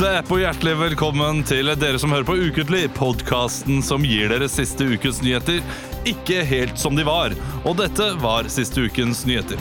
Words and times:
Clap, 0.00 0.14
clap 0.14 0.30
og 0.32 0.38
hjertelig 0.40 0.72
velkommen 0.80 1.42
til 1.44 1.68
dere 1.76 1.98
som 2.00 2.14
hører 2.14 2.24
på 2.24 2.32
Ukentlig, 2.40 2.86
podkasten 2.96 3.82
som 3.84 4.00
gir 4.00 4.30
dere 4.32 4.46
siste 4.48 4.86
ukens 4.88 5.18
nyheter 5.20 5.58
ikke 6.08 6.38
helt 6.48 6.78
som 6.80 6.96
de 6.96 7.04
var. 7.04 7.34
Og 7.68 7.76
dette 7.76 8.06
var 8.22 8.48
siste 8.48 8.80
ukens 8.80 9.26
nyheter. 9.28 9.60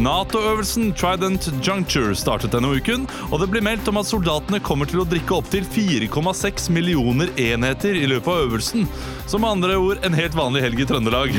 Nato-øvelsen 0.00 0.94
Trident 0.96 1.50
Juncture 1.60 2.16
startet 2.16 2.54
denne 2.56 2.70
uken, 2.72 3.04
og 3.28 3.42
det 3.42 3.50
blir 3.52 3.66
meldt 3.66 3.90
om 3.92 4.00
at 4.00 4.08
soldatene 4.08 4.62
kommer 4.64 4.88
til 4.88 5.02
å 5.02 5.04
drikke 5.10 5.36
opptil 5.36 5.68
4,6 5.68 6.70
millioner 6.72 7.28
enheter 7.36 8.00
i 8.00 8.08
løpet 8.08 8.32
av 8.32 8.46
øvelsen. 8.46 8.88
Som 9.28 9.44
med 9.44 9.58
andre 9.58 9.76
ord 9.76 10.00
en 10.00 10.16
helt 10.16 10.38
vanlig 10.38 10.64
helg 10.64 10.80
i 10.80 10.88
Trøndelag. 10.88 11.36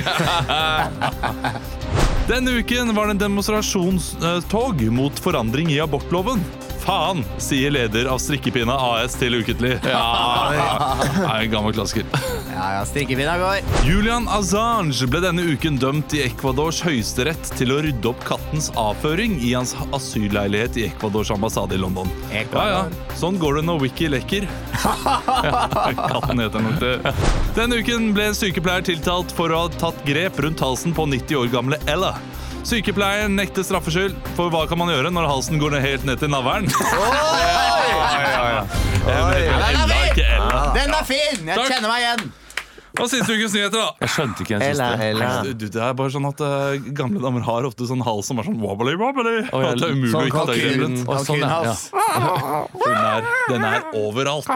Denne 2.30 2.60
uken 2.62 2.94
var 2.94 3.10
det 3.10 3.18
en 3.18 3.26
demonstrasjonstog 3.26 4.86
mot 4.94 5.26
forandring 5.26 5.74
i 5.74 5.82
abortloven. 5.82 6.46
Faen, 6.86 7.24
sier 7.42 7.72
leder 7.74 8.06
av 8.06 8.20
Strikkepinna 8.22 8.76
AS 8.78 9.16
til 9.18 9.34
Ukentlig. 9.40 9.72
Ja, 9.90 10.52
det 11.02 11.24
er 11.26 11.46
en 11.48 11.50
gammel 11.50 11.74
klassiker. 11.74 12.06
Ja, 12.52 12.68
ja, 12.76 12.84
strikkepinna 12.86 13.34
går. 13.42 13.64
Julian 13.88 14.28
Assange 14.32 15.08
ble 15.10 15.24
denne 15.24 15.48
uken 15.50 15.80
dømt 15.82 16.14
i 16.14 16.22
Ecuadors 16.28 16.84
høyesterett 16.86 17.50
til 17.58 17.74
å 17.74 17.80
rydde 17.82 18.12
opp 18.12 18.22
kattens 18.28 18.70
avføring 18.78 19.40
i 19.42 19.56
hans 19.58 19.74
asylleilighet 19.98 20.78
i 20.78 20.86
Ecuadors 20.92 21.34
ambassade 21.34 21.74
i 21.74 21.82
London. 21.82 22.12
Ja, 22.30 22.44
Ecuador. 22.44 22.94
ja. 22.94 23.18
Sånn 23.18 23.42
går 23.42 23.60
det 23.60 23.66
når 23.72 23.82
Wiki 23.88 24.12
lekker. 24.14 24.46
Ja, 24.86 25.66
katten 26.14 26.46
heter 26.46 26.64
nok 26.70 26.78
det. 26.86 26.96
Denne 27.58 27.82
uken 27.82 28.12
ble 28.14 28.30
en 28.30 28.38
sykepleier 28.38 28.86
tiltalt 28.94 29.34
for 29.34 29.50
å 29.50 29.66
ha 29.66 29.74
tatt 29.82 30.06
grep 30.06 30.38
rundt 30.46 30.62
halsen 30.62 30.94
på 30.94 31.10
90 31.18 31.42
år 31.42 31.54
gamle 31.58 31.82
Ella. 31.90 32.14
Sykepleieren 32.66 33.36
nekter 33.38 33.62
straffskyld, 33.66 34.16
for 34.38 34.50
hva 34.54 34.64
kan 34.70 34.80
man 34.82 34.90
gjøre 34.90 35.12
når 35.14 35.28
halsen 35.30 35.60
går 35.62 35.76
ned 35.76 35.84
helt 35.86 36.08
ned 36.08 36.18
til 36.22 36.32
navlen? 36.34 36.66
Ella. 39.06 40.72
Den 40.74 40.90
er 40.98 41.06
fin! 41.06 41.46
Jeg 41.46 41.54
Takk. 41.60 41.70
kjenner 41.70 41.92
meg 41.92 42.02
igjen. 42.08 42.26
Og 42.96 43.10
siste 43.12 43.28
ukens 43.36 43.52
nyheter, 43.52 43.76
da. 43.76 43.88
Jeg 44.06 44.12
skjønte 44.14 44.44
ikke 44.46 44.56
den 44.56 44.64
Ella. 44.70 44.86
Ella. 45.04 45.28
Du, 45.52 45.66
det 45.68 45.82
er 45.84 45.96
bare 46.00 46.14
sånn 46.14 46.26
at 46.30 46.40
uh, 46.40 46.78
Gamle 46.96 47.20
damer 47.26 47.44
har 47.44 47.66
ofte 47.68 47.84
sånn 47.90 48.00
hals 48.08 48.30
som 48.32 48.40
er 48.40 48.48
sånn 48.48 48.56
wobbly 48.64 48.94
wobbly. 49.02 49.34
Oh, 49.52 49.60
ja, 49.66 49.74
At 49.74 49.82
det 49.84 49.90
er 49.90 49.98
umulig 49.98 50.10
å 50.10 50.16
sånn 50.16 50.30
ikke 50.32 50.46
ta 50.48 50.56
grepet. 50.56 51.02
Og 51.04 51.26
sånn, 51.28 51.44
ja. 51.44 51.76
Den 52.72 52.96
er, 52.96 53.28
den 53.52 53.68
er 53.68 53.90
overalt. 54.00 54.48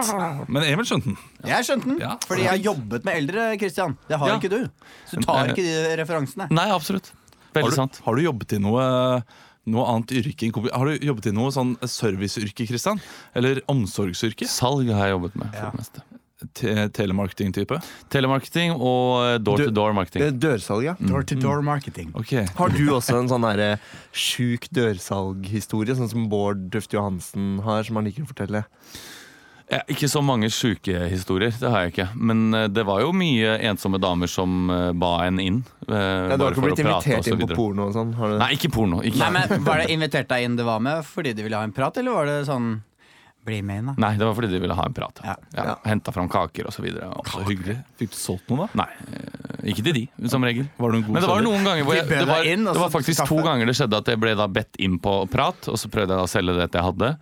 Men 0.47 0.65
Emil 0.71 0.87
skjønte 0.87 1.11
den. 1.11 1.19
Jeg 1.51 1.67
skjønte 1.67 1.91
den, 1.91 1.99
Ja. 2.05 2.15
fordi 2.25 2.47
jeg 2.47 2.53
har 2.55 2.63
jobbet 2.71 3.05
med 3.11 3.19
eldre, 3.25 3.49
Christian. 3.59 3.97
Det 4.07 4.17
har 4.23 4.31
Ja. 4.33 4.39
ikke 4.39 4.53
du. 4.55 4.61
Så 5.11 5.19
du 5.19 5.27
tar 5.27 5.51
ikke 5.51 5.67
de 5.67 5.97
referansene. 5.99 6.47
Nei, 6.49 6.69
absolutt. 6.71 7.11
Har 7.49 7.61
Veldig 7.61 7.71
du, 7.71 7.75
sant. 7.75 8.01
har 8.05 8.15
du 8.15 8.21
jobbet 8.23 8.53
i 8.53 8.59
noe 8.63 9.23
noe 9.69 9.83
annet 9.85 10.11
yrke 10.17 10.47
enn 10.47 10.69
Har 10.73 10.85
du 10.89 11.05
jobbet 11.05 11.27
i 11.29 11.31
noe 11.35 11.51
sånn 11.53 11.75
serviceyrke, 11.85 12.65
Kristian? 12.69 12.99
Eller 13.37 13.59
omsorgsyrke? 13.69 14.47
Salg 14.49 14.89
har 14.89 15.07
jeg 15.09 15.17
jobbet 15.17 15.35
med. 15.35 15.51
for 15.53 15.59
Ja. 15.65 15.69
det 15.71 15.79
meste. 15.83 16.01
Te 16.55 16.87
Telemarketing-type? 16.95 17.81
Telemarketing 18.09 18.71
og 18.79 19.43
door-to-door-marketing. 19.43 20.39
Dørsalg, 20.39 20.85
ja. 20.85 20.93
Door 21.01 21.23
to 21.27 21.35
door 21.35 21.61
marketing. 21.61 22.13
Ok. 22.15 22.31
Har 22.55 22.69
du 22.69 22.87
også 22.95 23.19
en 23.19 23.27
sånn 23.27 23.43
der, 23.43 23.77
sjuk 24.15 24.69
dørsalghistorie, 24.71 25.95
sånn 25.99 26.09
som 26.09 26.29
Bård 26.31 26.69
Dufte 26.71 26.95
Johansen 26.95 27.59
har, 27.65 27.83
som 27.83 27.99
han 27.99 28.05
liker 28.07 28.23
å 28.23 28.29
fortelle? 28.31 28.63
Ja, 29.69 29.83
ikke 29.93 30.07
så 30.09 30.21
mange 30.25 30.47
sjukehistorier, 30.49 31.53
det 31.61 31.69
har 31.69 31.83
jeg 31.85 31.91
ikke. 31.93 32.07
Men 32.17 32.53
eh, 32.57 32.67
det 32.73 32.83
var 32.89 33.03
jo 33.03 33.11
mye 33.13 33.51
ensomme 33.69 33.99
damer 34.01 34.27
som 34.31 34.69
eh, 34.73 34.91
ba 34.97 35.11
en 35.27 35.37
inn. 35.43 35.59
eh, 35.85 35.93
Ja, 35.93 36.37
du 36.37 36.41
bare 36.41 36.49
har 36.49 36.55
ikke 36.55 36.63
for 36.63 36.65
å 36.65 36.73
blitt 36.73 36.85
prate 36.87 36.97
og 36.97 37.05
invitert 37.05 37.23
så 37.27 37.29
inn 37.35 37.37
på 37.37 37.45
videre. 37.45 37.57
porno 37.59 37.85
og 37.89 37.93
sånn? 37.93 38.13
Har 38.17 38.33
du? 38.33 38.37
Nei, 38.41 38.51
ikke 38.57 38.71
porno. 38.73 39.01
Ikke. 39.05 39.21
Nei, 39.21 39.29
men 39.37 39.65
Var 39.69 39.83
det 39.83 39.89
invitert 39.93 40.29
deg 40.33 40.47
inn 40.47 40.55
det 40.57 40.65
var 40.65 40.79
med 40.81 41.05
fordi 41.05 41.35
de 41.37 41.45
ville 41.45 41.59
ha 41.61 41.67
en 41.69 41.75
prat, 41.75 41.97
eller 42.01 42.17
var 42.17 42.25
det 42.31 42.39
sånn 42.49 42.79
Bli 43.49 43.61
med 43.63 43.77
inn, 43.79 43.85
da. 43.87 43.93
Nei, 44.03 44.09
det 44.19 44.25
var 44.27 44.33
fordi 44.35 44.49
de 44.51 44.57
ville 44.59 44.75
ha 44.75 44.83
en 44.89 44.93
prat. 44.93 45.21
Ja. 45.23 45.33
Ja, 45.55 45.75
Henta 45.87 46.11
fram 46.11 46.27
kaker 46.29 46.67
og 46.67 46.73
så 46.75 46.83
videre. 46.83 47.07
Og 47.15 47.29
Så 47.31 47.39
hyggelig. 47.47 47.77
Fikk 47.97 48.11
du 48.11 48.17
solgt 48.19 48.49
noe, 48.51 48.65
da? 48.67 48.81
Nei, 48.83 48.89
eh, 49.15 49.69
ikke 49.71 49.85
til 49.85 49.95
de, 49.95 50.03
som 50.29 50.43
regel. 50.43 50.65
Var 50.77 50.91
du 50.91 50.97
en 50.97 51.05
god 51.07 51.13
Men 51.15 51.23
det 51.23 51.29
var 51.29 51.39
selger? 51.39 51.47
noen 51.47 51.63
ganger 51.69 51.87
hvor 51.87 51.95
De 51.95 52.01
jeg, 52.01 52.09
bød 52.09 52.19
det, 52.19 52.27
var, 52.27 52.43
deg 52.43 52.51
inn, 52.57 52.67
og 52.67 52.73
det 52.75 52.81
var 52.83 52.89
så 52.91 52.95
faktisk 52.97 53.21
kaffe. 53.23 53.37
to 53.39 53.45
ganger 53.47 53.71
det 53.71 53.75
skjedde 53.79 54.01
at 54.03 54.11
jeg 54.11 54.19
ble 54.25 54.33
da 54.41 54.47
bedt 54.59 54.81
inn 54.83 54.97
på 54.99 55.13
prat, 55.31 55.69
og 55.71 55.79
så 55.79 55.87
prøvde 55.93 56.11
jeg 56.17 56.19
da 56.19 56.27
å 56.27 56.33
selge 56.35 56.57
det 56.59 56.67
jeg 56.75 56.85
hadde. 56.89 57.13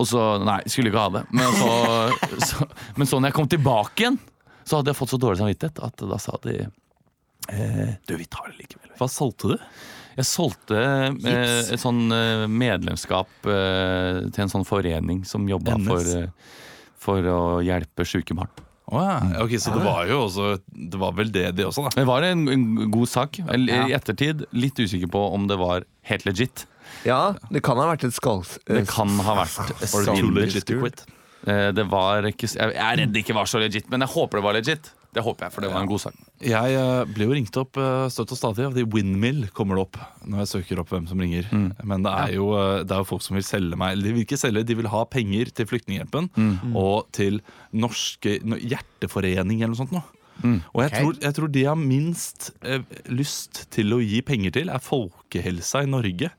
Og 0.00 0.08
så 0.08 0.20
Nei, 0.40 0.60
skulle 0.70 0.92
ikke 0.92 1.02
ha 1.04 1.14
det. 1.18 1.24
Men 1.36 1.56
så, 1.58 1.72
så, 2.48 2.68
men 2.96 3.08
så 3.08 3.20
når 3.20 3.32
jeg 3.32 3.38
kom 3.40 3.50
tilbake 3.52 4.06
igjen, 4.06 4.20
så 4.64 4.78
hadde 4.78 4.92
jeg 4.92 5.00
fått 5.00 5.12
så 5.12 5.20
dårlig 5.20 5.42
samvittighet 5.42 5.82
at 5.84 6.04
da 6.12 6.18
sa 6.22 6.38
de 6.44 6.54
eh, 6.62 7.92
Du, 8.06 8.14
vi 8.16 8.28
tar 8.30 8.52
det 8.52 8.62
likevel. 8.62 8.94
Hva 9.00 9.08
solgte 9.10 9.54
du? 9.54 9.68
Jeg 10.16 10.28
solgte 10.28 10.78
eh, 10.78 11.72
et 11.72 11.80
sånn 11.80 12.04
eh, 12.14 12.44
medlemskap 12.50 13.48
eh, 13.48 14.22
til 14.28 14.44
en 14.44 14.52
sånn 14.52 14.66
forening 14.68 15.22
som 15.28 15.48
jobba 15.48 15.78
for, 15.86 16.12
eh, 16.18 16.60
for 17.00 17.32
å 17.32 17.40
hjelpe 17.64 18.06
sjuke 18.08 18.36
barn. 18.38 18.52
Oh, 18.92 19.00
ja. 19.00 19.40
Ok, 19.40 19.54
Så 19.62 19.72
det 19.72 19.80
var 19.86 20.04
jo 20.10 20.24
også 20.26 20.46
Det 20.66 20.98
var 21.00 21.14
vel 21.16 21.30
det, 21.32 21.46
det 21.56 21.64
også, 21.64 21.86
da. 21.86 21.92
Det 21.96 22.04
var 22.04 22.26
en, 22.26 22.42
en 22.50 22.64
god 22.92 23.08
sak. 23.08 23.38
I 23.40 23.94
ettertid 23.94 24.44
litt 24.52 24.76
usikker 24.76 25.08
på 25.12 25.22
om 25.32 25.46
det 25.48 25.56
var 25.60 25.86
helt 26.10 26.26
legit. 26.28 26.66
Ja, 27.08 27.34
det 27.50 27.62
kan 27.66 27.80
ha 27.80 27.88
vært 27.90 28.06
et 28.08 28.16
skalls... 28.16 28.56
Det 28.68 28.86
kan 28.90 29.10
ha 29.26 29.36
vært 29.42 29.72
det 29.74 30.64
quit? 30.70 31.04
Eh, 31.42 31.68
Det 31.74 31.84
var 31.90 32.28
ikke 32.28 32.46
Jeg 32.46 32.74
er 32.78 32.98
redd 33.00 33.14
det 33.14 33.24
ikke 33.24 33.36
var 33.36 33.48
så 33.50 33.62
legit, 33.62 33.88
men 33.90 34.04
jeg 34.04 34.14
håper 34.14 34.38
det 34.38 34.44
var 34.46 34.58
legit. 34.58 34.92
Det 35.12 35.20
håper 35.20 35.44
jeg, 35.44 35.52
for 35.52 35.60
det 35.60 35.68
var 35.68 35.82
en 35.84 35.88
god 35.90 36.00
sak. 36.00 36.14
Jeg 36.40 36.72
ble 36.72 37.12
blir 37.12 37.26
jo 37.28 37.34
ringt 37.36 37.56
opp 37.60 37.76
eh, 37.76 38.06
støtt 38.08 38.30
og 38.32 38.38
stadig. 38.38 38.64
Fordi 38.70 38.86
Windmill 38.94 39.42
kommer 39.52 39.76
det 39.76 39.84
opp 39.84 39.98
når 40.24 40.40
jeg 40.40 40.50
søker 40.54 40.80
opp 40.80 40.94
hvem 40.94 41.04
som 41.10 41.20
ringer. 41.20 41.50
Men 41.84 42.06
det 42.06 42.14
er, 42.22 42.32
jo, 42.38 42.46
eh, 42.56 42.78
det 42.86 42.96
er 42.96 43.02
jo 43.02 43.10
folk 43.10 43.26
som 43.26 43.36
vil 43.36 43.44
selge 43.44 43.76
meg 43.76 44.00
de 44.00 44.14
vil 44.14 44.24
ikke 44.24 44.40
selge, 44.40 44.64
de 44.70 44.78
vil 44.78 44.88
ha 44.88 45.02
penger 45.12 45.52
til 45.52 45.68
Flyktninghjelpen 45.68 46.30
og 46.78 47.10
til 47.12 47.42
Norske 47.76 48.38
no, 48.46 48.56
Hjerteforening 48.56 49.60
eller 49.60 49.74
noe 49.74 49.82
sånt. 49.82 49.92
Noe. 49.92 50.08
Og 50.42 50.80
jeg, 50.80 50.90
okay. 50.90 51.02
tror, 51.02 51.18
jeg 51.22 51.36
tror 51.36 51.52
de 51.54 51.66
har 51.68 51.78
minst 51.78 52.50
eh, 52.64 52.80
lyst 53.12 53.66
til 53.74 53.92
å 53.94 54.00
gi 54.02 54.22
penger 54.26 54.56
til, 54.56 54.72
er 54.72 54.82
folkehelsa 54.82 55.84
i 55.84 55.90
Norge. 55.92 56.32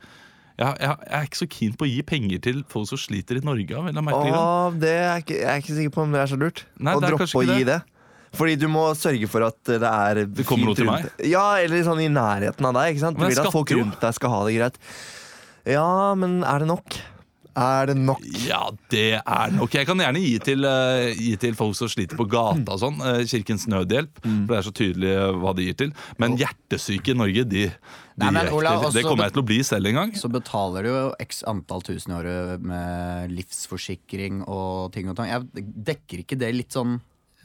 Jeg, 0.59 0.75
jeg, 0.79 0.89
jeg 1.09 1.17
er 1.17 1.23
ikke 1.27 1.39
så 1.39 1.47
keen 1.49 1.73
på 1.79 1.85
å 1.87 1.89
gi 1.89 2.01
penger 2.05 2.41
til 2.45 2.59
folk 2.69 2.85
som 2.91 2.99
sliter 3.01 3.39
i 3.39 3.45
Norge. 3.45 3.73
av. 3.73 3.87
Åh, 4.37 4.75
det 4.83 4.91
er 4.99 5.23
ikke, 5.23 5.39
jeg 5.39 5.49
er 5.49 5.63
ikke 5.63 5.77
sikker 5.79 5.93
på 5.95 6.03
om 6.05 6.11
det 6.13 6.21
er 6.21 6.29
så 6.29 6.37
lurt. 6.37 6.63
Nei, 6.77 6.93
å 6.93 7.01
droppe 7.01 7.25
å 7.41 7.45
gi 7.57 7.63
det. 7.71 7.79
Fordi 8.33 8.55
du 8.57 8.67
må 8.67 8.83
sørge 8.97 9.27
for 9.29 9.45
at 9.45 9.57
det 9.69 9.81
er 9.85 10.23
Det 10.25 10.45
kommer 10.45 10.65
noe 10.71 10.75
til 10.77 10.87
rundt- 10.89 11.25
Ja, 11.29 11.55
eller 11.61 11.83
sånn 11.85 12.01
i 12.01 12.07
nærheten 12.09 12.65
av 12.65 12.73
deg. 12.73 12.95
ikke 12.95 13.03
sant? 13.05 13.17
Du 13.17 13.25
vil 13.25 13.39
at 13.39 13.51
folk 13.53 13.69
rundt 13.77 13.99
deg 14.01 14.13
skal 14.17 14.29
ha 14.33 14.43
det 14.45 14.55
greit. 14.57 14.77
Ja, 15.65 16.13
men 16.15 16.43
er 16.43 16.59
det 16.59 16.67
nok? 16.67 16.97
Er 17.53 17.89
det 17.91 17.95
nok? 18.01 18.23
Ja, 18.47 18.63
det 18.89 19.19
er 19.21 19.51
nok. 19.53 19.75
Jeg 19.77 19.85
kan 19.85 19.99
gjerne 20.01 20.21
gi 20.23 20.31
til, 20.41 20.65
uh, 20.65 21.11
gi 21.13 21.35
til 21.37 21.53
folk 21.57 21.75
som 21.77 21.89
sliter 21.91 22.17
på 22.17 22.25
gata 22.29 22.73
og 22.73 22.79
sånn. 22.81 22.97
Uh, 22.97 23.21
Kirkens 23.29 23.67
Nødhjelp. 23.69 24.23
For 24.23 24.49
det 24.49 24.57
er 24.57 24.65
så 24.65 24.73
tydelig 24.73 25.11
eh, 25.13 25.35
hva 25.43 25.53
de 25.57 25.67
gir 25.67 25.77
til. 25.77 25.91
Men 26.21 26.37
hjertesyke 26.39 27.13
i 27.13 27.17
Norge, 27.19 27.43
de, 27.51 27.67
de 27.69 28.23
Nei, 28.23 28.31
men 28.33 28.49
Ola. 28.57 28.73
Det 28.89 29.05
kommer 29.05 29.29
jeg 29.29 29.35
til 29.35 29.43
å 29.43 29.45
bli 29.51 29.59
selv 29.67 29.91
en 29.91 29.99
gang. 30.01 30.15
Så 30.17 30.31
betaler 30.33 30.87
du 30.87 30.91
jo 30.91 31.05
x 31.21 31.43
antall 31.49 31.85
tusen 31.85 32.15
i 32.15 32.17
året 32.17 32.65
med 32.73 33.35
livsforsikring 33.37 34.41
og 34.47 34.89
ting 34.97 35.13
og 35.13 35.19
tang. 35.19 35.29
Jeg 35.29 35.67
dekker 35.93 36.25
ikke 36.25 36.39
det 36.41 36.49
litt 36.57 36.73
sånn 36.73 36.97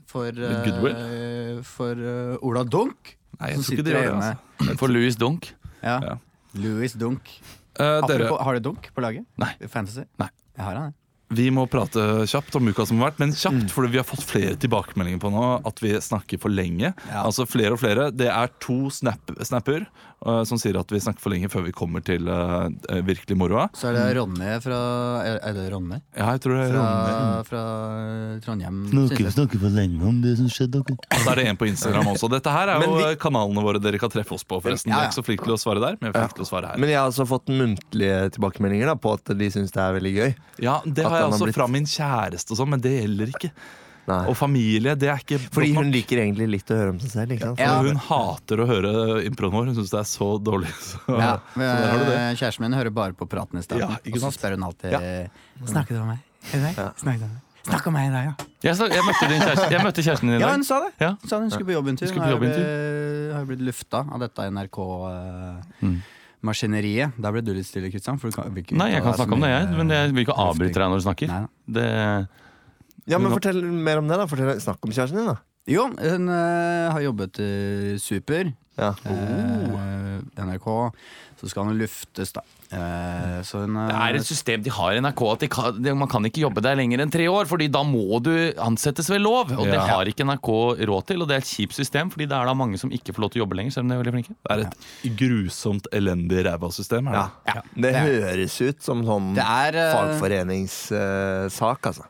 for 0.09 0.33
eh, 0.33 1.61
For 1.69 2.09
Ola 2.49 2.65
Dunk? 2.65 3.13
Nei, 3.39 3.53
jeg 3.53 3.61
tror 3.61 3.77
ikke 3.77 3.87
det 3.87 3.99
gjør 3.99 4.09
det. 4.09 4.33
Altså. 4.33 4.79
For 4.81 4.97
Louis 4.97 5.21
Dunk. 5.21 5.53
Ja. 5.85 6.01
Ja. 6.01 6.19
Louis 6.57 6.97
Dunk. 6.97 7.29
Eh, 7.79 8.07
dere, 8.11 8.31
har 8.43 8.59
du 8.59 8.61
Dunk 8.71 8.91
på 8.95 9.05
laget? 9.05 9.27
Nei. 9.41 9.53
Fantasy? 9.69 10.05
Nei. 10.19 10.31
Jeg 10.57 10.65
har 10.67 10.75
han, 10.81 10.91
jeg. 10.93 11.08
Vi 11.31 11.51
må 11.53 11.67
prate 11.69 12.25
kjapt 12.31 12.55
om 12.57 12.69
uka 12.71 12.87
som 12.89 12.99
har 13.03 13.11
vært, 13.11 13.19
men 13.21 13.33
kjapt 13.37 13.71
fordi 13.75 13.91
vi 13.93 14.01
har 14.01 14.07
fått 14.09 14.25
flere 14.25 14.57
tilbakemeldinger 14.57 15.21
på 15.21 15.31
nå 15.35 15.47
at 15.69 15.81
vi 15.85 15.95
snakker 16.01 16.41
for 16.41 16.49
lenge. 16.49 16.95
Ja. 17.11 17.25
Altså 17.27 17.45
flere 17.49 17.77
og 17.77 17.83
flere. 17.83 18.11
Det 18.17 18.29
er 18.33 18.49
to 18.65 18.89
snap 18.91 19.21
snapper 19.45 19.85
uh, 20.25 20.43
som 20.49 20.59
sier 20.59 20.79
at 20.81 20.89
vi 20.91 21.01
snakker 21.05 21.21
for 21.21 21.31
lenge 21.35 21.51
før 21.53 21.67
vi 21.67 21.73
kommer 21.77 22.01
til 22.05 22.27
eh, 22.29 23.03
virkelig 23.05 23.37
moroa. 23.39 23.69
Så 23.77 23.91
er 23.91 23.99
det 23.99 24.07
Ronny 24.19 24.55
fra 24.65 24.79
Er 25.27 25.39
er 25.51 25.53
det 25.59 25.67
Ronny? 25.73 26.01
Ja, 26.17 26.31
jeg 26.35 26.41
tror 26.47 26.57
det 26.57 26.65
er 26.65 26.73
Fra, 26.73 26.87
Ronny. 26.89 27.45
fra 27.51 27.63
Trondheim. 28.47 28.79
Snakker, 28.93 29.25
jeg. 29.29 29.35
snakker 29.37 29.63
for 29.63 29.77
lenge 29.77 30.01
om 30.09 30.21
det 30.25 30.35
som 30.41 30.49
skjedde. 30.53 30.83
Og 30.89 31.21
så 31.23 31.33
er 31.35 31.43
det 31.43 31.47
en 31.53 31.61
på 31.61 31.69
Instagram 31.69 32.09
også. 32.15 32.31
Dette 32.33 32.53
her 32.57 32.73
er 32.73 32.85
jo 32.87 32.97
vi- 32.97 33.15
kanalene 33.21 33.63
våre 33.65 33.81
dere 33.83 33.99
kan 34.01 34.11
treffe 34.11 34.33
oss 34.35 34.45
på. 34.45 34.61
forresten 34.65 34.91
Ja, 34.91 34.99
Jeg 34.99 35.03
ja. 35.03 35.05
er 35.05 35.13
ikke 35.13 35.21
så 35.21 35.27
flink 35.29 35.45
til 35.45 35.53
å 35.55 35.61
svare 35.61 35.81
der, 35.85 35.97
men 36.01 36.09
jeg 36.09 36.17
er 36.17 36.27
flink 36.29 36.35
til 36.41 36.47
å 36.47 36.51
svare 36.51 36.73
her. 36.73 36.79
Men 36.79 36.89
jeg 36.89 36.99
har 36.99 37.09
også 37.13 37.27
fått 37.29 37.47
muntlige 37.53 38.19
tilbakemeldinger 38.39 38.87
da, 38.87 38.95
på 38.97 39.13
at 39.15 39.25
de 39.39 39.51
syns 39.53 39.71
det 39.73 39.83
er 39.85 39.93
veldig 40.01 40.15
gøy. 40.17 40.35
Ja, 40.65 40.81
Det 40.89 41.05
At 41.07 41.18
har 41.19 41.27
jeg 41.29 41.35
også 41.35 41.47
blitt- 41.49 41.55
fra 41.59 41.67
min 41.69 41.85
kjæreste, 41.85 42.51
og 42.55 42.57
sånn, 42.63 42.69
men 42.71 42.81
det 42.81 42.95
gjelder 43.03 43.33
ikke. 43.35 43.51
Nei. 44.09 44.23
Og 44.31 44.37
familie, 44.41 44.95
det 44.97 45.09
er 45.13 45.19
ikke 45.21 45.37
Fordi 45.53 45.75
hun 45.77 45.91
liker 45.93 46.17
egentlig 46.23 46.47
litt 46.49 46.71
å 46.73 46.77
høre 46.81 46.91
om 46.95 46.99
seg 46.99 47.11
selv. 47.13 47.33
Ikke 47.35 47.45
sant? 47.51 47.59
Ja. 47.61 47.75
Hun 47.85 47.99
hater 48.07 48.57
å 48.57 48.67
høre 48.67 48.93
improen 49.29 49.53
vår. 49.53 49.67
Hun 49.69 49.75
syns 49.77 49.91
det 49.93 49.99
er 50.01 50.09
så 50.09 50.29
dårlig. 50.41 50.71
Så, 50.81 50.97
Ja, 51.13 51.35
så 51.55 51.59
der 51.61 51.99
det. 52.07 52.15
eh, 52.17 52.31
Kjæresten 52.41 52.61
min 52.65 52.73
hører 52.73 52.91
bare 52.91 53.13
på 53.13 53.29
praten 53.29 53.59
i 53.61 53.63
starten. 53.67 53.85
Ja, 53.85 53.99
og 54.01 54.19
så 54.25 54.33
spør 54.33 54.57
hun 54.57 54.65
alltid 54.65 54.93
Ja. 54.97 55.29
Snakker 55.67 55.93
du 55.93 56.01
om 56.01 56.09
meg? 56.15 56.25
Er 56.55 56.57
det 56.57 56.71
deg? 56.73 56.81
Snakket 57.05 57.21
du 57.21 57.25
om 57.29 57.37
meg? 57.37 57.45
Snakk 57.69 57.87
om 57.87 57.93
meg 57.93 58.09
i 58.09 58.13
dag, 58.15 58.25
ja. 58.25 58.35
Jeg, 58.65 58.77
snak- 58.79 58.93
jeg, 58.97 59.03
møtte 59.05 59.29
din 59.29 59.41
kjæreste, 59.45 59.71
jeg 59.77 59.81
møtte 59.85 60.03
kjæresten 60.09 60.21
din 60.31 60.31
i 60.31 60.41
Ja, 60.41 60.47
dag. 60.47 60.55
hun 60.57 60.65
sa 60.65 60.77
det. 60.81 60.93
Ja. 61.05 61.11
Hun 61.21 61.29
sa 61.29 61.39
hun 61.45 61.51
skulle 61.53 61.69
på 61.69 61.77
jobbintervju. 61.77 62.15
Hun 62.17 62.41
blitt- 62.41 63.33
har 63.35 63.41
jo 63.45 63.47
blitt 63.51 63.61
lufta 63.69 64.01
av 64.09 64.19
dette 64.25 64.41
NRK. 64.49 64.79
Uh, 64.79 65.61
Mm. 65.85 65.99
Maskineriet. 66.47 67.17
Der 67.19 67.35
ble 67.35 67.43
du 67.43 67.53
litt 67.57 67.67
stille, 67.67 67.91
Kristian. 67.93 68.19
For 68.21 68.31
du 68.31 68.37
kan, 68.37 68.53
vil 68.55 68.63
ikke 68.65 68.77
Nei, 68.79 68.91
jeg 68.95 69.03
kan 69.05 69.17
snakke 69.19 69.35
om 69.37 69.43
det, 69.45 69.51
jeg. 69.51 69.69
Men 69.79 69.91
jeg 69.95 70.13
vil 70.15 70.25
ikke 70.27 70.37
eh, 70.37 70.45
avbryte 70.47 70.79
deg 70.79 70.93
når 70.93 71.03
du 71.03 71.07
snakker. 71.09 71.33
Nei, 71.33 71.43
Det, 71.79 71.89
Ja, 73.09 73.19
men 73.19 73.33
Fortell 73.33 73.63
mer 73.65 73.99
om 74.03 74.09
det. 74.11 74.19
da 74.21 74.27
Fortell, 74.29 74.61
Snakk 74.61 74.85
om 74.85 74.93
kjæresten 74.93 75.19
din, 75.23 75.31
da. 75.33 75.39
Jo, 75.69 75.87
hun 75.93 76.29
øh, 76.33 76.93
har 76.95 77.01
jobbet 77.05 77.41
i 77.45 77.51
Super. 78.01 78.53
Ja. 78.79 78.95
Oh. 79.11 79.89
NRK. 80.39 80.69
Så 81.41 81.49
skal 81.51 81.69
den 81.71 81.79
luftes, 81.79 82.33
da. 82.35 82.43
Eh, 82.69 83.39
så 83.47 83.63
hun 83.63 83.77
det 83.79 83.95
er 83.95 84.17
et 84.19 84.27
system 84.27 84.61
de 84.61 84.73
har 84.75 84.93
i 84.93 85.01
NRK 85.01 85.21
at 85.31 85.45
de 85.45 85.49
kan, 85.49 85.77
de, 85.81 85.95
man 85.97 86.11
kan 86.11 86.27
ikke 86.29 86.43
jobbe 86.43 86.61
der 86.65 86.77
lenger 86.77 87.01
enn 87.01 87.13
tre 87.13 87.25
år, 87.31 87.47
Fordi 87.49 87.69
da 87.73 87.81
må 87.87 88.19
du 88.21 88.33
ansettes 88.61 89.09
ved 89.13 89.23
lov. 89.23 89.55
Og 89.55 89.65
det 89.71 89.79
har 89.79 90.11
ikke 90.11 90.27
NRK 90.27 90.51
råd 90.91 91.09
til, 91.09 91.23
og 91.23 91.31
det 91.31 91.39
er 91.39 91.45
et 91.45 91.53
kjipt 91.53 91.79
system, 91.79 92.11
Fordi 92.13 92.27
det 92.29 92.37
er 92.37 92.51
da 92.51 92.57
mange 92.59 92.81
som 92.81 92.93
ikke 92.95 93.15
får 93.15 93.25
lov 93.25 93.33
til 93.33 93.43
å 93.43 93.45
jobbe 93.47 93.61
lenger, 93.61 93.77
selv 93.77 93.87
om 93.87 93.93
de 93.93 93.97
er 93.97 94.03
veldig 94.03 94.17
flinke. 94.19 94.37
Det 94.43 94.57
er 94.57 94.67
et 94.67 95.17
grusomt 95.23 95.91
elendig 95.95 96.45
ræva 96.49 96.71
system. 96.75 97.11
Ja. 97.15 97.29
det? 97.47 97.55
Ja. 97.55 97.65
Det 97.87 97.95
høres 98.03 98.61
ut 98.61 98.85
som 98.85 99.03
sånn 99.07 99.35
Det 99.39 99.47
er, 99.47 99.79
eh, 99.79 99.97
fagforeningssak, 99.97 101.93
altså. 101.93 102.09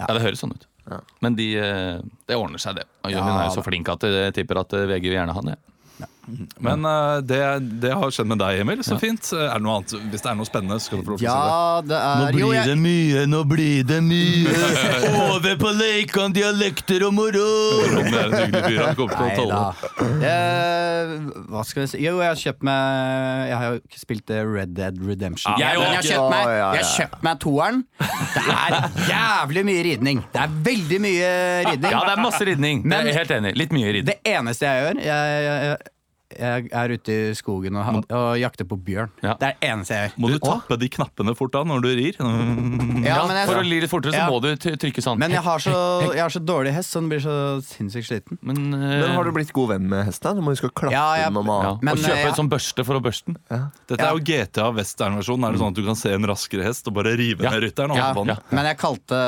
Ja, 0.00 0.08
det 0.08 0.22
høres 0.24 0.40
sånn 0.42 0.56
ut. 0.56 0.66
Ja. 0.90 0.98
Men 1.22 1.36
de, 1.38 1.52
eh, 1.60 2.00
det 2.26 2.36
ordner 2.36 2.58
seg, 2.58 2.80
det. 2.80 2.88
Og 3.04 3.12
Ja, 3.12 3.22
hun 3.22 3.36
er 3.36 3.46
jo 3.46 3.60
så 3.60 3.64
flink 3.64 3.88
at 3.92 4.02
jeg 4.02 4.34
tipper 4.34 4.64
at 4.64 4.72
eh, 4.72 4.88
VG 4.88 5.12
vil 5.12 5.20
gjerne 5.20 5.36
ha 5.36 5.44
det. 5.52 5.58
обратно. 6.02 6.21
Men 6.62 6.84
uh, 6.86 7.18
det, 7.26 7.40
det 7.82 7.92
har 7.98 8.12
skjedd 8.14 8.28
med 8.30 8.38
deg, 8.42 8.60
Emil. 8.62 8.82
Så 8.86 8.98
fint. 9.00 9.26
Er 9.34 9.56
det 9.56 9.64
noe 9.64 9.80
annet? 9.80 9.94
Hvis 10.12 10.22
det 10.22 10.30
er 10.30 10.36
noe 10.38 10.46
spennende, 10.48 10.78
skal 10.82 11.00
du 11.00 11.06
få 11.06 11.14
lov 11.14 11.22
til 11.22 11.28
å 11.28 11.34
si 11.34 11.88
det. 11.88 11.92
Det 11.92 12.00
er 12.30 12.38
jo, 12.38 12.50
jeg, 12.54 12.76
mye, 12.78 13.24
nå 13.30 13.42
blir 13.50 13.82
det 13.88 13.98
mye. 14.06 14.54
Over 15.32 15.56
på 15.60 15.72
Leikan 15.76 16.34
dialekter 16.36 17.06
og 17.08 17.14
moro! 17.16 17.46
Ron 17.92 18.06
er 18.06 18.20
en 18.22 18.36
hyggelig 18.38 18.62
fyr. 18.68 18.80
Han 18.86 18.98
kommer 18.98 19.16
til 19.16 19.22
å 19.22 19.28
Nei 19.28 19.36
tåle 19.38 19.58
da. 19.58 19.62
det. 19.72 20.32
Eh, 20.32 21.14
hva 21.52 21.64
skal 21.66 21.84
jeg 21.84 21.92
si? 21.92 22.02
Jo, 22.04 22.14
jeg 22.22 22.30
har 22.30 22.38
kjøpt 22.38 22.66
meg 22.66 23.48
Jeg 23.50 23.56
har 23.58 23.66
jo 23.66 23.80
ikke 23.82 24.00
spilt 24.02 24.32
eh, 24.34 24.42
Red 24.46 24.74
Dead 24.78 25.00
Redemption. 25.02 25.56
Ja, 25.58 25.72
jeg 25.72 25.82
jeg 25.82 25.96
har 25.96 26.06
kjøpt 26.08 26.32
meg, 26.32 26.52
jeg 26.52 26.84
har 26.84 26.90
kjøpt 26.92 27.26
meg 27.26 27.40
toeren. 27.42 27.82
Det 28.32 28.58
er 28.58 28.76
jævlig 29.10 29.64
mye 29.68 29.82
ridning. 29.88 30.22
Det 30.32 30.44
er 30.44 30.54
veldig 30.70 31.00
mye 31.02 31.32
ridning. 31.68 31.90
Ja, 31.90 32.04
det 32.06 32.14
er 32.14 32.22
masse 32.22 32.46
ridning. 32.48 32.86
Men- 32.86 33.10
er 33.12 33.18
helt 33.18 33.34
enig. 33.34 33.56
Litt 33.58 33.74
mye 33.74 33.90
ridning. 33.98 34.08
Det 34.12 34.32
eneste 34.32 34.68
jeg 34.68 34.84
gjør 34.86 35.02
Jeg, 35.02 35.42
jeg, 35.46 35.76
jeg 36.38 36.70
er 36.72 36.94
ute 36.96 37.14
i 37.14 37.34
skogen 37.38 37.76
og, 37.80 38.02
og 38.12 38.28
jakter 38.40 38.66
på 38.68 38.76
bjørn. 38.86 39.10
Ja. 39.24 39.34
Det 39.40 39.48
er 39.48 39.56
det 39.58 39.68
eneste 39.70 39.96
jeg 39.98 40.10
gjør. 40.10 40.16
Må 40.24 40.30
du 40.32 40.38
tappe 40.42 40.78
de 40.80 40.88
knappene 40.96 41.34
fort 41.38 41.52
da 41.54 41.62
når 41.68 41.84
du 41.84 41.88
rir? 41.98 42.18
Ja, 42.18 42.30
Ja, 43.12 43.18
men, 43.26 43.36
jeg, 43.36 43.48
for 43.50 43.60
å 43.60 43.64
li 43.66 43.78
litt 43.82 43.90
fortere 43.92 44.14
så 44.16 44.26
må 44.30 44.38
du 44.44 44.50
trykke 44.56 45.02
sånn. 45.04 45.18
men 45.20 45.32
jeg, 45.34 45.42
har 45.44 45.62
så, 45.62 45.74
jeg 46.14 46.22
har 46.22 46.32
så 46.32 46.40
dårlig 46.42 46.72
hest, 46.76 46.92
så 46.94 47.02
den 47.02 47.10
blir 47.12 47.22
så 47.24 47.34
sinnssykt 47.66 48.08
sliten. 48.08 48.38
Men, 48.40 48.60
uh, 48.74 48.86
Men 49.02 49.14
har 49.16 49.28
du 49.28 49.32
blitt 49.36 49.52
god 49.56 49.72
venn 49.74 49.88
med 49.90 50.06
hesten? 50.08 50.38
Du 50.38 50.44
må 50.44 50.54
huske 50.54 50.70
å 50.70 50.74
klappe 50.74 50.94
Ja, 50.94 51.28
den 51.28 51.36
og 51.40 51.44
ja. 51.46 51.74
mate. 51.78 51.92
Og 51.92 52.02
kjøpe 52.04 52.18
eh, 52.20 52.28
en 52.30 52.38
sånn 52.38 52.50
børste 52.52 52.86
for 52.88 52.98
å 52.98 53.02
børste 53.04 53.32
den. 53.34 53.38
Dette 53.90 54.06
er 54.06 54.16
jo 54.16 54.24
GTA 54.26 54.68
western-versjonen. 54.76 55.48
Er 55.48 55.56
det 55.56 55.62
sånn 55.62 55.74
at 55.74 55.80
du 55.80 55.84
kan 55.86 55.98
se 55.98 56.12
en 56.16 56.28
raskere 56.30 56.66
hest 56.66 56.88
og 56.90 56.96
bare 56.98 57.14
rive 57.18 57.44
Ja. 57.46 57.54
ned 57.54 57.66
rytteren? 57.68 57.94
Men 58.52 58.68
jeg 58.70 58.78
kalte 58.80 59.18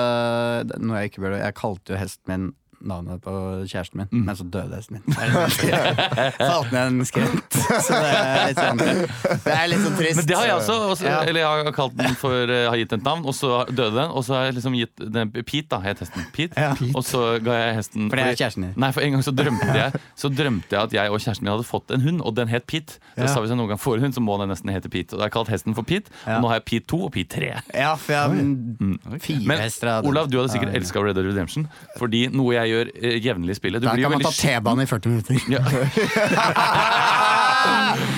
Noe 0.81 1.03
jeg 1.03 1.13
ikke 1.13 1.25
burde 1.25 1.41
Jeg 1.43 1.57
kalte 1.59 1.95
jo 1.95 1.99
hesten 2.01 2.31
min 2.31 2.47
navnet 2.89 3.21
på 3.25 3.33
kjæresten 3.69 3.97
min, 4.03 4.09
Mm. 4.15 4.25
men 4.27 4.37
så 4.37 4.45
døde 4.51 4.77
hesten 4.77 4.99
min. 4.99 5.15
Falt 6.39 6.73
ned 6.73 6.87
en 6.87 7.05
skrent. 7.09 7.57
Så 7.85 7.97
det 7.97 8.11
er 8.15 8.47
litt 8.51 8.59
sånn, 8.61 8.81
det 8.81 9.55
er 9.55 9.69
litt 9.71 9.83
sånn 9.85 9.97
trist. 9.99 10.19
Men 10.21 10.27
det 10.29 10.37
har 10.39 10.47
jeg 10.49 10.57
også. 10.61 10.77
også 10.93 11.05
Ja. 11.09 11.21
Eller 11.25 11.41
jeg 11.41 11.65
har 11.67 11.73
kalt 11.77 11.97
den 11.99 12.15
for 12.19 12.33
eh, 12.51 12.67
Har 12.69 12.77
gitt 12.81 12.91
den 12.93 13.01
et 13.01 13.07
navn, 13.07 13.25
og 13.27 13.35
så 13.37 13.65
døde 13.69 13.95
den. 13.97 14.11
Og 14.15 14.25
så 14.27 14.35
har 14.39 14.45
jeg 14.49 14.55
liksom 14.59 14.77
gitt 14.79 15.05
den 15.15 15.31
Pete, 15.35 15.69
da, 15.73 15.81
het 15.85 16.01
hesten. 16.05 16.25
Pete. 16.35 16.55
Ja. 16.61 16.73
Og 16.95 17.03
så 17.05 17.25
ga 17.45 17.57
jeg 17.59 17.77
hesten 17.81 18.09
For 18.11 18.17
det 18.21 18.27
er 18.27 18.39
kjæresten 18.39 18.67
din. 18.69 18.75
Nei, 18.81 18.91
for 18.95 19.01
en 19.07 19.17
gang 19.17 19.25
så 19.27 19.35
drømte 19.35 19.75
jeg 19.75 20.01
Så 20.21 20.31
drømte 20.35 20.71
jeg 20.77 20.81
at 20.89 20.93
jeg 20.97 21.11
og 21.15 21.19
kjæresten 21.25 21.45
min 21.49 21.53
hadde 21.55 21.67
fått 21.69 21.91
en 21.95 22.01
hund, 22.05 22.21
og 22.25 22.35
den 22.39 22.49
het 22.53 22.67
Pete. 22.71 22.99
Så 23.17 23.25
Ja. 23.25 23.27
sa 23.33 23.41
hvis 23.41 23.51
jeg 23.53 23.59
noen 23.59 23.69
gang 23.73 23.79
får 23.81 23.97
en 23.99 24.03
hund, 24.09 24.15
så 24.15 24.23
må 24.25 24.39
den 24.41 24.49
nesten 24.53 24.71
hete 24.73 24.89
Pete. 24.91 25.13
Og 25.15 25.19
da 25.19 25.25
har 25.25 25.31
jeg 25.31 25.37
kalt 25.39 25.49
hesten 25.55 25.75
for 25.75 25.83
Pete, 25.85 26.11
og 26.27 26.43
nå 26.43 26.49
har 26.49 26.61
jeg 26.61 26.65
Pete 26.71 26.87
2 26.95 27.03
og 27.09 27.13
Pete 27.13 27.31
3. 27.39 27.51
Ja, 27.75 27.95
for 27.97 28.13
jeg 28.13 28.21
har 28.21 28.31
fire 28.31 29.41
Mm. 29.45 29.47
Men 29.47 29.59
hester. 29.61 29.89
av 29.89 30.03
den. 30.03 30.11
Olav, 30.11 30.29
du 30.31 30.39
hadde 30.39 30.51
sikkert 30.53 30.73
Ja. 30.73 30.79
elska 30.81 31.03
Red 31.03 31.15
Dead 31.17 31.25
Redemption, 31.27 31.69
fordi 31.99 32.29
noe 32.33 32.53
jeg 32.55 32.67
gjør 32.73 32.74
eh, 32.83 33.17
jevnlig 33.25 33.57
spillet 33.59 33.81
du 33.83 33.87
Da 33.89 33.95
blir 33.95 34.03
jo 34.05 34.11
kan 34.11 34.19
man 34.19 34.25
ta 34.27 34.31
veldig 34.31 34.43
T-banen 34.43 34.83
i 34.85 34.89
40 34.91 35.09
minutter. 35.09 35.35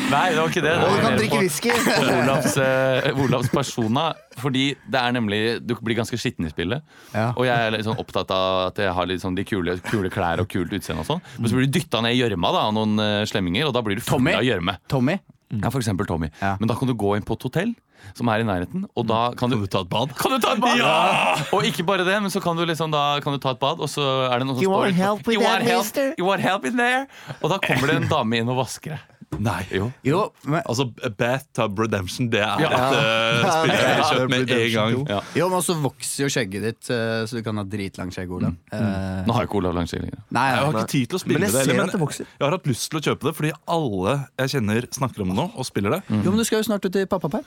Nei, 0.06 0.30
det 0.32 0.38
var 0.40 0.48
ikke 0.50 0.62
det. 0.64 0.72
det 0.72 0.86
Og 0.86 0.90
du 0.96 1.00
kan 1.02 1.10
mer 1.12 1.18
drikke 1.20 1.36
på- 1.36 1.42
whisky! 1.42 1.70
på 1.70 2.02
Olavs, 2.16 2.56
eh, 2.62 3.20
Olavs 3.24 3.50
persona. 3.52 4.06
Fordi 4.36 4.64
det 4.90 5.00
er 5.00 5.12
nemlig 5.16 5.40
Du 5.66 5.74
blir 5.82 5.96
ganske 5.96 6.18
skitten 6.20 6.46
i 6.46 6.50
spillet. 6.52 6.82
Ja. 7.14 7.32
Og 7.36 7.46
jeg 7.48 7.56
er 7.56 7.70
litt 7.74 7.86
sånn 7.86 7.98
opptatt 7.98 8.30
av 8.34 8.68
at 8.70 8.76
jeg 8.82 8.92
har 8.92 9.06
litt 9.06 9.22
sånn 9.22 9.36
de 9.38 9.44
kule, 9.48 9.78
kule 9.90 10.10
klær 10.12 10.40
og 10.42 10.48
kult 10.52 10.72
utseende 10.72 11.00
og 11.04 11.08
sånn. 11.10 11.22
Men 11.38 11.50
så 11.50 11.56
blir 11.58 11.66
du 11.70 11.72
dytta 11.78 12.00
ned 12.04 12.14
i 12.16 12.20
gjørma 12.22 12.52
da, 12.52 12.66
av 12.68 12.74
noen 12.76 12.98
eh, 13.02 13.24
slemminger, 13.28 13.66
og 13.70 13.74
da 13.76 13.82
blir 13.86 13.96
du 13.96 14.02
full 14.04 14.18
Tommy? 14.20 14.32
av 14.36 14.42
gjørme. 14.46 14.76
Tommy? 14.88 15.18
Ja, 15.52 15.70
for 15.70 15.78
eksempel 15.78 16.06
Tommy. 16.08 16.30
Ja. 16.42 16.56
Men 16.60 16.68
da 16.68 16.74
kan 16.74 16.88
du 16.90 16.94
gå 16.98 17.14
inn 17.16 17.22
på 17.26 17.36
et 17.38 17.44
hotell 17.46 17.74
som 18.14 18.28
er 18.28 18.42
i 18.42 18.46
nærheten, 18.46 18.84
og 18.94 19.06
da 19.08 19.32
kan 19.38 19.50
du 19.50 19.56
Kan 19.56 19.62
du 19.64 19.70
ta 19.72 19.80
et 19.80 19.88
bad? 19.88 20.12
kan 20.18 20.30
du 20.34 20.38
ta 20.42 20.52
et 20.52 20.60
bad? 20.60 20.76
Ja! 20.78 21.36
Og 21.56 21.64
ikke 21.64 21.82
bare 21.86 22.04
det, 22.04 22.16
men 22.22 22.30
så 22.30 22.42
kan 22.44 22.56
du 22.58 22.64
liksom 22.68 22.90
da 22.92 23.20
kan 23.24 23.32
du 23.32 23.38
ta 23.38 23.54
et 23.56 23.58
bad, 23.62 23.80
og 23.80 23.88
så 23.88 24.04
er 24.30 24.38
det 24.38 24.46
noen 24.46 24.58
som 24.58 24.64
You 24.66 24.70
want 24.74 24.94
help 24.94 25.26
with 25.26 25.38
you 25.38 25.42
want 25.42 25.62
that, 25.64 25.70
help, 25.70 25.84
mister? 25.86 26.14
You 26.18 26.26
want 26.28 26.42
help 26.44 26.66
in 26.68 26.76
there? 26.76 27.06
Og 27.40 27.50
da 27.50 27.58
kommer 27.62 27.86
det 27.90 27.96
en 28.02 28.08
dame 28.10 28.36
inn 28.42 28.50
og 28.52 28.60
vasker 28.60 28.96
deg. 28.98 29.15
Nei. 29.42 29.62
Jo. 29.74 29.90
Jo, 30.06 30.20
men, 30.44 30.62
Altså, 30.66 30.86
Bathtub 31.18 31.78
Redemption, 31.78 32.28
det 32.32 32.40
er 32.40 32.60
Ja. 32.64 32.70
et 32.70 32.96
uh, 32.96 33.50
spill 33.52 33.74
jeg 33.76 33.94
har 33.96 34.10
kjøpt 34.12 34.30
med 34.30 34.50
en 34.56 34.72
gang. 34.72 34.96
Ja. 35.10 35.20
jo, 35.40 35.48
men 35.52 35.62
så 35.66 35.76
vokser 35.82 36.24
jo 36.24 36.30
skjegget 36.32 36.62
ditt, 36.66 36.90
eh, 36.90 37.26
så 37.26 37.36
du 37.38 37.42
kan 37.46 37.56
ha 37.60 37.64
dritlangt 37.64 38.14
skjegg, 38.16 38.30
Olav. 38.32 38.54
Eh, 38.72 38.80
Nå 39.26 39.32
har 39.36 39.44
jeg 39.44 39.50
ikke 39.50 39.60
Olav 39.60 39.74
lang 39.78 39.86
skjegg 39.90 40.02
lenger. 40.06 40.22
Nei, 40.30 40.46
Jeg 40.50 40.58
har 40.64 40.72
ikke 40.80 40.92
tid 40.96 41.06
til 41.12 41.16
å 41.18 41.22
spille 41.22 41.38
Men 41.40 41.48
jeg 41.48 41.52
det, 41.58 41.64
ser 41.66 41.76
men 41.76 41.86
at 41.86 41.92
det 41.96 42.00
vokser. 42.00 42.26
jeg 42.38 42.44
har 42.46 42.56
hatt 42.58 42.66
lyst 42.66 42.90
til 42.90 42.98
å 43.00 43.04
kjøpe 43.10 43.28
det 43.30 43.34
fordi 43.36 43.52
alle 43.76 44.16
jeg 44.38 44.54
kjenner 44.56 44.88
snakker 44.92 45.22
om 45.26 45.28
det 45.34 45.36
nå 45.42 45.46
og 45.56 45.66
spiller 45.68 45.90
det. 45.98 46.02
Jo, 46.10 46.30
men 46.30 46.38
du 46.38 46.44
skal 46.48 46.62
jo 46.62 46.68
snart 46.70 46.84
ut 46.88 46.96
i 46.96 47.04
pappaperm. 47.06 47.44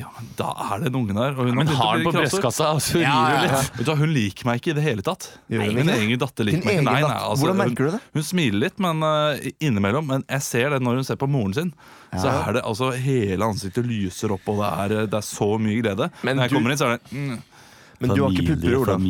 Ja, 0.00 0.08
men 0.16 0.28
Da 0.38 0.50
er 0.66 0.80
det 0.82 0.90
en 0.90 0.98
unge 1.02 1.14
der. 1.16 1.36
Og 1.36 1.50
hun 1.50 1.58
Men 1.60 1.70
har 1.76 1.98
den 1.98 2.06
på 2.08 2.12
brystkassa, 2.16 2.70
Altså, 2.74 2.96
så 2.96 3.02
Ja, 3.02 3.16
ja, 3.34 3.60
ja. 3.60 3.94
Hun 4.00 4.12
liker 4.14 4.48
meg 4.48 4.60
ikke 4.62 4.72
i 4.72 4.76
det 4.78 4.84
hele 4.86 5.04
tatt. 5.06 5.28
Hun 5.50 5.74
Min 5.76 5.92
egen 5.92 6.20
datter 6.20 6.48
liker 6.48 6.64
meg 6.64 6.80
ikke. 6.80 6.86
Nei, 6.88 7.00
nei, 7.04 7.14
altså, 7.18 7.44
Hvordan 7.44 7.56
hun, 7.58 7.62
merker 7.66 7.90
du 7.90 7.96
det? 7.98 8.02
Hun 8.16 8.26
smiler 8.32 8.64
litt, 8.66 8.80
men 8.82 9.04
uh, 9.04 9.50
innimellom. 9.60 10.08
Men 10.10 10.24
jeg 10.26 10.46
ser 10.48 10.74
det 10.74 10.80
når 10.82 11.02
hun 11.02 11.08
ser 11.10 11.20
på 11.20 11.28
moren 11.30 11.56
sin. 11.56 11.72
Så 12.16 12.26
er 12.26 12.56
det 12.58 12.64
altså 12.66 12.90
Hele 12.96 13.46
ansiktet 13.46 13.86
lyser 13.86 14.32
opp, 14.34 14.48
og 14.50 14.58
det 14.64 14.70
er, 14.70 14.96
eh, 15.02 15.06
det 15.12 15.18
er 15.20 15.26
så 15.26 15.52
mye 15.62 15.78
glede. 15.82 16.10
Men 16.26 16.36
når 16.36 16.48
jeg 16.48 16.50
du- 16.50 16.56
kommer 16.58 16.74
inn, 16.74 16.80
så 16.80 16.88
er 16.88 16.96
det 16.96 17.12
mm, 17.14 17.42
Men 18.00 18.14
du 18.16 18.22
har 18.24 18.30
ikke 18.32 18.46
pupper, 18.54 18.76
Olav. 18.80 19.00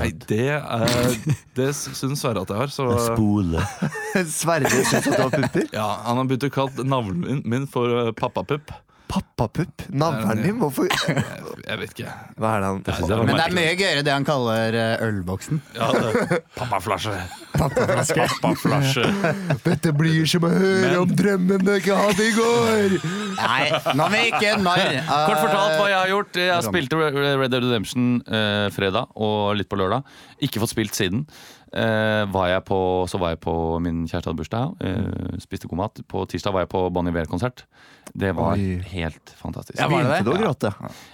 Nei, 0.00 0.10
det, 0.26 0.48
er, 0.56 1.16
det 1.54 1.66
syns 1.76 2.22
Sverre 2.22 2.42
at 2.46 2.48
jeg 2.48 2.56
har. 2.62 2.72
Så 2.72 2.86
Spole. 3.10 3.60
Sverre 4.40 4.70
syns 4.72 4.94
at 5.02 5.04
du 5.04 5.18
har 5.20 5.34
pupper. 5.34 5.66
ja, 5.76 5.88
Han 6.06 6.16
har 6.22 6.30
begynt 6.30 6.48
å 6.48 6.50
kalle 6.54 6.86
navlen 6.88 7.42
min, 7.44 7.66
for 7.70 7.92
uh, 8.08 8.12
pappapupp. 8.16 8.72
Pappapupp? 9.12 9.82
Navlen 9.92 10.40
din? 10.42 10.56
Hvorfor? 10.56 10.88
Jeg, 11.68 11.78
vet 11.78 11.90
ikke. 11.92 12.12
Hva 12.40 12.54
er 12.56 12.62
det 12.62 12.68
han 12.70 12.78
Det 12.86 12.94
jeg 12.96 13.26
Men 13.28 13.36
det 13.36 13.44
er 13.44 13.54
mye 13.54 13.74
gøyere 13.76 14.04
det 14.06 14.12
han 14.14 14.24
kaller 14.26 14.76
eh, 14.76 15.04
ølboksen. 15.04 15.60
Ja, 15.76 15.90
det, 15.92 16.38
pappaflasje. 16.56 17.12
Pappaflaske. 17.60 18.26
Pappaflasje. 18.40 19.04
Dette 19.68 19.92
blir 19.96 20.24
som 20.32 20.48
å 20.48 20.50
høre 20.54 20.94
om 21.04 21.12
drømmen 21.12 21.62
du 21.62 21.72
ikke 21.76 21.98
hadde 21.98 22.24
i 22.24 22.34
går! 22.38 22.96
Nei, 23.36 23.62
nå 23.98 24.08
er 24.08 24.14
vi 24.16 24.22
ikke 24.32 24.56
narr. 24.64 24.98
Kort 25.06 25.42
fortalt 25.44 25.76
hva 25.76 25.88
jeg 25.92 25.98
har 25.98 26.12
gjort. 26.14 26.42
Jeg 26.48 26.66
spilte 26.68 27.00
Red 27.02 27.46
Dead 27.52 27.58
Redemption 27.60 28.12
eh, 28.26 28.68
fredag 28.74 29.12
og 29.12 29.52
litt 29.60 29.68
på 29.68 29.78
lørdag. 29.80 30.08
Ikke 30.42 30.64
fått 30.64 30.72
spilt 30.72 30.96
siden. 30.98 31.26
Eh, 31.72 32.22
var 32.28 32.48
jeg 32.50 32.64
på, 32.68 32.78
så 33.08 33.16
var 33.20 33.32
jeg 33.32 33.40
på 33.40 33.52
min 33.80 34.02
kjæreste 34.04 34.28
hadde 34.28 34.40
bursdag. 34.42 34.74
Eh, 34.84 35.38
spiste 35.40 35.70
god 35.70 35.80
mat. 35.80 36.02
På 36.10 36.26
tirsdag 36.28 36.52
var 36.52 36.66
jeg 36.66 36.70
på 36.74 36.82
Bon 36.92 37.08
Iver-konsert. 37.08 37.64
Det 38.12 38.34
var 38.36 38.58
Oi. 38.60 38.74
helt 38.90 39.32
fantastisk. 39.38 39.78
Ja, 39.80 39.88
var 39.88 40.02
det 40.04 40.10
det? 40.10 40.18
Begynte 40.20 40.28
du 40.28 40.36
å 40.36 40.42
gråte? 40.42 40.72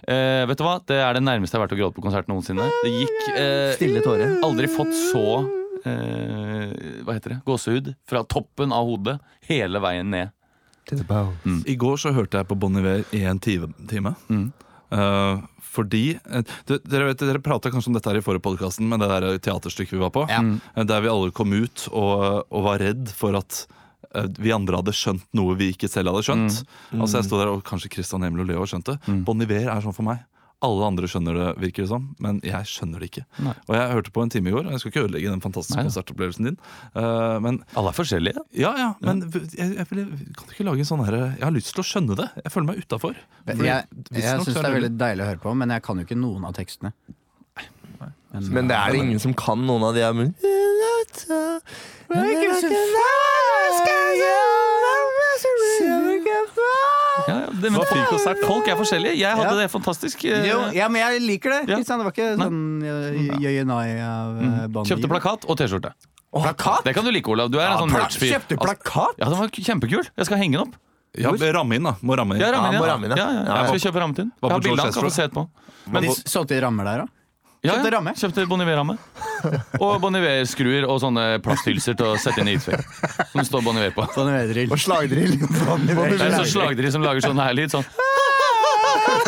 Eh, 0.09 0.43
vet 0.51 0.59
du 0.59 0.65
hva? 0.67 0.75
Det 0.83 0.99
er 0.99 1.15
det 1.15 1.23
nærmeste 1.23 1.55
jeg 1.55 1.61
har 1.63 1.69
vært 1.69 1.77
å 1.77 1.81
gråte 1.83 1.99
på 2.01 2.07
konsert 2.09 2.31
noensinne. 2.33 2.67
Det 2.83 2.91
gikk 2.97 3.21
eh, 3.37 3.71
Stille 3.77 4.03
tårer. 4.03 4.35
Aldri 4.47 4.71
fått 4.73 4.91
så 5.13 5.25
eh, 5.87 6.75
Hva 7.07 7.15
heter 7.15 7.37
det? 7.37 7.41
Gåsehud 7.47 7.93
fra 8.09 8.25
toppen 8.27 8.75
av 8.75 8.91
hodet 8.91 9.19
hele 9.47 9.79
veien 9.85 10.11
ned. 10.11 10.35
I 11.69 11.75
går 11.77 12.01
så 12.01 12.15
hørte 12.17 12.41
jeg 12.41 12.49
på 12.49 12.57
Bon 12.59 12.75
Iver 12.81 13.05
i 13.15 13.23
en 13.29 13.39
time. 13.39 13.75
time. 13.91 14.15
Mm. 14.33 14.49
Eh, 14.91 15.41
fordi 15.79 16.03
eh, 16.19 16.43
Dere 16.69 17.09
vet, 17.13 17.23
dere 17.25 17.41
prata 17.45 17.71
kanskje 17.73 17.93
om 17.93 17.97
dette 17.99 18.11
her 18.11 18.19
i 18.21 18.27
forrige 18.27 18.45
podkasten, 18.51 18.89
med 18.91 19.01
det 19.05 19.09
der 19.15 19.39
teaterstykket 19.49 19.97
vi 19.97 20.03
var 20.05 20.13
på. 20.15 20.27
Ja. 20.31 20.43
Eh, 20.75 20.85
Der 20.91 21.03
vi 21.07 21.09
alle 21.15 21.31
kom 21.35 21.55
ut 21.55 21.89
og, 21.95 22.45
og 22.51 22.65
var 22.67 22.83
redd 22.83 23.09
for 23.15 23.39
at 23.39 23.63
eh, 24.15 24.29
vi 24.39 24.53
andre 24.55 24.83
hadde 24.83 24.95
skjønt 24.97 25.25
noe 25.39 25.57
vi 25.59 25.71
ikke 25.75 25.89
selv 25.91 26.13
hadde 26.13 26.25
skjønt. 26.29 26.61
Altså 26.99 27.21
jeg 27.23 27.29
stod 27.31 27.43
der, 27.45 27.53
og 27.55 27.65
Kanskje 27.69 27.91
Christian 27.97 28.25
Emil 28.29 28.45
og 28.45 28.51
Leo 28.53 28.67
skjønte. 28.69 28.99
Bon 29.27 29.41
Iver 29.45 29.69
er 29.73 29.85
sånn 29.85 29.97
for 29.97 30.07
meg. 30.09 30.25
Alle 30.67 30.87
andre 30.91 31.07
skjønner 31.07 31.37
det, 31.39 31.49
virker 31.63 31.85
det 31.85 31.91
som, 31.93 32.07
men 32.19 32.41
jeg 32.43 32.67
skjønner 32.67 33.03
det 33.03 33.13
ikke. 33.13 33.23
Nei. 33.47 33.53
Og 33.69 33.77
jeg 33.77 33.93
hørte 33.93 34.13
på 34.15 34.25
en 34.25 34.33
time 34.35 34.51
i 34.51 34.55
går, 34.57 34.65
og 34.67 34.75
jeg 34.75 34.83
skal 34.83 34.91
ikke 34.91 35.05
ødelegge 35.05 35.31
den 35.31 35.45
fantastiske 35.45 35.79
Nei 35.79 35.85
konsertopplevelsen 35.87 36.49
din. 36.49 36.57
Uh, 36.97 37.37
men 37.45 37.61
Alle 37.79 37.93
er 37.93 37.99
forskjellige. 37.99 38.43
ja, 38.59 38.73
ja, 38.75 38.89
men 39.07 39.23
jeg, 39.55 39.69
jeg, 39.79 39.87
kan 39.87 40.49
du 40.49 40.57
ikke 40.57 40.67
lage 40.67 40.83
en 40.83 40.91
sånn 40.91 41.05
her 41.07 41.19
Jeg 41.21 41.45
har 41.45 41.55
lyst 41.55 41.71
til 41.77 41.85
å 41.85 41.87
skjønne 41.87 42.19
det. 42.19 42.27
Jeg 42.43 42.55
føler 42.57 42.73
meg 42.73 42.83
utafor. 42.83 43.23
Jeg, 43.47 43.57
jeg 43.63 44.43
syns 44.43 44.51
det 44.51 44.65
er 44.65 44.77
veldig 44.81 44.93
deilig 44.99 45.25
å 45.25 45.31
høre 45.31 45.43
på, 45.47 45.55
men 45.63 45.77
jeg 45.77 45.87
kan 45.87 46.03
jo 46.03 46.09
ikke 46.09 46.19
noen 46.19 46.51
av 46.51 46.59
tekstene. 46.59 46.91
Men 48.51 48.69
det 48.69 48.77
er 48.77 48.93
det 48.93 49.05
ingen 49.07 49.23
som 49.23 49.33
kan 49.39 49.63
noen 49.63 49.87
av 49.89 49.95
de 49.95 50.03
her 50.05 50.15
men... 50.17 50.35
Ja, 57.29 57.35
ja, 57.35 57.47
det, 57.51 57.61
men 57.61 57.63
Det 57.63 57.79
var 57.79 57.89
fin 57.91 58.05
konsert, 58.11 58.43
folk 58.47 58.69
er 58.69 58.77
forskjellige. 58.79 59.17
Jeg 59.19 59.37
hadde 59.37 59.55
Ja. 59.55 59.57
det 59.63 59.71
fantastisk. 59.73 60.25
eh, 60.25 60.47
Jo, 60.49 60.59
ja, 60.75 60.89
men 60.89 61.03
jeg 61.03 61.23
liker 61.23 61.51
det. 61.51 61.61
Ja. 61.69 61.77
Kristian. 61.77 61.99
Det 61.99 62.07
var 62.07 62.13
ikke 62.13 62.29
sånn 62.39 63.41
jøyenai 63.43 63.89
av 64.03 64.39
uh, 64.39 64.85
Kjøpte 64.85 65.11
plakat 65.11 65.47
og 65.49 65.59
T-skjorte. 65.59 65.93
Plakat? 66.33 66.85
Det 66.85 66.95
kan 66.95 67.05
du 67.05 67.11
like, 67.11 67.29
Olav. 67.29 67.51
Du 67.51 67.59
er 67.59 67.71
en 67.71 67.79
sånn 67.85 67.93
merch-fyr. 67.95 68.35
Kjøpte 68.37 68.59
plakat? 68.61 69.17
Ja, 69.19 69.29
den 69.33 69.39
var 69.39 69.49
kjempekul. 69.49 70.05
Jeg 70.17 70.29
skal 70.29 70.39
henge 70.39 70.59
den 70.59 70.67
opp. 70.69 70.77
Ja, 71.19 71.33
ramme 71.33 71.75
inn, 71.79 71.87
da. 71.89 71.97
Må 72.05 72.17
ramme 72.19 72.37
inn. 72.37 72.43
Ja, 72.43 72.53
ramme 72.53 72.75
inn, 72.77 72.83
ja. 72.83 73.17
ja. 73.17 73.17
Ja, 73.17 73.29
ja, 73.33 73.45
Ja, 73.49 73.61
Jeg 73.63 73.81
skal 73.81 73.91
kjøpe 73.91 74.03
rammet 74.05 74.19
inn. 74.23 74.33
Jeg 74.35 74.51
har 74.51 74.59
på 74.59 74.65
bildet 74.69 74.85
George 74.85 74.93
kan 74.93 75.09
få 75.09 75.15
se 75.15 75.23
etterpå. 75.27 75.49
Men 75.89 76.03
De 76.05 76.09
solgte 76.29 76.55
de 76.55 76.61
rammer 76.63 76.85
der 76.85 77.05
òg? 77.07 77.15
Ja, 77.67 77.75
Kjøpte 77.75 77.91
ramme? 77.91 78.13
Kjøpte 78.15 78.45
Boniver-ramme. 78.47 78.95
Og 79.83 79.97
Boniver-skruer 80.03 80.85
og 80.87 81.01
sånne 81.03 81.25
plasthylser 81.43 81.97
til 81.99 82.13
å 82.13 82.19
sette 82.21 82.43
inn 82.45 82.53
i 82.53 82.55
isvegg. 82.59 82.85
Som 83.33 83.41
det 83.41 83.47
står 83.49 83.65
Boniver 83.67 83.95
på. 83.97 84.07
Bonivé-drill 84.15 84.75
Og 84.75 84.83
slagdrill. 84.83 85.35
Det 85.43 86.21
er 86.23 86.37
sånn 86.39 86.53
slagdrill 86.55 86.95
som 86.95 87.03
lager 87.07 87.27
sånn 87.27 87.43
her 87.43 87.57
lyd. 87.59 87.75
Sånn. 87.75 87.87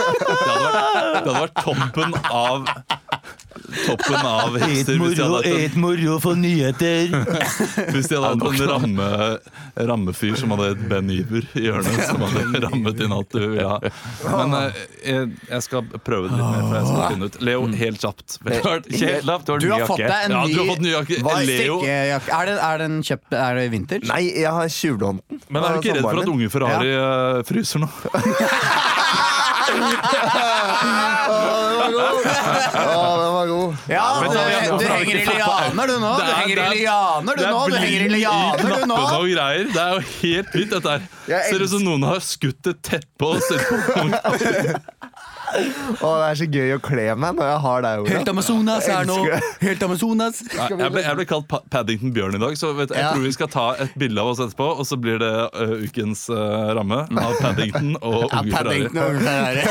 Det 0.00 0.38
hadde 0.46 0.64
vært, 0.64 0.90
det 0.90 1.20
hadde 1.20 1.36
vært 1.40 1.62
toppen 1.64 2.18
av 2.30 2.72
Toppen 3.70 4.16
av 4.26 4.56
Et 4.62 4.86
de 4.86 4.96
hadde 4.98 5.78
moro 5.78 6.16
for 6.22 6.38
nyheter. 6.38 7.10
hvis 7.94 8.08
de 8.10 8.18
hadde 8.18 8.42
hatt 8.42 8.60
en 8.60 8.70
ramme, 8.70 9.08
rammefyr 9.90 10.34
som 10.38 10.54
hadde 10.54 10.70
et 10.74 10.82
Ben 10.90 11.10
Iver 11.14 11.46
i 11.58 11.66
hjørnet. 11.68 12.00
Som 12.08 12.24
hadde 12.24 12.62
rammet 12.64 13.02
inn 13.04 13.14
alt 13.14 13.30
du 13.34 13.38
ville 13.44 13.66
ha. 13.68 13.78
Men 14.26 14.56
eh, 14.58 14.80
jeg, 15.06 15.30
jeg 15.52 15.66
skal 15.66 15.86
prøve 16.06 16.30
det 16.30 16.38
litt 16.40 16.50
mer, 16.50 16.64
for 16.66 16.78
jeg 16.80 16.88
skal 16.90 17.14
finne 17.14 17.30
ut. 17.30 17.38
Leo, 17.46 17.64
helt 17.84 18.06
kjapt. 18.06 18.38
Helt 18.50 19.28
lavt, 19.30 19.46
du 19.46 19.52
har 19.54 19.62
Du 19.62 19.68
har 19.74 19.86
fått 19.86 20.02
deg 20.04 20.16
en 20.26 20.36
Ja, 20.36 20.42
ny 20.44 20.54
du 20.54 20.60
har 20.62 20.70
fått 20.72 20.84
ny 20.86 20.94
jakke. 20.94 21.20
Hva 21.26 21.36
er 21.38 21.48
Leo. 21.50 21.78
strikkejakke? 21.80 22.38
Er 22.40 22.50
det, 22.50 22.56
er 22.70 22.84
den 22.84 22.98
kjøpt 23.06 23.38
Er 23.44 23.60
det 23.60 23.66
vintage? 23.76 24.10
Nei, 24.10 24.22
jeg 24.42 24.56
har 24.58 24.72
tjuvlånt 24.80 25.22
den. 25.30 25.44
Men 25.48 25.62
er 25.66 25.76
du 25.76 25.84
ikke 25.84 25.98
redd 26.00 26.08
for 26.08 26.24
at 26.24 26.34
unge 26.34 26.50
Ferrari 26.52 26.94
eh, 26.96 27.42
fryser 27.48 27.84
nå? 27.86 27.90
Den 32.00 33.32
var 33.34 33.46
god. 33.46 33.76
Ja, 33.88 34.20
Men 34.20 34.30
du, 34.30 34.36
god. 34.36 34.50
ja, 34.50 34.60
du 34.60 34.68
hvorfor 34.70 34.88
henger 34.94 35.16
i 35.16 35.24
lianer 35.24 35.86
du 35.86 35.96
nå! 36.00 36.10
Du 36.16 36.22
er- 36.22 36.34
henger 36.40 36.56
i 36.56 36.60
er- 36.60 36.74
lianer 36.74 37.34
du 37.36 37.44
nå! 37.46 37.60
Du 37.70 37.76
henger 37.76 38.02
i 38.04 38.08
lianer 38.14 38.74
du 38.80 38.86
nå! 38.90 38.96
og 39.00 39.26
greier. 39.30 39.64
Det 39.74 39.82
er 39.82 39.92
jo 39.94 40.00
helt 40.20 40.54
vilt, 40.54 40.70
dette 40.76 40.90
her. 40.96 41.00
Ser 41.50 41.64
ut 41.64 41.70
som 41.74 41.82
noen 41.86 42.02
har 42.08 42.20
skutt 42.24 42.70
et 42.72 42.80
teppe 42.86 43.24
og 43.30 43.42
sett 43.46 43.64
på 43.68 43.74
Å, 45.50 46.10
det 46.20 46.26
er 46.30 46.38
så 46.40 46.46
gøy 46.46 46.72
å 46.76 46.80
kle 46.84 47.06
meg 47.18 47.34
når 47.38 47.48
jeg 47.50 47.60
har 47.64 47.84
deg, 47.86 48.02
Ola. 48.04 48.10
Helt 48.14 48.28
Amazonas 48.32 48.86
er 48.90 49.08
nå! 49.08 49.16
Helt 49.66 49.82
Amazonas! 49.86 50.40
Nei, 50.46 50.66
jeg, 50.70 50.92
ble, 50.94 51.02
jeg 51.06 51.18
ble 51.18 51.26
kalt 51.30 51.48
Pa- 51.50 51.62
Paddington 51.72 52.12
Bjørn 52.16 52.36
i 52.38 52.40
dag, 52.42 52.54
så 52.60 52.70
vet, 52.78 52.92
jeg 52.94 53.02
Ja. 53.02 53.10
tror 53.14 53.24
vi 53.26 53.32
skal 53.34 53.50
ta 53.52 53.64
et 53.82 53.94
bilde 53.98 54.20
av 54.22 54.30
oss 54.32 54.42
etterpå, 54.44 54.68
og 54.80 54.86
så 54.88 54.98
blir 55.00 55.18
det 55.22 55.30
uh, 55.56 55.74
ukens 55.84 56.26
uh, 56.32 56.70
ramme 56.78 57.00
av 57.08 57.34
Paddington 57.40 57.94
og 58.00 58.28
Ja, 58.30 58.40
Unge 58.42 58.54
Ferrari. 58.54 58.86
Og 58.86 59.10
Unge 59.10 59.24
Ferrari. 59.26 59.64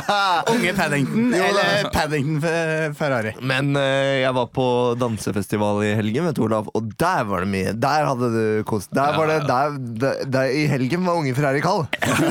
Unge 0.56 0.74
Paddington 0.80 1.34
eller 1.40 1.90
Paddington 1.94 2.96
Ferrari. 2.98 3.34
Men 3.52 3.72
uh, 3.78 3.84
jeg 4.24 4.34
var 4.40 4.50
på 4.56 4.66
dansefestival 5.00 5.82
i 5.86 5.94
helgen, 6.00 6.26
vet 6.30 6.38
du, 6.40 6.44
Olav, 6.48 6.70
og 6.74 6.90
der 7.00 7.24
var 7.30 7.46
det 7.46 7.52
mye. 7.54 7.76
Der 7.80 8.08
hadde 8.10 8.32
du 8.34 8.44
kost 8.68 8.90
Der 8.96 9.14
var 9.16 9.30
det 9.30 9.40
der, 9.48 9.78
der, 10.02 10.24
der, 10.26 10.50
I 10.50 10.66
helgen 10.70 11.06
var 11.06 11.20
Unge 11.22 11.34
Ferrari 11.38 11.62
kald. 11.64 11.86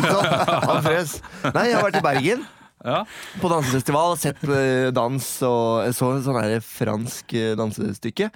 Han 0.69 0.83
frøs. 0.85 1.19
Nei, 1.53 1.69
jeg 1.71 1.77
har 1.79 1.85
vært 1.87 1.99
i 2.01 2.05
Bergen. 2.05 2.47
Ja. 2.85 3.03
På 3.41 3.51
dansefestival, 3.51 4.17
sett 4.19 4.43
eh, 4.47 4.89
dans 4.95 5.27
og 5.45 5.93
så 5.95 6.13
et 6.15 6.25
sånn 6.25 6.39
her 6.39 6.59
fransk 6.63 7.35
eh, 7.35 7.53
dansestykke. 7.59 8.31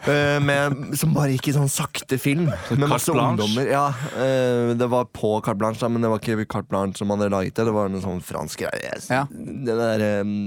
Uh, 0.00 0.38
med, 0.40 0.94
som 0.96 1.10
bare 1.12 1.34
gikk 1.34 1.50
i 1.50 1.52
sånn 1.52 1.68
sakte 1.68 2.16
film. 2.16 2.46
Med 2.72 2.86
masse 2.88 3.12
Blanche? 3.12 3.44
ungdommer. 3.44 3.68
Ja, 3.68 3.90
uh, 3.92 4.72
Det 4.72 4.88
var 4.88 5.10
på 5.12 5.34
Carte 5.44 5.60
Blanche, 5.60 5.82
da, 5.82 5.90
men 5.92 6.00
det 6.00 6.08
var 6.08 6.22
ikke 6.22 6.46
Carte 6.46 6.70
Blanche 6.72 7.02
som 7.02 7.12
hadde 7.12 7.28
laget 7.28 7.58
det. 7.58 7.66
Det 7.68 7.74
var 7.76 7.90
en 7.90 8.00
sånn 8.00 8.22
fransk 8.24 8.64
greie. 8.64 8.94
Ja. 9.12 9.26
det 9.28 9.76
der, 9.76 10.06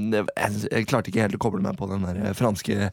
det, 0.10 0.24
jeg, 0.26 0.64
jeg 0.72 0.90
klarte 0.90 1.14
ikke 1.14 1.28
helt 1.28 1.38
å 1.38 1.44
koble 1.46 1.62
meg 1.62 1.78
på 1.78 1.92
den 1.92 2.08
der 2.08 2.34
franske 2.38 2.90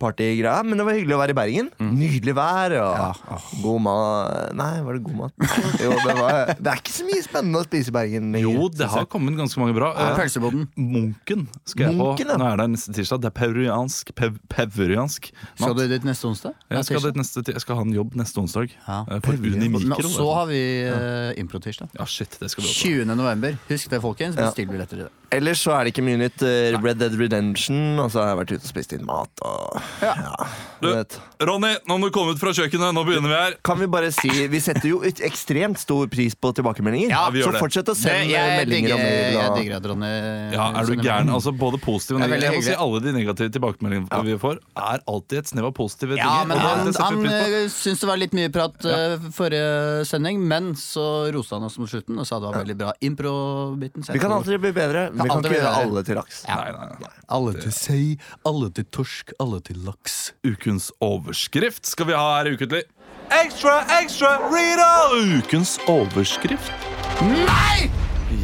partygreia, 0.00 0.62
men 0.66 0.80
det 0.80 0.86
var 0.86 0.96
hyggelig 0.96 1.16
å 1.16 1.20
være 1.20 1.34
i 1.34 1.38
Bergen. 1.38 1.70
Nydelig 1.80 2.34
vær 2.36 2.74
og 2.80 3.00
ja, 3.00 3.08
oh. 3.36 3.48
god 3.62 3.82
mat 3.84 4.54
Nei, 4.56 4.72
var 4.86 4.96
det 4.96 5.02
god 5.06 5.16
mat? 5.18 5.44
Jo, 5.80 5.92
det, 5.94 6.14
var, 6.16 6.52
det 6.56 6.72
er 6.72 6.80
ikke 6.80 6.94
så 6.94 7.06
mye 7.08 7.24
spennende 7.24 7.60
å 7.62 7.66
spise 7.66 7.92
i 7.92 7.94
Bergen. 7.94 8.30
lenger, 8.34 8.58
Jo, 8.60 8.70
det 8.74 8.88
har 8.92 9.06
kommet 9.10 9.36
ganske 9.38 9.60
mange 9.62 9.76
bra. 9.76 9.92
Ja. 9.94 10.10
Eh, 10.10 10.18
Pølseboden. 10.18 10.66
Munken 10.80 11.46
skal 11.68 11.86
jeg 11.86 11.98
Munken, 11.98 12.26
på. 12.26 12.34
ja. 12.34 12.40
Nå 12.40 12.48
er 12.48 12.60
det 12.62 12.68
neste 12.74 12.96
tirsdag. 12.96 13.22
Det 13.24 13.30
er 13.30 13.36
peruansk. 13.36 14.12
Pev, 14.18 14.40
pevriansk. 14.52 15.30
Skal 15.54 15.76
du 15.78 15.84
dit 15.94 16.08
neste 16.08 16.28
onsdag? 16.30 16.56
Jeg 16.72 16.88
skal, 16.88 17.06
dit 17.08 17.20
neste, 17.20 17.44
jeg 17.52 17.64
skal 17.64 17.80
ha 17.80 17.86
en 17.86 17.94
jobb 17.96 18.18
neste 18.20 18.42
onsdag. 18.42 18.74
Ja. 18.86 19.00
eh, 19.06 19.22
For 19.26 19.48
Unimikro. 19.50 20.10
så 20.10 20.28
har 20.40 20.50
vi 20.50 20.60
uh, 20.88 21.30
improtirsdag. 21.40 21.92
Ja, 21.98 22.08
shit, 22.08 22.36
det 22.40 22.52
skal 22.52 22.64
vi 22.66 22.72
også. 22.72 22.92
20. 23.04 23.14
november. 23.14 23.58
Husk 23.70 23.92
det, 23.92 24.02
folkens. 24.04 24.38
Bestill 24.40 24.70
billetter 24.70 25.04
i 25.04 25.08
det. 25.08 25.19
Ellers 25.32 25.60
så 25.62 25.72
er 25.78 25.84
det 25.86 25.92
ikke 25.94 26.02
mye 26.06 26.18
nytt. 26.18 26.42
Eh, 26.42 26.74
Red 26.82 26.98
Dead 26.98 27.14
Redemption, 27.14 27.98
og 28.02 28.10
så 28.10 28.18
har 28.24 28.32
jeg 28.32 28.38
vært 28.40 28.52
ute 28.56 28.64
og 28.66 28.70
spist 28.72 28.92
inn 28.96 29.04
mat. 29.06 29.30
Og, 29.46 29.80
ja. 30.02 30.14
Ja, 30.20 30.46
Du- 30.80 30.88
vet. 30.94 31.18
Ronny, 31.40 31.74
nå 31.88 31.96
må 32.00 32.08
du 32.08 32.10
komme 32.10 32.32
ut 32.34 32.38
fra 32.40 32.50
kjøkkenet. 32.56 32.92
Nå 32.96 33.04
begynner 33.06 33.28
vi 33.28 33.36
her. 33.36 33.54
Kan 33.64 33.78
vi 33.78 33.86
bare 33.86 34.10
si 34.12 34.28
Vi 34.48 34.58
setter 34.60 34.88
jo 34.88 35.02
et 35.02 35.20
ekstremt 35.24 35.78
stor 35.78 36.06
pris 36.08 36.34
på 36.34 36.50
tilbakemeldinger. 36.56 37.10
Ja, 37.10 37.30
vi 37.30 37.40
gjør 37.40 37.50
så 37.50 37.52
det. 37.52 37.60
fortsett 37.62 37.88
å 37.88 37.94
Det, 37.94 37.96
sende 38.02 38.28
jeg, 38.32 38.66
meldinger 38.66 38.88
digger, 38.88 38.94
om 38.94 39.00
jeg 39.00 39.50
digger 39.60 39.76
at 39.76 39.86
Ronny 39.92 40.10
Ja, 40.52 40.66
er 40.70 40.80
du 40.80 40.86
sender 40.86 41.04
gæren? 41.04 41.26
melding. 41.26 41.34
Altså, 41.36 41.52
både 41.58 41.80
positive 41.80 42.16
og 42.16 42.20
Det 42.20 42.26
er 42.26 42.34
negative. 42.34 42.52
Jeg 42.52 42.60
må 42.60 42.64
si 42.64 42.74
Alle 42.80 43.00
de 43.00 43.12
negative 43.12 43.50
tilbakemeldingene 43.50 44.24
vi 44.24 44.36
får, 44.38 44.58
er 44.76 44.98
alltid 45.06 45.38
et 45.38 45.46
snev 45.52 45.64
av 45.70 45.74
positive 45.74 46.16
Ja, 46.16 46.38
ting. 46.40 46.48
men 46.48 46.56
og 46.58 46.62
det- 46.62 46.70
han, 46.76 46.86
det 46.86 46.94
setter 46.94 47.04
han 47.04 47.16
vi 47.16 47.28
pris 47.28 47.32
på. 47.32 47.46
eh, 47.60 47.68
syntes 47.70 48.00
det 48.00 48.08
var 48.08 48.16
litt 48.16 48.32
mye 48.32 48.48
prat 48.52 48.84
eh, 48.84 49.16
forrige 49.30 50.06
sending, 50.06 50.40
men 50.48 50.72
så 50.74 51.32
roste 51.32 51.50
han 51.56 51.62
oss 51.64 51.78
mot 51.78 51.88
slutten 51.88 52.18
og 52.18 52.26
sa 52.26 52.40
det 52.40 52.48
var 52.52 52.64
veldig 52.64 52.76
bra. 52.78 52.92
Impro-biten. 53.02 54.02
så 54.02 54.12
jeg 54.12 54.14
Vi 54.14 54.18
kan 54.20 54.30
tror- 54.30 54.38
alltid 54.42 54.60
bli 54.60 54.72
bedre. 54.72 55.10
Vi 55.24 55.30
Kan 55.30 55.44
ikke 55.44 55.56
gjøre 55.58 55.74
alle 55.82 56.04
til 56.06 56.18
laks. 56.20 56.42
Ja. 56.48 56.60
Nei, 56.60 56.72
nei, 56.76 57.00
nei. 57.04 57.12
Alle 57.36 57.54
til 57.58 57.74
sei, 57.76 58.04
alle 58.48 58.70
til 58.76 58.86
torsk, 58.94 59.34
alle 59.42 59.60
til 59.66 59.80
laks. 59.86 60.18
Ukens 60.46 60.90
overskrift 61.04 61.86
skal 61.88 62.10
vi 62.10 62.18
ha 62.18 62.26
her 62.38 62.50
i 62.50 62.56
Ukentlig. 62.58 62.84
Ekstra, 63.30 63.80
ekstra, 64.00 64.36
Rita! 64.50 64.92
Ukens 65.38 65.76
overskrift. 65.90 66.72
Nei! 67.22 67.90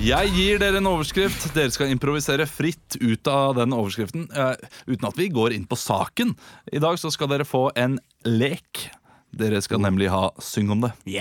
Jeg 0.03 0.31
gir 0.35 0.61
dere 0.61 0.81
en 0.81 0.89
overskrift. 0.91 1.49
Dere 1.55 1.73
skal 1.75 1.91
improvisere 1.95 2.47
fritt 2.51 2.99
ut 3.01 3.31
av 3.31 3.57
den 3.59 3.75
overskriften. 3.75 4.29
Uh, 4.35 4.55
uten 4.91 5.09
at 5.09 5.19
vi 5.19 5.31
går 5.33 5.55
inn 5.57 5.67
på 5.67 5.79
saken. 5.79 6.35
I 6.75 6.83
dag 6.83 6.99
så 7.01 7.11
skal 7.15 7.31
dere 7.33 7.47
få 7.49 7.69
en 7.79 7.99
lek. 8.27 8.89
Dere 9.37 9.61
skal 9.61 9.83
nemlig 9.85 10.09
ha 10.13 10.31
Syng 10.41 10.71
om 10.73 10.81
det. 10.81 10.93
Vi 11.05 11.17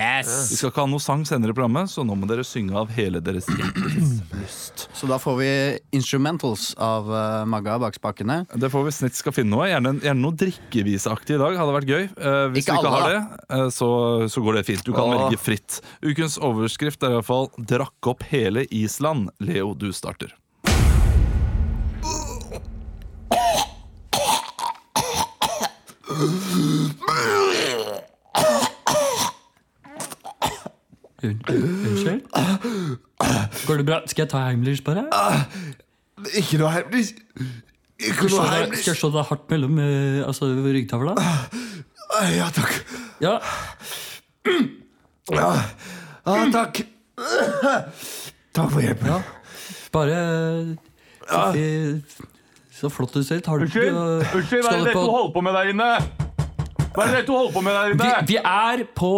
skal 0.56 0.72
ikke 0.72 0.86
ha 0.86 0.90
noe 0.90 1.04
sang 1.04 1.26
senere 1.28 1.52
i 1.52 1.56
programmet, 1.56 1.92
så 1.92 2.06
nå 2.08 2.16
må 2.16 2.28
dere 2.30 2.46
synge 2.48 2.76
av 2.80 2.92
hele 2.96 3.20
deres 3.24 3.48
hjertes 3.52 4.14
lyst. 4.40 4.86
Så 4.96 5.10
da 5.10 5.18
får 5.20 5.36
vi 5.40 5.50
instrumentals 5.96 6.70
av 6.82 7.10
uh, 7.12 7.44
Magga 7.50 7.76
bak 7.82 7.98
spakene. 7.98 8.44
Det 8.56 8.70
får 8.72 8.86
vi 8.88 8.94
snitt 8.96 9.18
skal 9.18 9.36
finne 9.36 9.52
noe. 9.52 9.68
Gjerne, 9.68 9.96
gjerne 10.06 10.24
noe 10.24 10.38
drikkeviseaktig 10.40 11.36
i 11.36 11.42
dag. 11.42 11.58
hadde 11.60 11.76
vært 11.76 11.92
gøy. 11.92 12.08
Uh, 12.16 12.48
hvis 12.54 12.64
Ikke 12.64 12.78
du 12.78 12.80
ikke 12.80 12.94
alle, 12.94 13.04
har 13.04 13.12
det, 13.12 13.44
uh, 13.52 13.68
så, 13.76 13.90
så 14.32 14.46
går 14.46 14.62
det 14.62 14.66
fint. 14.70 14.86
Du 14.88 14.94
kan 14.96 15.10
Åh. 15.10 15.16
velge 15.18 15.42
fritt. 15.42 15.82
Ukens 16.06 16.40
overskrift 16.40 17.04
er 17.04 17.18
iallfall 17.18 17.52
'Drakk 17.60 18.14
opp 18.14 18.26
hele 18.32 18.66
Island'. 18.72 19.30
Leo, 19.44 19.74
du 19.76 19.92
starter. 19.96 20.36
Unnskyld? 31.34 32.22
Går 33.68 33.82
det 33.82 33.86
bra? 33.88 34.02
Skal 34.10 34.26
jeg 34.26 34.32
ta 34.32 34.44
Heimlich 34.48 34.84
på 34.86 34.96
deg? 34.98 35.06
Ikke 36.42 36.60
noe 36.62 36.72
Heimlich. 36.74 37.14
Ikke 38.00 38.28
noe 38.28 38.34
Skal 38.34 38.52
Heimlich. 38.52 38.88
jeg 38.88 39.00
slå 39.00 39.12
deg 39.14 39.30
hardt 39.30 39.48
mellom 39.54 39.80
eh, 39.84 40.22
altså, 40.26 40.50
ryggtavla? 40.66 41.16
Ja, 42.36 42.50
takk. 42.54 42.76
Ja. 43.24 43.40
Ja, 45.34 45.48
ja 46.28 46.44
takk. 46.54 46.84
Takk 48.56 48.70
for 48.72 48.84
hjelpen. 48.84 49.26
Bare 49.96 50.20
Så 52.76 52.92
flott 52.92 53.16
du 53.16 53.24
ser 53.24 53.42
ut. 53.42 53.48
Unnskyld, 53.48 53.96
hva 53.96 54.76
er 54.76 54.86
det 54.86 54.94
du 54.94 55.00
holder 55.00 55.34
på 55.34 55.44
med 55.44 55.58
der 55.58 55.74
inne? 55.74 55.90
Hva 56.96 57.08
er 57.08 57.18
det 57.18 57.26
du 57.28 57.34
holder 57.36 57.54
på 57.56 57.64
med 57.66 57.76
der 57.76 57.96
vi, 57.96 58.34
vi 58.34 58.38
er 58.40 58.86
på 58.96 59.16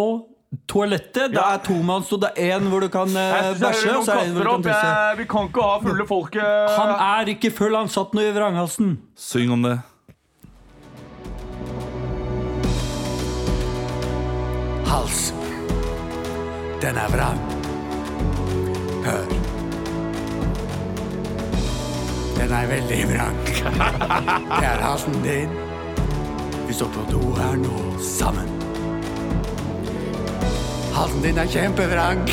toalettet. 0.66 1.32
Det 1.34 1.42
er 1.42 1.60
tomanns, 1.64 2.12
og 2.12 2.22
det 2.22 2.30
er 2.36 2.56
én 2.56 2.68
hvor 2.72 2.80
du 2.80 2.88
kan 2.92 3.08
eh, 3.08 3.52
bæsje. 3.60 3.96
Og 3.98 4.04
så 4.06 4.16
er 4.16 4.24
en 4.24 4.36
hvor 4.38 4.44
du 4.44 4.50
kan 4.50 4.66
tisse. 4.68 4.94
Vi 5.20 5.28
kan 5.28 5.50
ikke 5.50 5.68
ha 5.68 5.76
fulle 5.84 6.08
folk 6.08 6.40
Han 6.40 6.94
er 6.96 7.32
ikke 7.34 7.50
full, 7.54 7.76
han 7.76 7.88
satt 7.92 8.16
nå 8.16 8.24
i 8.24 8.32
vranghalsen. 8.36 8.98
Syng 9.16 9.52
om 9.52 9.62
det. 9.68 9.78
Hals. 14.88 15.34
Den 16.80 16.96
er 16.96 17.08
vrang. 17.12 17.38
Hør. 19.04 19.24
Den 22.38 22.52
er 22.54 22.66
veldig 22.70 23.02
vrang. 23.12 23.36
Det 24.60 24.66
er 24.66 24.80
halsen 24.80 25.20
din. 25.24 25.50
Vi 26.68 26.72
står 26.74 26.88
på 26.94 27.04
do 27.12 27.34
her 27.34 27.56
nå 27.56 27.98
sammen. 28.00 28.67
Halsen 30.98 31.22
din 31.22 31.38
er 31.38 31.46
kjempevrang. 31.46 32.24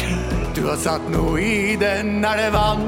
Du 0.57 0.63
har 0.65 0.77
satt 0.81 1.03
noe 1.13 1.37
i 1.37 1.75
den. 1.77 2.23
Er 2.25 2.39
det 2.39 2.47
vann, 2.55 2.87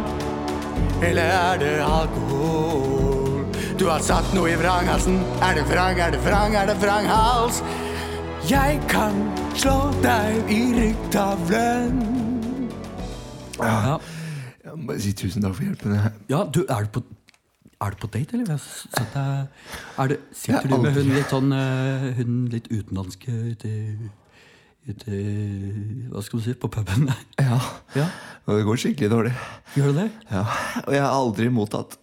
eller 1.05 1.29
er 1.35 1.59
det 1.61 1.73
alkohol? 1.85 3.45
Du 3.77 3.85
har 3.85 4.01
satt 4.01 4.31
noe 4.33 4.49
i 4.49 4.55
vranghalsen. 4.57 5.19
Er 5.45 5.59
det 5.59 5.67
vrang, 5.69 6.01
er 6.01 6.17
det 6.17 6.23
vrang, 6.25 6.57
er 6.57 6.65
det 6.71 6.79
vranghals? 6.81 7.61
Jeg 8.49 8.81
kan 8.89 9.21
slå 9.53 9.77
deg 10.01 10.49
i 10.49 10.59
ryggtavlen. 10.79 12.01
Ja. 13.61 14.01
Jeg 14.65 14.73
må 14.81 14.89
bare 14.95 14.99
si 15.05 15.13
tusen 15.13 15.45
takk 15.45 15.59
for 15.61 15.69
hjelpen. 15.69 15.97
Ja, 16.25 16.45
du, 16.49 16.63
er 16.65 16.89
du 16.89 16.93
på 16.97 17.05
er 17.85 17.93
du 17.93 18.01
på 18.01 18.15
date, 18.17 18.33
eller? 18.33 18.49
Jeg 18.49 18.59
satt 18.97 19.13
Er 19.21 20.07
det, 20.09 20.23
sitter 20.33 20.71
du 20.73 20.79
med 20.81 20.97
hun 20.97 21.11
litt 21.13 21.29
sånn 21.29 21.51
eh, 21.53 22.07
Hun 22.17 22.47
litt 22.49 22.65
utenlandske 22.73 23.29
ute, 23.29 23.69
ute 23.69 24.15
Hva 24.87 26.21
skal 26.23 26.37
man 26.39 26.43
si? 26.45 26.53
På 26.55 26.69
puben? 26.71 27.09
Ja, 27.39 27.57
Ja, 27.95 28.05
og 28.47 28.55
det 28.55 28.63
går 28.69 28.79
skikkelig 28.79 29.09
dårlig. 29.11 29.33
Gjør 29.75 29.91
du 29.91 29.97
det? 29.99 30.05
Ja, 30.31 30.45
Og 30.85 30.93
jeg 30.95 31.01
har 31.03 31.11
aldri 31.11 31.49
mottatt 31.51 31.97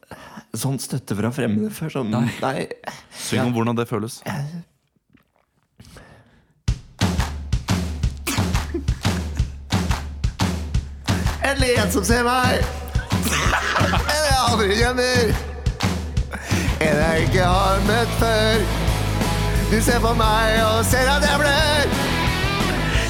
sånn 0.55 0.77
støtte 0.79 1.17
fra 1.17 1.31
fremmede 1.33 1.71
før. 1.73 1.95
Sånn, 1.97 2.13
Nei. 2.13 2.29
nei. 2.45 2.67
Syng 3.17 3.49
om 3.49 3.55
hvordan 3.57 3.79
det 3.81 3.89
føles. 3.89 4.21
Endelig 11.45 11.77
en 11.79 11.91
som 11.93 12.05
ser 12.05 12.25
meg. 12.27 12.65
En 13.85 14.25
jeg 14.25 14.39
aldri 14.41 14.77
gjemmer 14.79 15.35
En 16.85 17.01
jeg 17.01 17.27
ikke 17.29 17.45
har 17.49 17.83
møtt 17.89 18.17
før. 18.21 18.65
Du 19.71 19.79
ser 19.83 20.01
på 20.05 20.13
meg 20.19 20.59
og 20.65 20.83
ser 20.89 21.09
at 21.17 21.25
jeg 21.29 21.41
blør. 21.45 21.74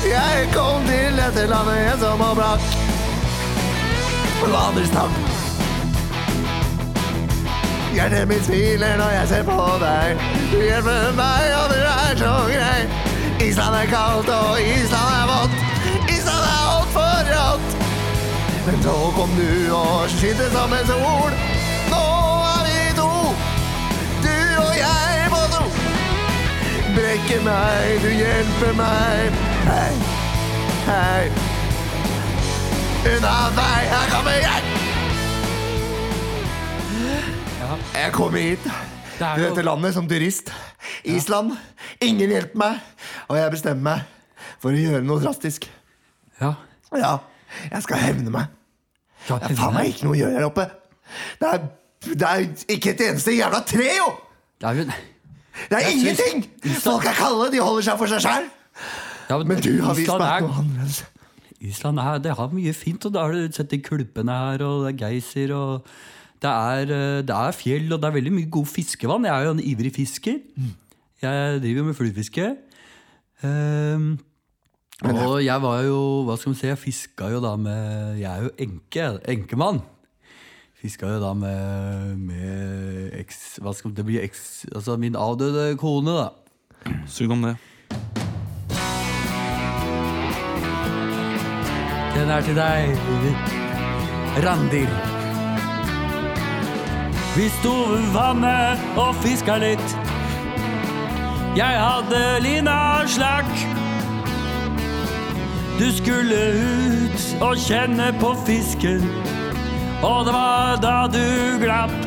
Jeg 0.05 0.49
kom 0.53 0.85
til 0.85 1.17
dette 1.17 1.47
landet 1.49 1.93
ensom 1.93 2.21
og 2.21 2.37
brakk. 2.37 2.65
Vanlig 4.45 4.87
snakk. 4.91 5.15
Hjertet 7.95 8.29
mitt 8.29 8.45
smiler 8.45 8.99
når 9.01 9.15
jeg 9.15 9.29
ser 9.29 9.47
på 9.49 9.67
deg. 9.81 10.21
Du 10.51 10.59
hjelper 10.61 11.15
meg, 11.17 11.47
og 11.61 11.73
du 11.73 11.79
er 11.81 12.19
så 12.21 12.35
grei. 12.51 12.83
Island 13.49 13.77
er 13.79 13.89
kaldt, 13.95 14.29
og 14.35 14.61
Island 14.61 15.11
er 15.21 15.27
vått. 15.31 15.57
Island 16.17 16.45
er 16.51 16.61
altfor 16.75 17.33
rått. 17.33 17.71
Men 18.67 18.83
så 18.85 18.97
kom 19.17 19.35
du 19.39 19.73
og 19.79 20.05
skinte 20.19 20.51
som 20.53 20.77
en 20.81 20.87
sol. 20.91 21.41
Nå 21.95 22.05
er 22.51 22.69
vi 22.69 22.79
to, 23.01 23.11
du 24.27 24.37
og 24.67 24.77
jeg 24.83 25.33
på 25.33 25.43
do. 25.57 25.65
Brekker 27.01 27.45
meg, 27.49 27.99
du 28.05 28.11
hjelper 28.21 28.79
meg. 28.85 29.44
Hei, 29.65 29.93
hei. 30.87 31.31
Unna 33.09 33.35
vei, 33.57 33.85
her 33.89 34.11
kommer 34.13 34.31
jeg. 34.31 34.63
Jeg 37.95 38.13
kommer 38.13 38.39
hit 38.39 38.65
Det 38.65 39.29
til 39.35 39.45
dette 39.45 39.63
landet 39.65 39.95
som 39.95 40.09
turist. 40.09 40.51
Island. 41.05 41.55
Ingen 42.03 42.31
hjelper 42.35 42.61
meg. 42.61 42.83
Og 43.29 43.39
jeg 43.39 43.55
bestemmer 43.55 43.83
meg 43.87 44.51
for 44.61 44.75
å 44.75 44.81
gjøre 44.83 45.01
noe 45.07 45.23
drastisk. 45.23 45.65
Ja. 46.41 46.53
Ja, 46.95 47.15
jeg 47.71 47.87
skal 47.87 48.03
hevne 48.03 48.31
meg. 48.35 48.51
ja 49.29 49.39
Det 49.41 49.55
er 49.55 49.61
faen 49.63 49.79
meg 49.79 49.95
ikke 49.95 50.09
noe 50.11 50.17
å 50.17 50.19
gjøre 50.19 50.37
her 50.43 50.49
oppe. 50.51 50.67
Det 51.41 51.49
er, 51.55 51.65
det 52.05 52.29
er 52.29 52.45
ikke 52.77 52.93
et 52.93 53.07
eneste 53.09 53.33
jævla 53.33 53.63
tre, 53.67 53.89
jo! 53.97 54.11
Det 54.61 54.69
er 54.69 54.83
jo 54.83 54.85
Det 54.91 55.79
er 55.79 55.87
Jeg 55.89 55.97
ingenting! 55.97 56.45
Folk 56.85 57.09
er 57.09 57.17
kalde, 57.17 57.49
de 57.53 57.65
holder 57.65 57.89
seg 57.89 57.99
for 57.99 58.13
seg 58.13 58.23
sjøl. 58.27 58.53
Ja, 59.31 59.39
Men 59.39 59.63
du 59.63 59.73
har 59.83 59.99
vist 59.99 60.11
meg 60.11 60.47
noe 60.47 60.59
annerledes. 60.63 61.05
Island 61.65 62.01
er, 62.03 62.19
det 62.21 62.35
har 62.37 62.51
mye 62.53 62.75
fint, 62.77 63.07
og 63.09 63.15
da 63.15 63.25
har 63.25 63.33
du 63.33 63.55
sett 63.57 63.71
de 63.73 63.79
kulpene 63.81 64.35
her, 64.37 64.65
og 64.67 64.85
det 64.85 64.91
er 64.93 64.99
geysir 65.07 65.55
og 65.57 65.87
det 66.45 66.51
er, 66.51 66.91
eh, 66.93 67.23
det 67.25 67.33
er 67.33 67.57
fjell, 67.57 67.89
og 67.93 68.03
det 68.03 68.09
er 68.09 68.17
veldig 68.19 68.33
mye 68.35 68.51
god 68.53 68.69
fiskevann. 68.69 69.25
Jeg 69.25 69.33
er 69.33 69.47
jo 69.47 69.55
en 69.57 69.65
ivrig 69.65 69.95
fisker. 69.95 70.39
Jeg 71.23 71.61
driver 71.63 71.81
jo 71.81 71.85
med 71.85 71.97
fluefiske. 71.97 72.51
Ehm, 73.45 74.19
og 75.05 75.45
jeg 75.45 75.63
var 75.63 75.81
jo, 75.83 75.99
hva 76.29 76.37
skal 76.37 76.53
man 76.53 76.59
si, 76.59 76.69
jeg 76.69 76.79
fiska 76.79 77.29
jo 77.33 77.41
da 77.43 77.57
med 77.61 78.21
Jeg 78.21 78.31
er 78.31 78.45
jo 78.45 78.51
enke, 78.59 79.09
enkemann. 79.29 79.81
Fiska 80.81 81.09
jo 81.09 81.21
da 81.23 81.33
med, 81.35 82.17
med 82.21 83.11
eks 83.19 83.59
Hva 83.65 83.73
skal 83.75 83.95
det 83.97 84.05
bli? 84.07 84.21
Eks, 84.21 84.67
altså 84.75 84.97
min 85.01 85.17
avdøde 85.17 85.77
kone, 85.81 86.13
da. 86.13 86.93
Syng 87.09 87.33
om 87.33 87.49
det. 87.49 87.57
Den 92.15 92.31
er 92.31 92.41
til 92.47 92.55
deg, 92.55 92.97
Randil. 94.45 94.91
Vi 97.35 97.49
sto 97.51 97.73
ved 97.91 98.05
vannet 98.15 98.83
og 98.95 99.17
fiska 99.25 99.57
litt. 99.59 99.97
Jeg 101.59 101.81
hadde 101.81 102.21
lina 102.45 102.77
slakk. 103.11 103.51
Du 105.81 105.89
skulle 105.97 106.39
ut 106.55 107.27
og 107.43 107.59
kjenne 107.59 108.13
på 108.23 108.31
fisken, 108.47 109.03
og 110.07 110.29
det 110.29 110.37
var 110.39 110.79
da 110.87 110.95
du 111.11 111.59
glapp. 111.59 111.99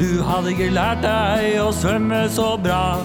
Du 0.00 0.24
hadde 0.24 0.56
ikke 0.56 0.72
lært 0.72 1.04
deg 1.04 1.60
å 1.60 1.68
svømme 1.76 2.24
så 2.32 2.54
bra, 2.56 3.04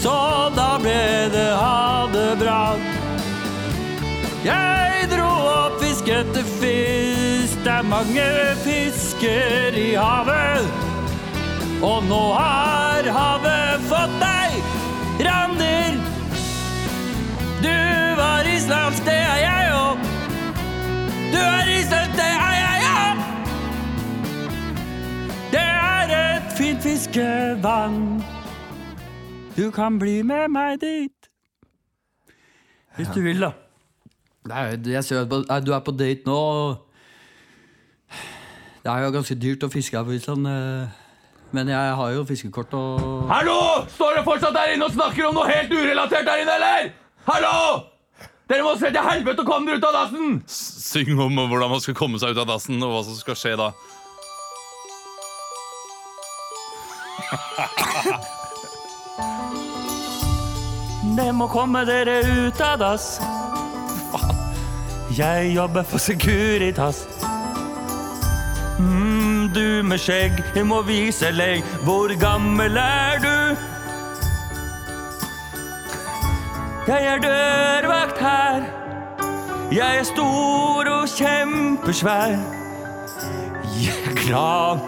så 0.00 0.16
da 0.56 0.74
ble 0.80 1.00
det 1.36 1.48
ha 1.60 2.08
det 2.16 2.28
bra. 2.40 2.60
Jeg 4.44 5.06
dro 5.08 5.28
opp 5.48 5.78
fisk 5.80 6.08
etter 6.12 6.44
fisk, 6.60 7.56
det 7.64 7.70
er 7.72 7.86
mange 7.88 8.24
fisker 8.60 9.78
i 9.80 9.94
havet. 9.96 10.66
Og 11.80 12.04
nå 12.04 12.20
har 12.36 13.08
havet 13.16 13.86
fått 13.88 14.18
deg, 14.20 14.58
Rander. 15.24 15.96
Du 17.64 17.72
var 18.20 18.50
islamsk, 18.52 19.00
det 19.08 19.16
er 19.16 19.40
jeg 19.46 19.72
òg. 19.78 20.04
Du 21.32 21.40
er 21.40 21.72
islamsk, 21.78 22.20
det 22.20 22.28
er 22.28 22.54
jeg 22.60 22.92
òg. 23.00 23.26
Det 25.56 25.66
er 25.88 26.16
et 26.20 26.56
fint 26.60 26.84
fiskevann. 26.84 28.00
Du 29.56 29.70
kan 29.72 29.96
bli 29.98 30.20
med 30.22 30.52
meg 30.52 30.80
dit. 30.84 31.30
Hvis 32.98 33.08
du 33.16 33.22
vil, 33.24 33.40
da. 33.48 33.63
Nei, 34.44 34.64
jeg 34.92 35.00
ser 35.06 35.22
at 35.24 35.30
nei, 35.48 35.60
du 35.64 35.70
er 35.72 35.80
på 35.84 35.92
date 35.96 36.28
nå. 36.28 36.36
og 36.36 36.76
Det 38.84 38.90
er 38.92 39.06
jo 39.06 39.14
ganske 39.14 39.36
dyrt 39.40 39.64
å 39.64 39.70
fiske 39.72 39.96
her 39.96 40.04
på 40.04 40.12
Island. 40.18 40.46
eh, 40.46 40.88
Men 41.54 41.68
jeg 41.72 41.94
har 42.00 42.10
jo 42.12 42.24
fiskekort 42.28 42.74
og 42.76 43.28
Hallo! 43.30 43.56
Står 43.94 44.14
dere 44.18 44.24
fortsatt 44.26 44.54
der 44.56 44.74
inne 44.74 44.84
og 44.88 44.92
snakker 44.92 45.28
om 45.30 45.34
noe 45.38 45.48
helt 45.48 45.72
urelatert 45.72 46.26
der 46.28 46.42
inne, 46.42 46.54
eller? 46.58 46.90
Hallo! 47.28 47.56
Dere 48.50 48.62
må 48.66 48.74
se 48.76 48.90
til 48.92 49.00
helvete 49.08 49.40
og 49.40 49.48
komme 49.48 49.66
dere 49.70 49.78
ut 49.80 49.88
av 49.88 49.96
dassen! 49.96 50.42
Syng 50.50 51.14
om 51.16 51.40
hvordan 51.48 51.70
man 51.72 51.80
skal 51.80 51.96
komme 51.96 52.20
seg 52.20 52.34
ut 52.36 52.42
av 52.44 52.50
dassen, 52.52 52.82
og 52.84 52.92
hva 52.98 53.02
som 53.06 53.16
skal 53.16 53.38
skje 53.40 53.56
da. 53.56 53.70
Det 61.16 61.30
må 61.36 61.46
komme 61.52 61.84
dere 61.86 62.18
ut 62.26 62.60
av 62.64 62.78
dass. 62.80 63.18
Jeg 65.18 65.52
jobber 65.54 65.82
for 65.82 65.98
Securitas. 65.98 67.08
Mm, 68.78 69.48
du 69.54 69.82
med 69.86 69.98
skjegg, 69.98 70.40
jeg 70.56 70.66
må 70.66 70.80
vise 70.82 71.28
deg. 71.36 71.62
Hvor 71.86 72.10
gammel 72.18 72.76
er 72.76 73.20
du? 73.22 73.56
Jeg 76.88 77.06
er 77.12 77.22
dørvakt 77.22 78.18
her. 78.18 78.64
Jeg 79.72 79.98
er 79.98 80.02
stor 80.08 80.90
og 80.96 81.08
kjempesvær. 81.08 82.34
Jeg 83.84 83.94
er 84.06 84.18
glad, 84.26 84.82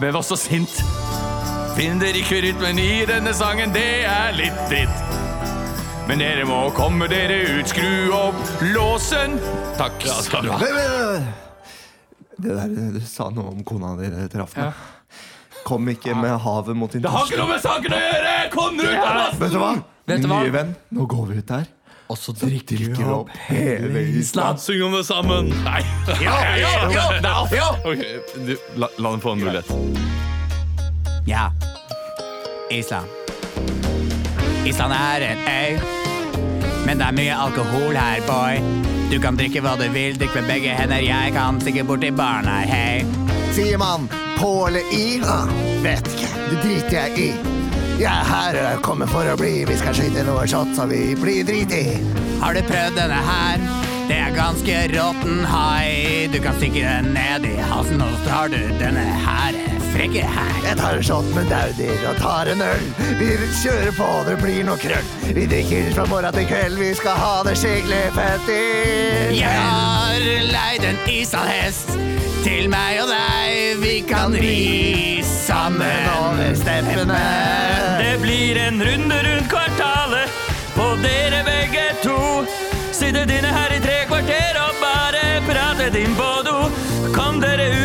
men 0.00 0.16
også 0.16 0.36
sint. 0.36 0.82
Finner 1.76 2.18
ikke 2.18 2.42
rytmen 2.42 2.78
i 2.78 3.04
denne 3.06 3.34
sangen, 3.34 3.70
det 3.74 4.02
er 4.04 4.34
litt 4.34 4.66
dritt. 4.66 4.99
Men 6.10 6.18
dere 6.18 6.42
må 6.42 6.56
komme 6.74 7.06
dere 7.06 7.36
ut, 7.46 7.68
skru 7.70 8.10
opp 8.10 8.62
låsen. 8.74 9.36
Takk 9.78 10.02
skal 10.24 10.42
du 10.42 10.48
ha. 10.50 10.56
Det 12.34 12.56
der 12.56 12.72
du 12.96 12.98
sa 13.06 13.28
noe 13.30 13.52
om 13.52 13.60
kona 13.62 13.92
di 14.00 14.08
det 14.10 14.24
traff 14.32 14.56
meg. 14.58 14.80
Kom 15.62 15.86
ikke 15.92 16.16
med 16.18 16.34
havet 16.42 16.74
mot 16.74 16.90
din 16.90 17.04
Det 17.04 17.12
har 17.14 17.28
ikke 17.28 17.38
noe 17.38 17.52
med 17.52 17.62
saken 17.62 17.94
å 17.94 18.00
gjøre! 18.00 18.32
Kom 18.50 18.80
dere 18.80 18.96
ut 18.96 19.04
av 19.04 19.20
dassen! 19.20 19.38
Vet 19.44 19.54
du 19.54 19.60
hva? 19.60 19.68
Min 20.10 20.26
nye 20.32 20.50
venn, 20.56 20.72
nå 20.98 21.06
går 21.14 21.28
vi 21.28 21.38
ut 21.44 21.52
der. 21.52 21.70
Og 22.10 22.18
så 22.18 22.34
Drikker 22.40 22.82
vi 22.88 23.06
opp 23.06 23.30
hele 23.46 24.02
Island. 24.18 24.58
Syng 24.64 24.82
om 24.88 24.98
det 24.98 25.04
sammen! 25.06 25.54
Nei. 25.62 25.84
Ja, 26.24 26.40
ja, 26.58 26.74
ja, 26.90 27.06
ja. 27.54 27.70
Ok, 27.86 28.02
du, 28.48 28.56
la, 28.74 28.90
la 28.98 29.14
dem 29.14 29.22
få 29.22 29.38
en 29.38 29.46
mulighet. 29.46 29.70
Ja. 31.30 31.52
Island. 32.74 33.06
Island 34.66 34.98
er 34.98 35.30
en 35.30 35.46
øy. 35.46 35.99
Men 36.86 37.00
det 37.00 37.06
er 37.06 37.16
mye 37.16 37.36
alkohol 37.46 37.96
her, 37.98 38.22
boy. 38.28 38.60
Du 39.10 39.18
kan 39.22 39.38
drikke 39.38 39.62
hva 39.64 39.74
du 39.78 39.86
vil, 39.90 40.18
drikk 40.18 40.36
med 40.38 40.50
begge 40.50 40.74
hender. 40.76 41.02
Jeg 41.02 41.34
kan 41.34 41.60
stikke 41.62 41.84
bort 41.86 42.04
til 42.04 42.14
baren 42.16 42.48
her, 42.50 42.66
hei. 42.70 43.30
Sier 43.56 43.78
man 43.80 44.06
på 44.38 44.52
eller 44.68 44.92
i? 44.94 45.20
Ah, 45.26 45.50
vet 45.84 46.06
ikke. 46.12 46.30
Det 46.50 46.60
driter 46.62 46.96
jeg 47.00 47.18
i. 47.18 47.30
Jeg 48.00 48.08
er 48.08 48.28
her 48.30 48.56
og 48.56 48.64
jeg 48.64 48.82
kommer 48.86 49.10
for 49.10 49.28
å 49.28 49.36
bli. 49.36 49.52
Vi 49.68 49.76
skal 49.76 49.96
skyte 49.98 50.24
noen 50.24 50.48
shots 50.48 50.78
og 50.80 50.92
vi 50.94 51.02
blir 51.20 51.44
driti. 51.48 51.84
Har 52.40 52.56
du 52.56 52.62
prøvd 52.70 52.96
denne 52.96 53.18
her? 53.26 53.66
Det 54.08 54.16
er 54.16 54.32
ganske 54.34 54.78
råtten 54.94 55.44
hai. 55.46 56.30
Du 56.32 56.40
kan 56.42 56.56
stikke 56.56 56.86
den 56.86 57.12
ned 57.14 57.44
i 57.50 57.58
halsen, 57.60 58.00
og 58.02 58.16
så 58.24 58.32
har 58.38 58.54
du 58.54 58.58
denne 58.80 59.04
her 59.26 59.58
frekke 59.94 60.22
her. 60.26 60.52
Jeg 60.64 60.78
tar 60.80 60.96
en 60.96 61.04
shot 61.04 61.28
med 61.34 61.48
Daudir 61.50 62.04
og 62.10 62.18
tar 62.20 62.50
en 62.52 62.62
øl. 62.64 62.86
Vi 63.20 63.30
kjører 63.62 63.92
på, 63.96 64.08
det 64.28 64.36
blir 64.42 64.62
noe 64.68 64.78
krøll. 64.80 65.10
Vi 65.36 65.46
drikker 65.50 65.90
fra 65.96 66.06
morgen 66.10 66.36
til 66.36 66.46
kveld, 66.50 66.78
vi 66.80 66.92
skal 66.98 67.18
ha 67.20 67.34
det 67.48 67.56
skikkelig 67.60 68.04
fett. 68.16 68.52
Jeg 69.34 69.56
har 69.56 70.28
leid 70.54 70.86
en 70.90 71.02
islandhest 71.10 71.94
til 72.44 72.70
meg 72.72 73.02
og 73.02 73.10
deg. 73.12 73.82
Vi 73.82 73.96
kan 74.08 74.36
ri 74.36 75.20
sammen 75.26 76.08
over 76.20 76.54
steppene. 76.58 77.20
Det 78.00 78.16
blir 78.22 78.60
en 78.68 78.82
runde 78.86 79.20
rundt 79.26 79.50
kvartalet 79.52 80.40
på 80.76 80.88
dere 81.04 81.44
begge 81.48 81.86
to. 82.04 82.18
Sitte 82.92 83.26
dine 83.28 83.52
her 83.54 83.76
i 83.76 83.82
tre 83.84 84.02
kvarter 84.10 84.60
og 84.64 84.80
bare 84.82 85.24
prate 85.48 85.92
din 85.96 86.16
på 86.18 86.32
do. 86.46 86.58
Kom 87.16 87.40
dere 87.42 87.70
ut 87.74 87.79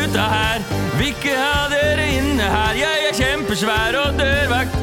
vil 0.97 1.07
ikke 1.07 1.35
ha 1.37 1.67
dere 1.71 2.07
inne 2.17 2.49
her. 2.55 2.73
Jeg 2.79 3.07
er 3.09 3.17
kjempesvær 3.19 3.97
og 4.03 4.19
dørvakt. 4.19 4.77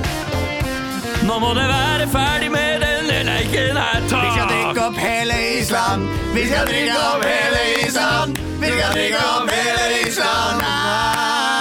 Nå 1.26 1.38
må 1.38 1.52
det 1.54 1.68
være 1.70 2.08
ferdig 2.12 2.50
med 2.50 2.82
denne 2.82 3.22
leiken 3.28 3.78
her. 3.78 4.00
takk. 4.10 4.24
Vi 4.24 4.32
skal 4.34 4.48
drikke 4.50 4.86
opp 4.88 4.98
hele 4.98 5.38
Island. 5.60 6.08
Vi 6.34 6.46
skal 6.50 6.66
drikke 6.66 6.98
opp 7.12 7.24
hele 7.24 7.62
Island. 7.86 8.36
Vi 8.60 8.74
skal 8.74 8.92
drikke 8.98 9.24
opp 9.36 9.50
hele 9.56 10.02
Island. 10.08 10.66
Ah. 10.66 11.51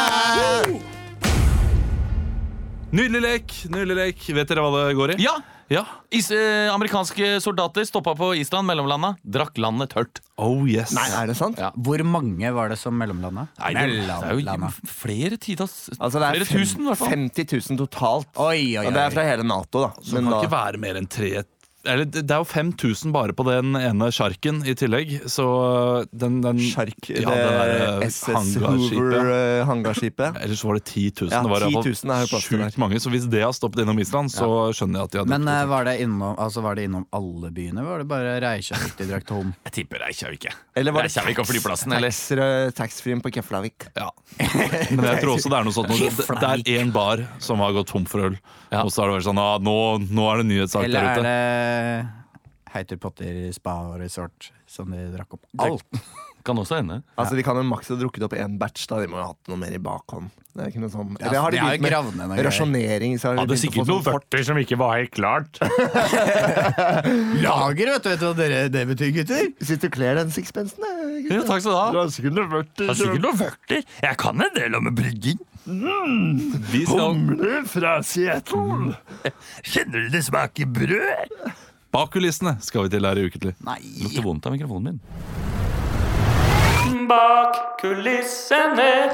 Nydelig 2.91 3.21
lek. 3.23 3.54
nydelig 3.71 3.95
lek 3.95 4.23
Vet 4.36 4.49
dere 4.51 4.63
hva 4.65 4.71
det 4.75 4.95
går 4.99 5.13
i? 5.15 5.23
Ja! 5.23 5.38
Ja. 5.71 5.86
Is, 6.12 6.27
eh, 6.36 6.67
amerikanske 6.67 7.38
soldater 7.39 7.86
stoppa 7.88 8.12
på 8.19 8.34
Island, 8.36 8.67
mellomlanda. 8.67 9.13
Drakk 9.23 9.56
landet 9.63 9.93
tørt. 9.93 10.19
Oh 10.36 10.65
yes. 10.67 10.91
Nei, 10.91 11.06
er 11.15 11.30
det 11.32 11.38
sant? 11.39 11.62
Ja. 11.63 11.69
Hvor 11.80 12.04
mange 12.04 12.51
var 12.51 12.67
det 12.73 12.75
som 12.82 12.97
mellomlanda? 12.99 13.45
Nei, 13.62 13.71
det, 13.77 13.86
det 14.10 14.17
er 14.19 14.60
jo 14.60 14.71
flere 14.91 15.39
titalls 15.39 15.77
Altså 15.95 16.19
det 16.19 16.27
er 16.27 16.41
Flere 16.41 16.49
tusen, 16.51 16.84
i 16.84 16.89
hvert 16.89 16.99
fall. 16.99 17.13
50 17.15 17.47
000 17.71 17.80
totalt. 17.86 18.27
Oi, 18.36 18.75
oi, 18.75 18.84
Og 18.84 18.91
det 18.91 19.06
er 19.06 19.15
fra 19.15 19.23
hele 19.30 19.47
Nato, 19.47 19.86
da. 19.86 19.93
Så 20.04 20.17
det 20.17 20.25
kan 20.27 20.38
ikke 20.41 20.54
være 20.58 20.84
mer 20.84 20.99
enn 20.99 21.08
tre 21.08 21.32
eller 21.87 22.05
det 22.05 22.29
er 22.29 22.41
jo 22.43 22.45
5000 22.45 23.13
bare 23.13 23.33
på 23.33 23.45
den 23.47 23.73
ene 23.79 24.09
sjarken 24.13 24.61
i 24.67 24.75
tillegg, 24.77 25.13
så 25.31 25.45
den, 26.11 26.39
den 26.43 26.59
Sjark, 26.61 27.09
Ja, 27.09 27.31
det 27.31 27.41
det 27.41 27.55
der 27.57 28.05
SS 28.05 28.27
hangarskipet. 28.29 29.31
Eh, 29.33 29.61
hangarskipet. 29.69 30.37
Ellers 30.45 30.63
var 30.67 30.77
det 30.77 30.83
10 30.85 31.05
000. 31.23 31.31
Ja, 31.33 31.41
det 31.41 31.53
var 31.53 31.65
10 31.65 32.05
000 32.05 32.13
er 32.15 32.43
sjukt 32.45 32.77
mange. 32.81 33.01
Så 33.01 33.13
hvis 33.13 33.25
det 33.31 33.41
har 33.41 33.55
stoppet 33.57 33.83
innom 33.83 33.99
Island, 34.01 34.33
så 34.33 34.69
skjønner 34.77 35.01
jeg 35.01 35.09
at 35.09 35.15
de 35.15 35.21
hadde 35.23 35.33
Men 35.33 35.49
det. 35.49 35.57
var, 35.71 35.89
det 35.89 35.97
innom, 36.05 36.37
altså, 36.37 36.63
var 36.65 36.77
det 36.77 36.85
innom 36.89 37.07
alle 37.17 37.51
byene? 37.55 37.85
Var 37.87 38.03
det 38.03 38.09
bare 38.13 38.37
Reykjavik 38.45 38.97
de 39.01 39.09
drakk 39.09 39.27
tom? 39.31 39.53
Jeg 39.69 39.77
tipper 39.81 40.05
Reykjavik. 40.05 40.49
Eller 40.77 40.95
var 40.95 41.07
det 41.07 41.11
Reykjavik 41.11 41.43
og 41.43 41.49
flyplassen, 41.49 41.97
eller? 41.97 42.71
taxfree-en 42.77 43.21
på 43.25 43.31
Keflavik? 43.33 43.89
Ja. 43.97 44.11
Men 44.37 45.05
jeg 45.05 45.21
tror 45.23 45.35
også 45.35 45.51
det 45.51 45.57
er 45.59 45.67
noe 45.67 45.75
sånt 45.75 45.91
det, 45.97 46.27
det 46.29 46.49
er 46.51 46.81
én 46.81 46.93
bar 46.93 47.25
som 47.43 47.61
har 47.63 47.73
gått 47.75 47.91
tom 47.91 48.05
for 48.09 48.29
øl, 48.29 48.37
Ja. 48.71 48.86
og 48.86 48.91
så 48.93 49.03
har 49.03 49.12
det 49.12 49.17
vært 49.17 49.27
sånn 49.27 49.41
ah, 49.41 49.57
nå, 49.60 49.75
nå 50.07 50.25
er 50.31 50.41
det 50.41 50.47
nyhetssak 50.47 50.86
Eller 50.88 51.10
er 51.12 51.25
det 51.25 52.71
Heiter 52.71 52.99
Potter 53.03 53.39
spa 53.51 53.73
og 53.89 53.97
resort 53.99 54.51
som 54.69 54.93
de 54.95 55.10
drakk 55.12 55.36
opp? 55.36 55.43
Alt! 55.60 56.03
Kan 56.43 56.58
også 56.58 56.80
hende. 56.82 57.01
Altså 57.19 57.36
De 57.38 57.43
kan 57.45 57.56
jo 57.60 57.63
maks 57.69 57.91
ha 57.93 57.95
drukket 57.99 58.23
opp 58.27 58.34
én 58.38 58.58
batch. 58.62 58.88
da 58.89 58.99
De 59.01 59.08
må 59.12 59.19
jo 59.19 59.23
ha 59.25 59.32
hatt 59.34 59.51
noe 59.51 59.60
mer 59.62 59.73
i 59.75 59.82
bakhånd. 59.82 60.30
Det 60.51 60.65
er 60.65 60.71
ikke 60.73 60.82
noe 60.84 60.91
sånn 60.91 61.12
Ja, 61.15 61.27
Eller 61.30 61.39
har 61.45 61.54
de 61.54 61.60
begynt 61.63 62.15
med 62.27 62.41
rasjonering? 62.43 63.13
Så 63.21 63.30
har 63.30 63.38
de 63.38 63.43
Hadde 63.45 63.58
sikkert 63.62 63.88
noen 63.88 63.88
noe 63.88 64.04
sånn 64.04 64.15
vørter 64.17 64.41
som 64.49 64.58
ikke 64.60 64.77
var 64.82 64.97
helt 64.97 65.13
klart. 65.15 65.62
Lager, 67.45 67.91
vet 67.93 68.04
du, 68.04 68.10
vet 68.12 68.19
du 68.19 68.25
hva 68.27 68.34
dere, 68.36 68.58
det 68.73 68.82
betyr, 68.89 69.13
gutter? 69.15 69.47
Syns 69.63 69.84
du 69.86 69.88
kler 69.93 70.19
den 70.19 70.34
sixpensen? 70.36 70.84
eh, 70.84 71.30
Ja, 71.32 71.39
takk 71.47 71.63
skal 71.63 71.71
du 71.71 71.77
ha. 71.77 71.86
har 72.01 72.12
sikkert 72.12 72.36
noe 72.36 72.49
vørter. 72.51 72.91
noe 73.23 73.38
vørter. 73.39 73.86
Jeg 74.04 74.19
kan 74.19 74.43
en 74.43 74.54
del 74.58 74.75
om 74.75 74.91
brygging. 74.97 75.39
Vi 76.71 76.86
skal 76.89 77.65
fra 77.69 77.99
Seattle! 78.04 78.95
Kjenner 79.63 80.08
du 80.08 80.10
det 80.17 80.23
smaker 80.25 80.65
brød? 80.65 81.38
bak 81.91 82.12
kulissene 82.13 82.56
skal 82.63 82.88
vi 82.88 82.93
til 82.95 83.06
her 83.08 83.19
i 83.19 83.25
Ukentlig. 83.27 83.56
Nei! 83.67 83.80
Lukter 84.01 84.23
vondt 84.25 84.47
av 84.47 84.56
mikrofonen 84.56 84.93
min. 84.95 85.40
Bak 87.12 87.56
kulissene. 87.82 89.12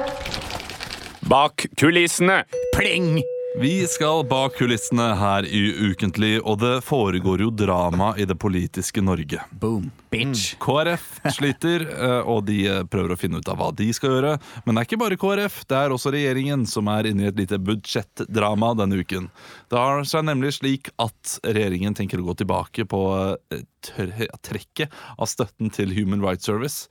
Bak 1.20 1.66
kulissene. 1.76 2.44
Pling! 2.76 3.22
Vi 3.58 3.86
skal 3.86 4.22
bak 4.30 4.54
kulissene 4.54 5.08
her 5.18 5.46
i 5.50 5.62
Ukentlig, 5.90 6.36
og 6.44 6.60
det 6.62 6.76
foregår 6.86 7.42
jo 7.42 7.48
drama 7.50 8.12
i 8.14 8.26
det 8.28 8.36
politiske 8.38 9.02
Norge. 9.02 9.40
Boom. 9.50 9.88
Bitch. 10.14 10.52
KrF 10.62 11.08
sliter, 11.40 11.88
eh, 11.88 12.20
og 12.20 12.44
de 12.46 12.60
eh, 12.70 12.84
prøver 12.86 13.16
å 13.16 13.18
finne 13.18 13.42
ut 13.42 13.50
av 13.50 13.58
hva 13.58 13.72
de 13.74 13.88
skal 13.96 14.14
gjøre. 14.14 14.36
Men 14.62 14.78
det 14.78 14.84
er 14.84 14.88
ikke 14.92 15.00
bare 15.02 15.18
KrF, 15.24 15.58
det 15.66 15.80
er 15.80 15.96
også 15.96 16.14
regjeringen 16.14 16.68
som 16.70 16.92
er 16.94 17.10
inne 17.10 17.26
i 17.26 17.32
et 17.32 17.42
lite 17.42 17.58
budsjettdrama 17.58 18.76
denne 18.78 19.02
uken. 19.02 19.26
Det 19.74 19.82
har 19.82 20.06
seg 20.06 20.28
nemlig 20.30 20.54
slik 20.60 20.92
at 21.02 21.40
regjeringen 21.42 21.98
tenker 21.98 22.22
å 22.22 22.30
gå 22.30 22.38
tilbake 22.44 22.86
på 22.94 23.02
eh, 23.50 23.66
trekket 23.90 24.94
av 25.18 25.34
støtten 25.34 25.74
til 25.74 25.98
Human 25.98 26.22
Rights 26.22 26.46
Service. 26.46 26.86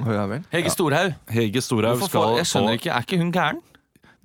Å, 0.00 0.06
ja 0.14 0.22
vel. 0.30 0.44
Hege 0.54 0.70
Storhaug. 0.72 1.14
Hege 1.28 1.60
Storhaug 1.62 2.00
skal 2.06 2.38
Jeg 2.38 2.48
skjønner 2.48 2.72
få- 2.72 2.80
ikke, 2.80 2.92
Er 2.96 3.06
ikke 3.06 3.18
hun 3.20 3.32
gæren? 3.34 3.60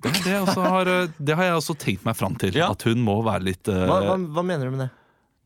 Det, 0.00 0.12
det, 0.24 0.34
også 0.46 0.62
har, 0.62 0.86
eh, 0.88 1.08
det 1.18 1.34
har 1.36 1.44
jeg 1.50 1.56
også 1.58 1.74
tenkt 1.82 2.04
meg 2.06 2.14
fram 2.16 2.36
til. 2.38 2.54
Ja. 2.54 2.70
At 2.70 2.84
hun 2.86 3.00
må 3.02 3.18
være 3.26 3.42
litt 3.50 3.66
uh... 3.68 3.82
Hva, 3.90 3.98
hva, 4.06 4.14
hva 4.38 4.44
mener 4.46 4.70
du 4.70 4.76
med 4.76 4.84
det? 4.86 4.90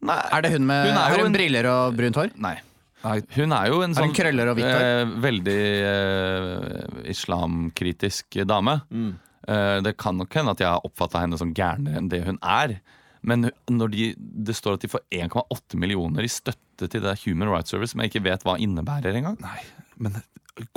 Nei, 0.04 0.18
Er 0.37 0.42
det 0.44 0.50
hun 0.52 0.66
med 0.68 0.87
Hun 0.90 0.92
er 0.98 1.00
Har 1.08 1.16
hun 1.22 1.26
en- 1.30 1.37
briller 1.38 1.68
og 1.72 1.96
brunt 1.96 2.18
hår? 2.20 2.30
Nei. 2.37 2.54
Hun 3.35 3.50
er 3.56 3.66
jo 3.72 3.80
en 3.82 3.94
sånn 3.98 4.12
krøller 4.14 4.52
og 4.52 4.58
hvitt 4.61 4.68
hår? 4.68 4.85
eh, 4.87 5.14
veldig 5.24 5.61
eh, 5.90 7.00
islamkritisk 7.11 8.38
dame. 8.46 8.76
Mm. 8.94 9.12
Eh, 9.48 9.78
det 9.82 9.96
kan 9.98 10.16
nok 10.20 10.35
hende 10.38 10.54
at 10.54 10.62
jeg 10.62 10.70
har 10.70 10.85
oppfatta 10.87 11.22
henne 11.24 11.38
som 11.40 11.50
gærnere 11.56 11.98
enn 11.98 12.11
det 12.12 12.22
hun 12.28 12.38
er. 12.42 12.76
Men 13.26 13.48
når 13.70 13.90
de, 13.94 14.06
det 14.18 14.54
står 14.58 14.78
at 14.78 14.85
de 14.87 14.90
får 14.90 15.02
1,8 15.14 15.78
millioner 15.78 16.22
i 16.26 16.30
støtte 16.30 16.88
til 16.90 17.02
det 17.04 17.16
Human 17.24 17.50
Rights 17.50 17.70
Service, 17.74 17.92
som 17.94 18.02
jeg 18.02 18.11
ikke 18.12 18.24
vet 18.26 18.46
hva 18.46 18.56
innebærer 18.58 19.14
engang. 19.18 19.37
Nei, 19.42 19.58
men 20.02 20.16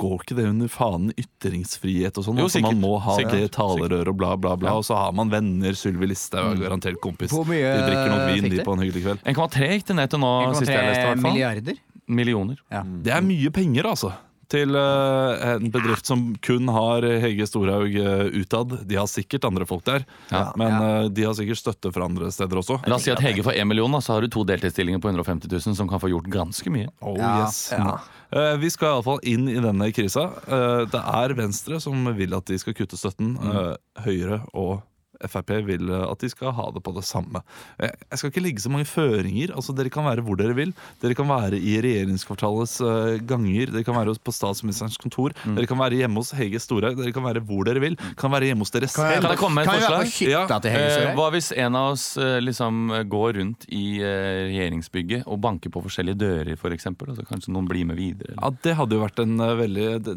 går 0.00 0.14
ikke 0.22 0.36
det 0.38 0.46
under 0.48 0.70
fanen 0.72 1.10
ytringsfrihet 1.20 2.16
og 2.18 2.24
sånn? 2.26 2.38
Altså, 2.40 2.62
man 2.64 2.78
må 2.80 2.94
ha 3.04 3.16
Sikkert. 3.18 3.34
det 3.44 3.50
talerør 3.56 4.08
og 4.12 4.16
bla, 4.18 4.30
bla, 4.40 4.54
bla. 4.56 4.70
Ja. 4.72 4.78
Og 4.80 4.86
så 4.88 4.96
har 4.96 5.12
man 5.16 5.28
venner. 5.32 5.76
Sylvi 5.76 6.08
Listhaug 6.10 6.54
er 6.56 6.62
garantert 6.64 7.00
kompis. 7.04 7.34
Hvor 7.34 7.44
mye 7.48 7.60
de 7.74 7.82
drikker 7.84 8.12
nok 8.14 8.22
vin 8.32 8.46
de 8.48 8.54
de? 8.56 8.62
på 8.64 8.76
en 8.76 8.84
hyggelig 8.86 9.02
kveld. 9.04 9.26
1,3 9.34 9.72
gikk 9.74 9.90
det 9.90 9.98
ned 10.00 10.14
til 10.14 10.22
nå, 10.24 10.30
sist 10.56 10.72
jeg 10.72 10.86
leste. 10.88 11.02
i 11.02 11.10
1,3 11.12 11.26
milliarder? 11.26 11.82
Millioner. 12.06 12.62
Det 13.04 13.12
er 13.12 13.26
mye 13.26 13.52
penger, 13.52 13.90
altså. 13.92 14.14
Til 14.46 14.76
uh, 14.78 15.56
en 15.56 15.72
bedrift 15.74 16.06
som 16.06 16.20
kun 16.46 16.68
har 16.70 17.02
Hege 17.02 17.48
Storhaug 17.50 17.90
uh, 17.98 18.28
utad. 18.30 18.76
De 18.86 18.94
har 18.94 19.08
sikkert 19.10 19.42
andre 19.48 19.66
folk 19.66 19.82
der, 19.88 20.04
Ja. 20.30 20.44
men 20.54 20.76
uh, 20.78 21.08
de 21.10 21.24
har 21.26 21.34
sikkert 21.34 21.58
støtte 21.58 21.90
fra 21.92 22.06
andre 22.06 22.30
steder 22.30 22.60
også. 22.62 22.76
La 22.86 22.94
oss 22.94 23.08
si 23.08 23.10
at 23.10 23.18
Hege 23.26 23.42
får 23.42 23.58
1 23.58 23.66
million, 23.66 23.90
da, 23.90 23.98
så 24.06 24.14
har 24.14 24.22
du 24.22 24.30
to 24.30 24.44
deltidsstillinger 24.46 25.02
på 25.02 25.10
150 25.10 25.50
000 25.50 25.74
som 25.82 25.90
kan 25.90 25.98
få 25.98 26.12
gjort 26.14 26.30
ganske 26.30 26.70
mye. 26.70 26.86
Oh, 27.02 27.18
Ja, 27.18 27.40
yes. 27.42 27.58
ja. 27.74 27.96
Eh, 28.30 28.56
vi 28.58 28.70
skal 28.72 28.96
iallfall 28.96 29.22
inn 29.28 29.46
i 29.50 29.60
denne 29.62 29.90
krisa. 29.94 30.26
Eh, 30.46 30.82
det 30.90 31.02
er 31.22 31.34
Venstre 31.38 31.80
som 31.82 32.08
vil 32.16 32.34
at 32.36 32.48
de 32.50 32.58
skal 32.58 32.76
kutte 32.76 32.98
støtten. 32.98 33.36
Eh, 33.38 33.74
Høyre 34.06 34.42
og 34.52 34.80
Frp 35.24 35.50
vil 35.66 35.88
eh, 35.90 36.04
at 36.10 36.20
de 36.20 36.28
skal 36.32 36.52
ha 36.56 36.66
det 36.74 36.82
på 36.84 36.92
det 36.96 37.04
samme. 37.08 37.40
Eh, 37.80 37.90
Jeg 38.10 38.18
skal 38.20 38.30
ikke 38.32 38.42
legge 38.44 38.62
så 38.64 38.70
mange 38.72 38.88
føringer. 38.88 39.54
Altså, 39.56 39.74
dere 39.76 39.90
kan 39.92 40.04
være 40.06 40.24
hvor 40.26 40.36
dere 40.40 40.54
vil. 40.58 40.74
Dere 41.02 41.16
kan 41.18 41.28
være 41.30 41.56
i 41.58 41.76
regjeringskvartalets 41.84 42.76
eh, 42.84 43.16
ganger. 43.26 43.72
Dere 43.74 43.84
kan 43.86 43.96
være 43.96 44.16
på 44.20 44.34
statsministerens 44.34 44.98
kontor. 45.00 45.34
Dere 45.46 45.66
kan 45.70 45.80
være 45.80 46.00
hjemme 46.02 46.20
hos 46.22 46.34
Hege 46.36 46.60
Storhaug. 46.62 47.00
Dere 47.00 47.14
kan 47.16 47.24
være 47.26 47.42
hvor 47.46 47.64
dere 47.68 47.82
vil. 47.82 47.96
Kan 48.20 48.34
være 48.34 48.50
hjemme 48.50 48.66
hos 48.66 48.74
dere 48.74 48.90
selv. 48.92 49.22
Kan 49.22 49.30
jeg 49.32 49.40
komme 49.40 49.64
et 49.64 49.70
Kan 49.70 49.80
forslag? 49.80 50.12
Ja. 50.26 50.44
Eh, 50.46 51.14
hva 51.16 51.30
hvis 51.34 51.52
en 51.56 51.76
av 51.78 51.94
oss 51.94 52.06
liksom 52.44 52.92
går 53.10 53.38
rundt 53.40 53.66
i 53.72 53.84
regjeringsbygget 54.02 55.26
og 55.26 55.40
banker 55.44 55.72
på 55.72 55.82
forskjellige 55.86 56.20
dører, 56.20 56.52
f.eks.? 56.56 56.64
For 56.66 56.74
eksempel, 56.76 57.12
og 57.14 57.20
kanskje 57.28 57.52
noen 57.54 57.68
blir 57.70 57.86
med 57.88 57.96
videre? 57.98 58.34
Ja, 58.36 58.50
Det 58.62 58.74
hadde 58.78 58.96
jo 58.96 59.02
vært 59.04 59.20
en 59.22 59.36
veldig 59.38 59.86
Det, 60.04 60.14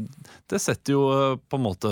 det 0.50 0.60
setter 0.62 0.96
jo 0.96 1.04
på 1.50 1.60
en 1.60 1.64
måte 1.66 1.90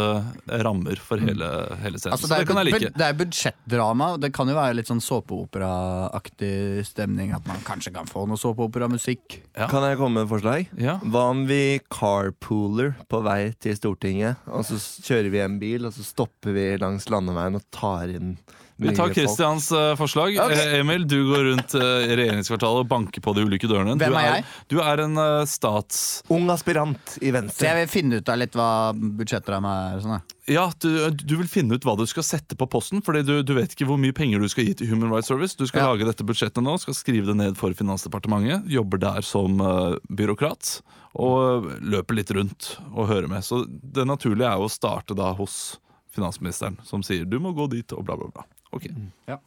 rammer 0.64 0.98
for 1.02 1.22
hele, 1.22 1.48
hele 1.84 2.00
scenen. 2.02 2.16
Altså, 2.18 2.28
så 2.28 2.34
det, 2.34 2.40
det 2.42 2.50
kan 2.50 2.60
jeg 2.62 2.74
like. 2.74 2.92
Det 2.98 3.06
er 3.08 3.18
budsjettdrama. 3.18 4.10
Det 4.22 4.32
kan 4.36 4.50
jo 4.50 4.58
være 4.58 4.78
litt 4.80 4.90
sånn 4.90 5.04
såpeoperaaktig 5.04 6.84
stemning. 6.88 7.34
At 7.38 7.48
man 7.50 7.64
kanskje 7.68 7.94
kan 7.96 8.10
få 8.10 8.26
noe 8.30 8.40
såpeoperamusikk. 8.42 9.40
Kan 9.72 9.86
jeg 9.88 10.00
komme 10.02 10.20
med 10.20 10.28
et 10.28 10.34
forslag? 10.34 10.72
Ja. 10.82 10.98
Hva 11.06 11.28
om 11.34 11.46
vi 11.50 11.80
carpooler 11.94 12.96
på 13.12 13.22
vei 13.26 13.54
til 13.62 13.78
Stortinget, 13.78 14.44
og 14.50 14.66
så 14.68 14.80
kjører 14.80 15.34
vi 15.34 15.44
en 15.44 15.60
bil, 15.62 15.88
og 15.88 15.96
så 15.96 16.06
stopper 16.06 16.56
vi 16.58 16.70
langs 16.82 17.10
landeveien 17.14 17.60
og 17.60 17.68
tar 17.74 18.14
inn 18.14 18.38
Vi 18.78 18.94
tar 18.96 19.10
Kristians 19.14 19.70
folk? 19.70 19.82
Eh, 19.82 19.96
forslag. 20.00 20.38
Okay. 20.46 20.80
Emil, 20.80 21.08
du 21.08 21.18
går 21.32 21.44
rundt 21.52 21.76
i 21.76 22.16
regjeringskvartalet 22.20 22.84
og 22.86 22.90
banker 22.92 23.24
på 23.26 23.34
de 23.34 23.46
ulike 23.48 23.70
dørene. 23.70 23.96
Hvem 23.98 24.18
er 24.20 24.28
jeg? 24.30 24.46
Du 24.70 24.78
er 24.84 25.02
en 25.02 25.18
eh, 25.18 25.46
stats... 25.50 26.02
Ung 26.34 26.46
aspirant 26.54 27.18
i 27.22 27.32
Venstre. 27.34 27.58
Så 27.64 27.70
jeg 27.72 27.80
vil 27.82 27.90
finne 27.92 28.20
ut 28.22 28.30
av 28.30 28.38
litt 28.42 28.58
hva 28.58 28.70
budsjetter 28.94 29.58
er. 29.58 30.02
Sånn. 30.04 30.22
Ja, 30.48 30.68
du, 30.80 30.92
du 31.12 31.34
vil 31.40 31.50
finne 31.52 31.76
ut 31.76 31.88
hva 31.88 31.98
du 32.00 32.06
skal 32.08 32.24
sette 32.24 32.56
på 32.60 32.68
posten, 32.72 33.02
fordi 33.04 33.24
du, 33.28 33.34
du 33.44 33.56
vet 33.58 33.74
ikke 33.74 33.90
hvor 33.90 34.00
mye 34.00 34.16
penger 34.16 34.40
du 34.44 34.48
skal 34.52 34.70
gi 34.70 34.78
til 34.80 34.94
Human 34.94 35.12
Rights 35.12 35.32
Service. 35.34 35.58
Du 35.58 35.66
skal 35.68 35.84
Ja. 35.84 35.90
lage 35.92 36.08
dette 36.08 36.26
budsjettet 36.28 36.64
nå, 36.64 36.78
skal 36.80 36.96
skrive 36.96 37.32
det 37.32 37.38
ned 37.42 37.58
for 37.60 37.74
Finansdepartementet, 37.76 38.70
jobber 38.72 39.02
der 39.02 39.26
som 39.26 39.60
uh, 39.60 39.98
byråkrat, 40.08 40.78
og 41.18 41.68
løper 41.82 42.20
litt 42.20 42.32
rundt 42.38 42.76
og 42.94 43.10
hører 43.10 43.28
med. 43.32 43.44
Så 43.44 43.64
det 43.68 44.06
naturlige 44.08 44.48
er 44.48 44.62
jo 44.62 44.70
å 44.70 44.72
starte 44.72 45.18
da 45.18 45.34
hos 45.36 45.78
finansministeren, 46.14 46.80
som 46.86 47.04
sier 47.06 47.26
du 47.26 47.40
må 47.42 47.52
gå 47.58 47.68
dit 47.74 47.92
og 47.94 48.06
bla, 48.08 48.16
bla, 48.18 48.30
bla. 48.34 48.46
Ok. 48.72 48.88
Ja. 49.28 49.38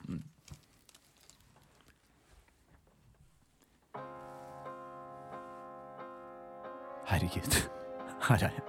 Herregud, 7.10 7.56
her 8.28 8.34
er 8.36 8.52
jeg. 8.54 8.66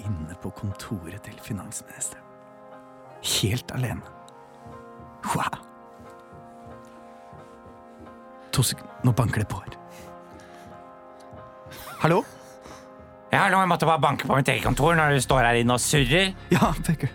Inne 0.00 0.34
på 0.42 0.50
kontoret 0.50 1.22
til 1.22 1.36
finansministeren. 1.44 2.24
Helt 3.40 3.72
alene. 3.76 4.02
Wow. 5.34 5.60
To 8.52 8.62
sekunder, 8.66 8.96
nå 9.04 9.12
banker 9.12 9.44
det 9.44 9.48
på 9.48 9.60
her. 9.62 9.76
Hallo? 12.00 12.22
Ja, 13.30 13.44
måtte 13.68 13.84
jeg 13.84 13.92
bare 13.92 14.02
banke 14.02 14.26
på 14.26 14.34
mitt 14.34 14.48
eget 14.48 14.64
kontor 14.64 14.96
når 14.98 15.14
du 15.14 15.22
står 15.22 15.44
her 15.44 15.60
inne 15.60 15.76
og 15.76 15.82
surrer. 15.84 16.32
Ja, 16.50 16.72
beklager. 16.80 17.12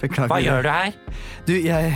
Beklager. 0.00 0.32
Hva 0.32 0.40
gjør 0.42 0.66
du 0.66 0.72
her? 0.72 0.98
Du, 1.46 1.54
jeg 1.54 1.94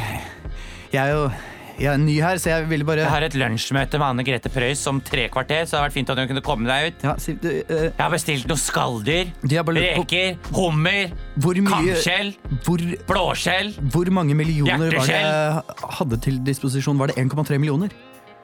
Jeg 0.93 1.01
er 1.03 1.13
jo 1.15 1.27
Jeg 1.75 1.91
er 1.91 1.99
ny 1.99 2.15
her, 2.23 2.39
så 2.39 2.53
jeg 2.53 2.69
ville 2.71 2.87
bare 2.87 3.03
Jeg 3.03 3.11
har 3.11 3.27
et 3.27 3.35
lunsjmøte 3.35 3.99
med 3.99 4.07
Anne 4.07 4.25
Grete 4.27 4.53
Preus 4.53 4.85
om 4.87 5.01
tre 5.03 5.27
kvarter, 5.33 5.65
så 5.67 5.75
det 5.75 5.81
hadde 5.81 5.89
vært 5.89 5.97
fint 5.97 6.13
om 6.13 6.21
du 6.21 6.27
kunne 6.31 6.45
komme 6.47 6.71
deg 6.71 6.93
ut. 6.93 7.07
Ja, 7.09 7.17
si, 7.19 7.35
du, 7.35 7.49
uh... 7.51 7.75
Jeg 7.89 7.99
har 7.99 8.13
bestilt 8.15 8.47
noe 8.51 8.61
skalldyr, 8.63 9.33
reker, 9.43 10.39
hummer, 10.55 11.15
hvor 11.35 11.59
mye 11.59 11.83
kamskjell, 11.91 12.35
hvor, 12.67 12.85
blåskjell. 13.11 13.75
hvor 13.91 14.13
mange 14.15 14.39
millioner 14.39 14.99
var 15.01 15.11
det 15.11 15.95
hadde 15.99 16.21
til 16.29 16.39
disposisjon? 16.47 17.01
Var 17.01 17.11
det 17.11 17.25
1,3 17.25 17.59
millioner? 17.59 17.91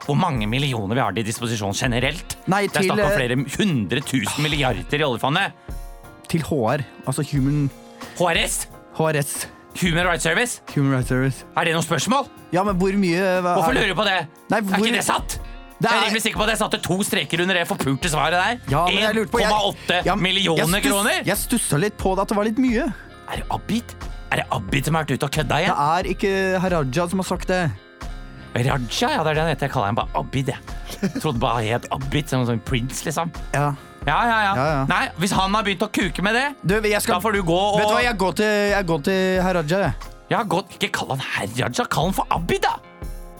Hvor 0.01 0.17
mange 0.17 0.47
millioner 0.49 0.97
vi 0.97 1.01
har 1.01 1.13
til 1.13 1.25
disposisjon 1.25 1.75
generelt? 1.77 2.37
Nei, 2.49 2.65
Det 2.65 2.73
er 2.73 2.79
til, 2.81 2.89
snakk 2.89 3.03
om 3.05 3.11
eh, 3.11 3.17
flere 3.19 3.37
hundre 3.57 4.01
tusen 4.01 4.43
milliarder 4.43 4.97
i 4.97 5.05
oljefondet. 5.05 5.53
til 6.31 6.41
HR. 6.47 6.83
Altså 7.05 7.23
Human 7.31 7.69
HRS, 8.17 8.67
HRS. 9.09 9.47
Human 9.81 10.05
Rights 10.05 10.23
Service. 10.23 10.61
Human 10.75 10.91
Rights 10.91 11.07
Service. 11.09 11.45
Er 11.55 11.63
det 11.65 11.73
noe 11.73 11.83
spørsmål? 11.85 12.27
Ja, 12.51 12.63
men 12.67 12.75
hvor 12.75 12.91
mye 12.99 13.21
hva 13.41 13.53
Hvorfor 13.55 13.71
er 13.71 13.79
lurer 13.79 13.87
du 13.93 13.95
på 13.95 14.03
det? 14.05 14.17
Nei, 14.51 14.57
Er 14.59 14.77
ikke 14.83 14.91
det 14.97 15.03
satt? 15.07 15.37
Det 15.81 15.89
Jeg 15.89 15.97
er 15.97 16.01
er- 16.01 16.05
rimelig 16.09 16.21
sikker 16.21 16.37
på 16.37 16.43
at 16.43 16.49
jeg 16.49 16.57
satte 16.59 16.77
to 16.83 16.97
streker 17.03 17.41
under 17.41 17.55
det 17.55 17.67
forpulte 17.67 18.09
svaret 18.11 18.35
der. 18.37 18.59
Ja, 18.69 18.85
1,8 18.85 18.99
jeg 19.01 19.15
lurte 19.15 19.31
på- 19.31 19.39
jeg- 19.39 19.49
1,8 19.49 20.05
Ja, 20.05 20.15
millioner 20.15 20.57
jeg 20.59 20.67
stuss- 20.83 20.91
kroner? 20.91 21.23
Jeg 21.25 21.37
stussa 21.37 21.77
litt 21.79 21.97
på 21.97 22.15
det 22.15 22.21
at 22.21 22.27
det 22.27 22.37
var 22.37 22.43
litt 22.45 22.57
mye. 22.59 22.93
Er 23.31 23.35
det 23.37 23.45
Abid? 23.49 23.83
Er 24.31 24.35
det 24.35 24.45
Abid 24.51 24.85
som 24.85 24.95
har 24.95 25.03
vært 25.05 25.11
ute 25.17 25.23
og 25.23 25.31
kødda 25.31 25.55
igjen? 25.57 25.73
Det 25.73 26.05
er 26.05 26.13
ikke 26.13 26.59
Haraja 26.61 27.09
som 27.09 27.19
har 27.19 27.23
sagt 27.25 27.47
det. 27.47 27.71
Raja, 28.55 29.09
ja, 29.15 29.21
det 29.23 29.29
er 29.31 29.33
det 29.37 29.41
han 29.45 29.49
heter. 29.53 29.67
Jeg 29.67 29.71
kaller 29.71 29.87
ham 29.91 29.95
bare 30.01 30.11
Abid, 30.19 30.49
jeg. 30.51 30.59
jeg 31.01 31.21
trodde 31.21 31.39
bare 31.39 31.61
han 31.61 31.69
het 31.79 31.85
Abid, 31.95 32.27
som 32.29 32.41
en 32.43 32.49
sånn 32.49 32.61
prince, 32.67 33.05
liksom. 33.07 33.31
Ja. 33.55 33.69
Ja, 34.01 34.17
ja, 34.25 34.37
ja, 34.41 34.53
Ja, 34.57 34.65
ja. 34.65 34.85
Nei, 34.89 35.03
hvis 35.21 35.31
han 35.37 35.53
har 35.53 35.63
begynt 35.63 35.83
å 35.85 35.87
kuke 35.93 36.23
med 36.25 36.33
det, 36.33 36.45
Du, 36.65 36.73
skal 36.99 37.15
da 37.15 37.19
får 37.21 37.35
du 37.37 37.43
gå 37.45 37.53
og 37.57 37.75
Vet 37.77 37.85
du 37.85 37.93
hva, 37.93 38.01
jeg 38.03 38.17
går 38.17 38.33
til, 38.39 38.55
jeg 38.73 38.87
går 38.89 39.03
til 39.05 39.41
Haraja, 39.45 39.81
jeg. 39.85 40.15
Ja, 40.31 40.41
godt. 40.43 40.73
Ikke 40.79 40.89
kall 40.95 41.11
han 41.13 41.21
herr 41.21 41.51
Raja, 41.59 41.85
kall 41.85 42.09
han 42.09 42.15
for 42.17 42.25
Abid, 42.33 42.63
da! 42.65 42.75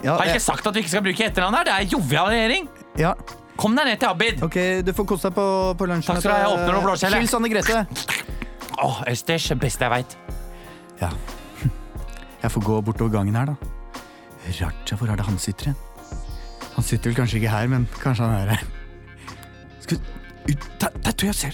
Ja, 0.01 0.15
Har 0.17 0.25
jeg 0.25 0.35
ikke 0.37 0.45
sagt 0.47 0.65
at 0.69 0.73
vi 0.77 0.81
ikke 0.85 0.93
skal 0.93 1.03
bruke 1.05 1.25
etternavn 1.27 1.57
her? 1.59 1.67
Det 1.67 1.73
er 1.75 1.89
jovial 1.97 2.31
regjering. 2.33 2.69
ja. 2.99 3.13
Kom 3.61 3.75
deg 3.77 3.85
ned 3.85 3.99
til 4.01 4.09
Abid. 4.09 4.39
Ok, 4.41 4.55
du 4.81 4.89
får 4.97 5.05
kose 5.11 5.27
deg 5.27 5.35
på, 5.37 5.43
på 5.77 5.85
lunsjen. 5.85 6.15
Takk 6.15 6.23
skal 6.23 6.31
du 6.31 6.33
ha, 6.33 6.39
jeg 6.47 6.53
åpner 6.55 6.73
noe 6.73 6.85
blåskjell, 6.87 7.13
jeg. 7.13 7.25
Hils 7.27 7.35
Anne 7.37 7.49
Grete. 7.51 7.81
Åh, 8.81 9.01
østers, 9.11 9.45
det 9.51 9.57
beste 9.61 9.85
jeg 9.85 9.91
veit. 9.93 10.15
Ja. 11.01 11.09
Jeg 12.41 12.53
får 12.55 12.63
gå 12.65 12.79
bortover 12.87 13.13
gangen 13.19 13.37
her, 13.37 13.51
da. 13.51 13.70
Raja, 14.47 14.95
hvor 14.97 15.07
er 15.07 15.15
det 15.15 15.25
han 15.25 15.37
sitter 15.39 15.65
hen? 15.65 15.75
Han 16.75 16.83
sitter 16.83 17.09
vel 17.09 17.15
kanskje 17.15 17.35
ikke 17.41 17.49
her, 17.49 17.67
men 17.67 17.87
kanskje 18.01 18.25
han 18.25 18.47
er 18.47 18.55
her. 18.55 18.65
Skal 19.79 19.99
vi 20.45 20.55
Der, 20.81 20.87
der 21.05 21.11
tror 21.11 21.27
jeg 21.27 21.35
ser 21.35 21.51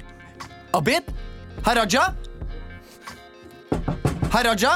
Abid? 0.73 1.09
Herr 1.65 1.75
Raja? 1.81 2.03
Herr 4.31 4.45
Raja? 4.51 4.71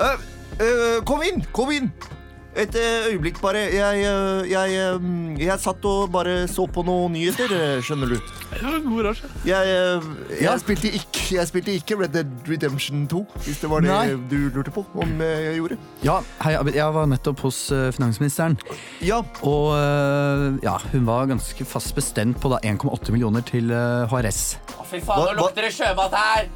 Øh, 0.00 0.18
øh, 0.60 1.02
Kom 1.06 1.22
inn! 1.22 1.44
Kom 1.52 1.70
inn! 1.70 1.92
Et 2.58 2.74
øh, 2.74 3.12
øyeblikk, 3.12 3.40
bare. 3.42 3.56
Jeg, 3.56 4.00
jeg, 4.02 4.50
jeg, 4.50 4.94
øh, 4.94 5.40
jeg 5.40 5.58
satt 5.62 5.84
og 5.86 6.10
bare 6.12 6.48
så 6.50 6.66
på 6.66 6.82
noen 6.82 7.12
nyheter, 7.14 7.52
skjønner 7.86 8.10
du. 8.10 8.16
Jeg, 9.46 9.68
øh, 9.68 10.08
jeg, 10.42 10.60
spilte 10.60 10.90
ikke, 10.90 11.22
jeg 11.36 11.48
spilte 11.48 11.76
ikke 11.78 11.98
Red 12.00 12.08
Dead 12.16 12.26
Redemption 12.50 13.06
2, 13.06 13.22
hvis 13.44 13.60
det 13.62 13.70
var 13.70 13.84
det 13.84 13.92
Nei. 13.92 14.16
du 14.30 14.36
lurte 14.56 14.74
på 14.74 14.82
om 14.98 15.20
jeg 15.22 15.54
gjorde. 15.60 15.78
Ja, 16.02 16.18
hei, 16.42 16.56
Abid. 16.58 16.74
Jeg 16.74 16.94
var 16.94 17.06
nettopp 17.10 17.44
hos 17.46 17.60
eh, 17.74 17.92
finansministeren. 17.94 18.58
Ja, 19.06 19.20
Og 19.46 19.76
eh, 19.78 20.58
ja, 20.64 20.76
hun 20.92 21.06
var 21.06 21.30
ganske 21.30 21.64
fast 21.68 21.94
bestemt 21.94 22.40
på 22.42 22.50
1,8 22.58 23.14
millioner 23.14 23.46
til 23.46 23.70
eh, 23.70 24.08
HRS. 24.10 24.42
Å, 24.78 24.88
fy 24.88 24.98
faen, 25.04 25.28
nå 25.30 25.38
lukter 25.44 25.68
det 25.68 25.74
sjømat 25.78 26.18
her! 26.18 26.50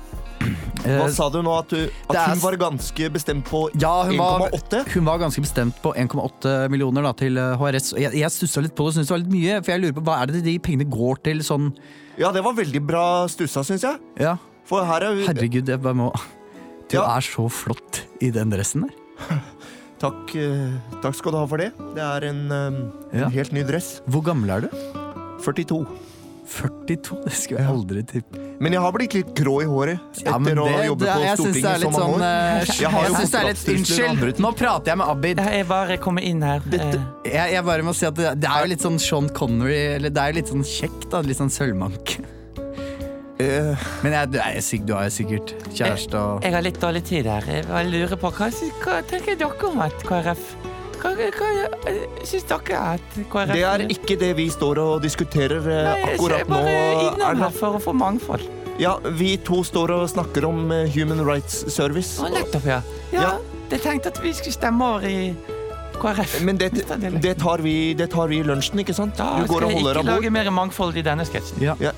Hva 0.82 1.04
Eh, 1.06 1.12
sa 1.14 1.28
du 1.30 1.38
nå? 1.46 1.52
At, 1.58 1.68
du, 1.70 1.84
at 2.10 2.16
er 2.18 2.32
hun 2.34 2.40
var 2.42 2.56
ganske 2.58 3.08
bestemt 3.14 3.44
på 3.46 3.60
Ja, 3.80 4.02
hun 4.08 4.16
1,8? 4.18 4.80
hun 4.96 5.04
var 5.06 5.18
ganske 5.22 5.40
bestemt 5.44 5.76
på 5.82 5.92
1,8 5.94 6.68
millioner 6.72 7.02
da, 7.06 7.12
til 7.14 7.38
eh, 7.38 7.54
HRS. 7.60 7.92
Og 7.94 8.00
jeg, 8.02 8.12
jeg 8.18 8.30
stussa 8.34 8.60
litt 8.64 8.74
på 8.74 8.88
det 8.88 8.96
syntes 8.96 9.08
det 9.10 9.14
var 9.14 9.22
litt 9.22 9.32
mye. 9.36 9.60
For 9.62 9.72
jeg 9.76 9.82
lurer 9.84 9.96
på, 10.00 10.04
Hva 10.08 10.16
er 10.22 10.32
det 10.32 10.42
de 10.48 10.56
pengene 10.58 10.88
går 10.90 11.22
til 11.28 11.42
sånn 11.46 11.70
Ja, 12.18 12.32
det 12.34 12.42
var 12.44 12.56
veldig 12.58 12.82
bra 12.84 13.04
stussa, 13.30 13.62
syns 13.64 13.86
jeg. 13.86 14.00
Ja, 14.20 14.34
For 14.68 14.84
her 14.86 15.06
er 15.06 15.22
herregud, 15.28 15.68
jeg 15.70 15.80
bare 15.82 15.94
må 16.02 16.10
Du 16.90 16.98
Ja. 16.98 17.06
er 17.16 17.20
så 17.24 17.46
flott 17.48 18.02
i 18.20 18.30
den 18.34 18.50
dressen 18.52 18.82
der. 18.88 19.38
takk, 20.02 20.34
øh, 20.34 20.74
takk 21.00 21.14
skal 21.14 21.32
du 21.32 21.38
ha 21.38 21.46
for 21.46 21.62
det. 21.62 21.70
Det 21.94 22.02
er 22.02 22.26
en, 22.28 22.42
en 22.52 22.80
Ja. 23.14 23.28
helt 23.30 23.52
ny 23.54 23.62
dress. 23.62 24.00
Hvor 24.10 24.22
gammel 24.26 24.50
er 24.50 24.66
du? 24.66 24.68
42. 25.46 25.86
42? 26.46 27.16
Det 27.24 27.32
skulle 27.32 27.60
jeg 27.62 27.70
aldri 27.70 28.02
tippe. 28.08 28.40
Men 28.62 28.72
jeg 28.74 28.82
har 28.82 28.92
blitt 28.94 29.14
litt 29.14 29.30
grå 29.38 29.54
i 29.62 29.66
håret 29.66 30.22
Ja, 30.24 30.36
men 30.38 30.52
etter 30.52 30.60
å 30.62 30.66
ha 30.66 30.76
det, 30.78 30.86
jobbet 30.88 31.06
det, 31.06 31.12
på 31.14 31.22
jeg 31.22 31.30
det 31.30 31.38
Stortinget 31.38 31.70
er 31.70 31.76
i 31.76 31.82
så 31.82 31.90
mange 31.90 32.02
sånn 32.02 32.14
år. 32.14 32.24
eh, 32.26 32.74
Jeg 32.82 32.90
har 32.94 33.02
Jeg 33.06 33.14
syns 33.16 33.30
det 33.32 33.40
er 33.40 33.46
litt 33.48 33.62
Unnskyld, 33.72 34.40
nå 34.46 34.50
prater 34.58 34.92
jeg 34.92 34.98
med 35.02 35.08
Abid. 35.12 35.42
Jeg 35.56 35.66
bare 35.68 35.96
kommer 35.98 36.22
inn 36.22 36.42
her. 36.42 36.60
Dette- 36.66 37.00
Eh, 37.24 37.30
Jeg, 37.32 37.52
jeg 37.52 37.64
bare 37.64 37.82
må 37.82 37.94
si 37.94 38.06
at 38.06 38.14
det, 38.14 38.40
det 38.40 38.48
er 38.50 38.60
jo 38.66 38.68
litt 38.74 38.80
sånn 38.82 38.98
Sean 39.00 39.28
Connery 39.30 39.78
Eller 39.96 40.10
det 40.10 40.18
er 40.22 40.32
jo 40.32 40.36
litt 40.40 40.48
sånn 40.52 40.64
kjekt, 40.66 41.08
da. 41.10 41.20
Litt 41.22 41.38
sånn 41.38 41.50
sølvmank. 41.50 42.18
Eh, 43.42 43.74
Men 44.02 44.12
jeg, 44.12 44.20
er, 44.22 44.26
du 44.86 44.92
har 44.94 45.06
jo 45.08 45.10
sikkert 45.10 45.54
kjæreste 45.74 46.14
og 46.14 46.42
Jeg 46.44 46.52
har 46.54 46.62
litt 46.62 46.78
dårlig 46.82 47.02
tid 47.08 47.26
her. 47.26 47.42
Jeg 47.46 47.86
lurer 47.90 48.16
på 48.20 48.30
Hva, 48.30 48.50
hva 48.84 49.00
tenker 49.08 49.38
dere 49.38 49.66
om 49.70 49.80
at 49.80 49.92
KrF 50.06 50.42
Hva, 51.02 51.12
hva 51.34 51.94
syns 52.28 52.44
dere 52.46 52.80
at 52.94 53.16
KrF 53.32 53.52
det 53.52 53.62
er 53.66 53.82
ikke 53.90 54.16
det 54.20 54.32
vi 54.38 54.48
står 54.54 54.78
og 54.82 55.02
diskuterer 55.02 55.64
Nei, 55.66 55.96
akkurat 56.12 56.46
nå. 56.48 56.60
jeg 56.62 56.74
er 56.76 56.92
bare 56.92 57.06
innom 57.10 57.42
her 57.42 57.56
for 57.56 57.78
å 57.78 57.80
få 57.82 57.94
mangfold. 57.96 58.44
Ja, 58.80 58.94
vi 59.18 59.34
to 59.44 59.60
står 59.66 59.90
og 59.96 60.04
snakker 60.10 60.46
om 60.48 60.70
eh, 60.72 60.86
Human 60.94 61.20
Rights 61.26 61.64
Service. 61.74 62.14
Å, 62.22 62.30
nettopp, 62.32 62.64
ja. 62.70 62.78
ja. 63.12 63.20
Ja. 63.26 63.32
Jeg 63.72 63.82
tenkte 63.84 64.12
at 64.14 64.20
vi 64.22 64.32
skulle 64.36 64.54
stemme 64.54 64.86
over 64.94 65.04
i 65.08 65.34
KrF. 66.00 66.38
Men 66.46 66.56
det, 66.60 66.70
det, 67.22 67.34
tar 67.42 67.62
vi, 67.64 67.74
det 67.98 68.08
tar 68.14 68.30
vi 68.32 68.40
i 68.40 68.46
lunsjen, 68.46 68.80
ikke 68.82 68.94
sant? 68.96 69.14
Da 69.20 69.42
Du 69.42 69.46
går 69.50 69.62
skal 69.62 69.66
og 69.66 69.70
jeg 69.70 69.78
holder 69.80 69.90
ikke 69.92 70.00
av 70.00 70.08
bord. 70.08 70.14
lage 70.24 70.32
mer 70.38 70.50
mangfold 70.56 70.96
i 70.98 71.04
denne 71.06 71.26
sketsjen. 71.28 71.60
Ja, 71.62 71.92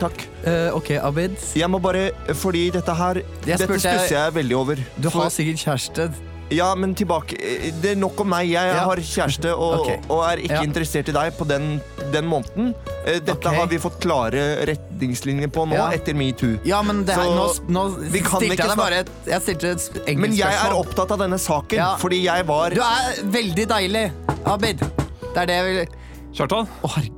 takk. 0.00 0.26
Uh, 0.44 0.74
Ok, 0.76 0.90
Abid. 1.00 1.36
Jeg 1.56 1.70
må 1.72 1.78
bare 1.82 2.10
Fordi 2.36 2.66
dette 2.74 2.92
her 2.94 3.22
Jeg 3.22 3.56
Dette 3.62 3.78
stusser 3.80 4.12
jeg 4.18 4.34
veldig 4.36 4.56
over. 4.58 4.82
Du 5.00 5.08
For- 5.10 5.22
har 5.24 5.32
sikkert 5.32 5.62
kjæreste. 5.62 6.10
Ja, 6.54 6.68
men 6.78 6.94
tilbake 6.94 7.34
eh, 7.42 7.72
Det 7.82 7.90
er 7.92 7.96
nok 7.98 8.20
om 8.22 8.28
meg. 8.30 8.48
Jeg 8.52 8.68
Ja. 8.74 8.84
har 8.84 8.96
kjæreste 8.96 9.50
og, 9.56 9.80
Ok. 9.80 9.88
og 10.10 10.20
er 10.30 10.36
ikke 10.44 10.54
Ja. 10.54 10.62
interessert 10.62 11.08
i 11.08 11.12
deg 11.12 11.32
på 11.38 11.44
den, 11.48 11.80
den 12.12 12.24
måneden. 12.24 12.74
Eh, 13.04 13.18
Dette 13.18 13.48
Ok. 13.48 13.54
har 13.56 13.66
vi 13.66 13.78
fått 13.78 13.98
klare 14.00 14.64
retningslinjer 14.66 15.48
på 15.50 15.66
nå, 15.66 15.74
Ja. 15.74 15.90
etter 15.90 16.14
metoo. 16.14 16.58
Ja, 16.64 16.82
men 16.82 17.04
det 17.04 17.16
er, 17.16 17.22
Så 17.22 17.62
nå, 17.66 17.68
nå 17.68 18.10
vi 18.12 18.20
kan 18.20 18.40
stilte 18.40 18.52
ikke 18.54 18.62
jeg 18.62 18.68
deg 18.68 18.76
bare 18.76 18.94
et, 19.00 19.08
Jeg 19.26 19.42
stilte 19.42 19.64
et 19.70 20.06
enkelt 20.06 20.18
Men 20.20 20.32
jeg 20.32 20.46
er 20.46 20.52
spørsmål. 20.52 20.86
opptatt 20.86 21.10
av 21.10 21.18
denne 21.18 21.38
saken, 21.38 21.76
Ja. 21.76 21.96
fordi 21.96 22.22
jeg 22.22 22.46
var 22.46 22.70
Du 22.70 22.80
er 22.80 23.22
veldig 23.24 23.66
deilig, 23.66 24.12
Abid. 24.46 24.78
Det 24.78 25.36
er 25.36 25.46
det 25.46 25.54
jeg 25.56 25.64
vil 25.86 25.86
Kjartan, 26.32 26.68
Å, 26.84 26.88
herregud. 26.88 27.12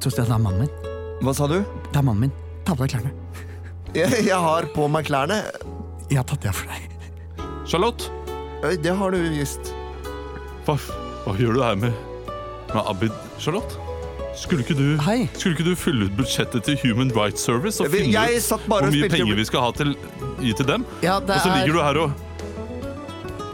Tror 0.00 0.10
du 0.10 0.22
det 0.22 0.30
er 0.30 0.38
mannen 0.38 0.58
min? 0.60 0.70
Hva 1.22 1.34
sa 1.34 1.46
du? 1.46 1.60
Det 1.92 1.96
er 1.96 2.02
mannen 2.02 2.20
min. 2.20 2.32
Ta 2.64 2.74
på 2.74 2.86
deg 2.88 2.90
klærne. 3.00 3.12
Jeg, 3.94 4.10
jeg 4.26 4.34
har 4.34 4.62
på 4.74 4.88
meg 4.90 5.04
klærne. 5.06 5.44
Jeg 6.10 6.16
har 6.16 6.24
tatt 6.24 6.40
det 6.40 6.52
for 6.54 6.66
deg. 6.66 6.88
Charlotte, 7.66 8.10
Det 8.82 8.94
har 8.96 9.10
du 9.10 9.18
visst. 9.32 9.72
hva, 10.66 10.76
hva 11.24 11.34
gjør 11.38 11.54
du 11.56 11.62
her 11.62 11.76
med, 11.76 11.92
med 12.74 12.82
Abid? 12.86 13.12
Charlotte? 13.38 13.78
Skulle 14.38 14.62
ikke, 14.64 14.74
du, 14.78 14.96
Hei. 15.04 15.26
skulle 15.36 15.52
ikke 15.58 15.66
du 15.66 15.74
fylle 15.76 16.06
ut 16.08 16.14
budsjettet 16.16 16.64
til 16.64 16.78
Human 16.82 17.10
Rights 17.14 17.42
Service 17.44 17.82
og 17.84 17.90
finne 17.92 18.14
jeg 18.14 18.38
ut 18.38 18.46
satt 18.46 18.62
bare 18.70 18.86
hvor 18.86 18.88
og 18.88 18.94
mye 18.94 19.02
spilte- 19.04 19.18
penger 19.18 19.36
vi 19.36 19.44
skal 19.44 19.60
ha 19.66 19.72
til 19.76 19.90
gi 20.40 20.52
til 20.56 20.66
dem? 20.70 20.86
Ja, 21.04 21.18
det 21.20 21.36
Og 21.36 21.42
så 21.44 21.52
ligger 21.52 21.68
er- 21.68 21.76
du 21.76 21.82
her 21.82 21.98
og, 22.00 22.12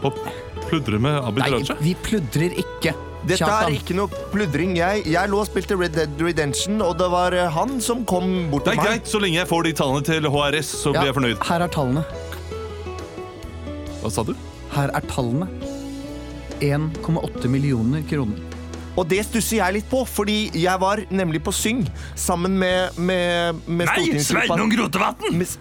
og 0.07 0.21
pludrer 0.69 0.99
med 1.03 1.19
Abid 1.19 1.43
Nei, 1.43 1.51
Raja? 1.57 1.75
vi 1.83 1.93
pludrer 2.05 2.55
ikke. 2.63 2.95
Dette 3.27 3.43
er 3.43 3.49
Kjartan. 3.49 3.73
ikke 3.75 3.95
noe 3.97 4.07
pludring. 4.31 4.77
Jeg, 4.77 5.03
jeg 5.11 5.29
lå 5.29 5.41
og 5.41 5.47
spilte 5.49 5.75
Red 5.77 5.91
Dead 5.97 6.21
Redemption, 6.23 6.79
og 6.81 6.95
det 6.97 7.09
var 7.11 7.33
eh, 7.35 7.49
han 7.51 7.81
som 7.83 8.05
kom 8.07 8.47
bort 8.49 8.63
Det 8.63 8.71
til 8.71 8.79
er 8.79 8.83
meg. 8.83 8.87
greit, 8.87 9.11
så 9.11 9.19
lenge 9.19 9.35
jeg 9.41 9.47
får 9.49 9.63
de 9.67 9.73
tallene 9.75 10.05
til 10.07 10.23
HRS, 10.31 10.69
så 10.85 10.93
Ja, 10.95 11.01
blir 11.01 11.09
jeg 11.11 11.15
fornøyd. 11.19 11.43
Her 11.49 11.65
er 11.65 11.67
tallene. 11.67 12.05
Hva 14.03 14.11
sa 14.13 14.23
du? 14.23 14.35
Her 14.75 14.93
er 14.95 15.09
tallene. 15.11 15.49
1,8 16.59 17.47
millioner 17.51 18.03
kroner. 18.09 18.49
Og 18.99 19.05
det 19.07 19.21
stusser 19.23 19.61
jeg 19.61 19.75
litt 19.77 19.87
på, 19.87 20.01
fordi 20.09 20.49
jeg 20.59 20.79
var 20.81 20.99
nemlig 21.13 21.39
på 21.45 21.53
Syng 21.55 21.85
sammen 22.19 22.57
med, 22.59 22.97
med, 22.99 23.61
med 23.69 23.87
stortingsgruppa. 23.87 24.57
Rotevatn! 24.81 25.37
Med 25.39 25.53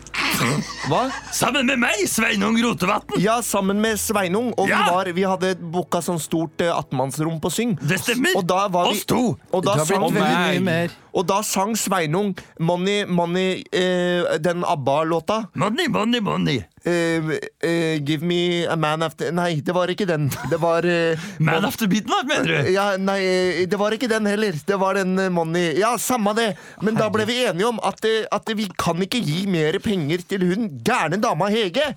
Hva? 0.89 1.05
Sammen 1.35 1.69
med 1.69 1.79
meg, 1.83 2.03
Sveinung 2.11 2.59
Rotevatn! 2.63 3.19
Ja, 3.23 3.39
sammen 3.47 3.79
med 3.85 4.01
Sveinung. 4.01 4.51
Og 4.59 4.71
Ja! 4.71 4.81
vi, 4.81 4.91
var, 4.97 5.13
vi 5.21 5.27
hadde 5.29 5.53
booka 5.61 6.03
sånn 6.03 6.19
stort 6.23 6.65
eh, 6.65 6.73
18-mannsrom 6.73 7.39
på 7.43 7.53
Syng. 7.55 7.77
Det 7.79 8.01
stemmer! 8.03 8.35
Og 8.41 8.47
da 8.49 8.65
var 8.73 8.91
vi, 8.91 8.99
Oss 8.99 9.07
to! 9.07 9.23
Og 9.53 9.63
da, 9.67 9.77
Det 9.79 9.87
har 9.87 9.93
blitt 9.93 10.19
veldig 10.19 10.25
mye 10.35 10.65
mer. 10.73 10.99
Og 11.13 11.27
da 11.29 11.41
sang 11.47 11.75
Sveinung 11.79 12.35
Money, 12.61 13.05
Money, 13.09 13.63
eh, 13.73 14.39
den 14.43 14.65
ABBA-låta. 14.65 15.49
Money, 15.55 15.89
money, 15.89 16.21
money. 16.21 16.59
Eh, 16.85 17.39
eh, 17.65 17.99
give 18.05 18.25
me 18.25 18.65
a 18.67 18.77
man 18.77 19.03
after 19.03 19.33
Nei, 19.35 19.61
det 19.61 19.75
var 19.75 19.91
ikke 19.93 20.07
den. 20.09 20.29
Det 20.51 20.61
var 20.63 20.87
eh, 20.89 21.19
Man 21.39 21.65
after 21.65 21.89
midnight, 21.91 22.29
mener 22.29 22.49
du? 22.49 22.71
Ja, 22.73 22.87
nei, 22.97 23.19
eh, 23.25 23.63
det 23.69 23.81
var 23.81 23.97
ikke 23.97 24.11
den 24.11 24.29
heller. 24.31 24.53
Det 24.67 24.79
var 24.81 25.01
den 25.01 25.19
eh, 25.19 25.31
Money. 25.33 25.73
Ja, 25.81 25.97
samme 25.99 26.35
det. 26.39 26.53
Men 26.85 26.99
da 26.99 27.09
ble 27.13 27.27
vi 27.29 27.41
enige 27.49 27.69
om 27.69 27.81
at, 27.85 28.05
at 28.33 28.55
vi 28.57 28.69
kan 28.79 29.01
ikke 29.05 29.21
gi 29.25 29.43
mer 29.51 29.81
penger 29.85 30.23
til 30.29 30.47
hun 30.53 30.71
gærne 30.85 31.21
dama 31.23 31.51
Hege. 31.53 31.93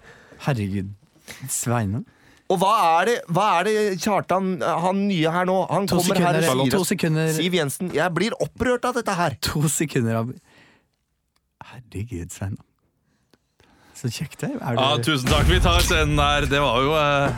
Herregud. 0.47 0.91
Sveinung? 1.49 2.05
Og 2.51 2.57
hva 2.59 2.71
er 2.99 3.07
det, 3.07 3.17
hva 3.31 3.45
er 3.59 3.67
det 3.69 3.75
Kjartan, 4.03 4.57
han 4.59 5.05
nye 5.07 5.31
her 5.31 5.47
nå? 5.47 5.55
Han 5.71 5.85
To 5.87 6.01
kommer 6.01 6.19
her 6.19 6.39
og 6.41 6.65
sier 6.65 6.73
to 6.73 6.81
sekunder. 6.89 7.29
Siv 7.35 7.55
Jensen, 7.55 7.91
jeg 7.95 8.11
blir 8.17 8.35
opprørt 8.43 8.87
av 8.89 8.97
dette 8.99 9.15
her. 9.15 9.37
To 9.51 9.63
sekunder 9.71 10.19
av 10.23 10.33
Herregud, 11.71 12.33
Svein. 12.33 12.57
Så 13.95 14.09
kjekt 14.11 14.41
det 14.41 14.49
er. 14.57 14.75
Ja, 14.75 14.89
tusen 15.03 15.29
takk. 15.29 15.47
Vi 15.47 15.61
tar 15.63 15.79
scenen 15.85 16.17
der. 16.19 16.47
Det 16.49 16.59
var 16.63 16.81
jo 16.83 16.93
eh, 16.97 17.35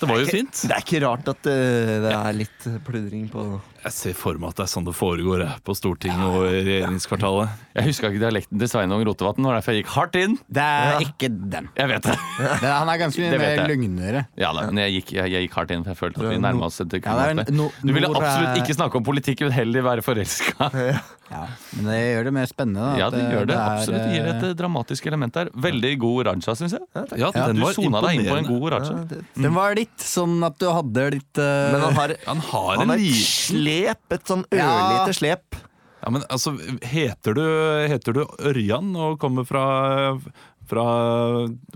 Det 0.00 0.08
var 0.08 0.20
jo 0.22 0.28
fint. 0.30 0.60
Det 0.62 0.72
er 0.76 0.84
ikke 0.84 1.00
rart 1.04 1.30
at 1.32 1.48
eh, 1.50 1.96
det 2.06 2.12
er 2.14 2.36
litt 2.38 2.68
pludring 2.86 3.26
på 3.32 3.48
Jeg 3.84 3.92
ser 3.94 4.14
for 4.18 4.38
meg 4.40 4.50
at 4.52 4.60
det 4.60 4.64
er 4.66 4.70
sånn 4.72 4.86
det 4.86 4.94
foregår 4.96 5.42
på 5.66 5.74
Stortinget 5.76 6.24
og 6.26 6.46
i 6.48 6.62
regjeringskvartalet. 6.66 7.64
Jeg 7.76 7.88
huska 7.90 8.10
ikke 8.10 8.22
dialekten 8.22 8.62
til 8.62 8.70
Sveinung 8.72 9.04
Rotevatn, 9.06 9.44
det 9.44 9.50
var 9.50 9.58
derfor 9.60 9.76
jeg 9.76 9.84
gikk 9.84 9.92
hardt 9.94 10.18
inn. 10.20 10.38
Det 10.58 10.64
er 10.64 11.04
ikke 11.06 11.30
den. 11.56 11.68
Jeg 11.76 11.92
vet 11.92 12.08
det. 12.08 12.16
Det, 12.62 12.70
han 12.72 12.88
er 12.90 12.98
ganske 13.00 13.20
mye 13.22 13.38
mer 13.40 13.52
jeg. 13.52 13.68
lugnere. 13.70 14.22
Ja 14.40 14.52
da, 14.56 14.66
men 14.70 14.80
jeg 14.86 14.96
gikk, 14.98 15.12
jeg, 15.18 15.32
jeg 15.34 15.46
gikk 15.46 15.58
hardt 15.60 15.74
inn, 15.74 15.84
for 15.84 15.92
jeg 15.94 16.00
følte 16.00 16.22
at 16.24 16.32
vi 16.32 16.40
nærma 16.42 16.70
oss 16.70 16.80
et 16.82 16.96
Ja, 16.96 17.16
det 17.36 17.54
no- 17.54 17.70
Du 17.82 17.92
ville 17.92 18.10
absolutt 18.10 18.62
ikke 18.62 18.76
snakke 18.78 19.00
om 19.00 19.06
politikk, 19.06 19.44
men 19.46 19.54
heller 19.56 19.86
være 19.86 20.04
forelska. 20.06 20.70
Ja, 21.26 21.42
men 21.74 21.88
det 21.90 21.96
gjør 21.98 22.26
det 22.28 22.32
mer 22.36 22.46
spennende. 22.46 22.82
Da, 22.86 22.98
Ja, 23.00 23.06
det 23.10 23.22
gjør 23.32 23.46
det. 23.50 23.56
er, 23.56 23.78
Absolutt. 23.80 24.02
Det 24.04 24.12
gir 24.14 24.26
et 24.30 24.44
eh, 24.44 24.50
eh, 24.52 24.54
dramatisk 24.60 25.06
element 25.10 25.34
der. 25.34 25.48
Veldig 25.66 25.90
god 25.98 26.20
raja, 26.28 26.54
syns 26.60 26.76
jeg. 26.76 26.84
Ja, 26.94 27.02
Ja, 27.18 27.30
den 27.48 27.58
Du 27.58 27.64
var 27.64 27.74
sona 27.74 28.02
deg 28.04 28.20
inn 28.20 28.28
på 28.30 28.36
en 28.38 28.46
god 28.46 28.66
raja. 28.76 28.98
Den 29.34 29.56
var 29.56 29.74
litt 29.78 30.06
sånn 30.06 30.36
at 30.46 30.58
du 30.62 30.68
hadde 30.70 31.08
litt 31.16 31.40
uh, 31.42 31.72
Men 31.74 31.82
han 31.88 31.98
har, 31.98 32.14
Han 32.28 32.44
har 32.52 32.70
han 32.78 32.94
en 32.94 33.02
liten 33.02 33.58
slep, 33.66 34.02
et 34.16 34.26
sånn 34.30 34.44
Ja. 34.54 35.06
slep. 35.12 35.56
ja, 36.02 36.10
men 36.10 36.22
altså, 36.30 36.54
heter 36.86 37.34
du, 37.34 37.44
heter 37.90 38.12
du 38.14 38.24
Ørjan 38.40 38.94
og 38.96 39.18
kommer 39.22 39.44
fra 39.48 40.18
fra 40.66 40.82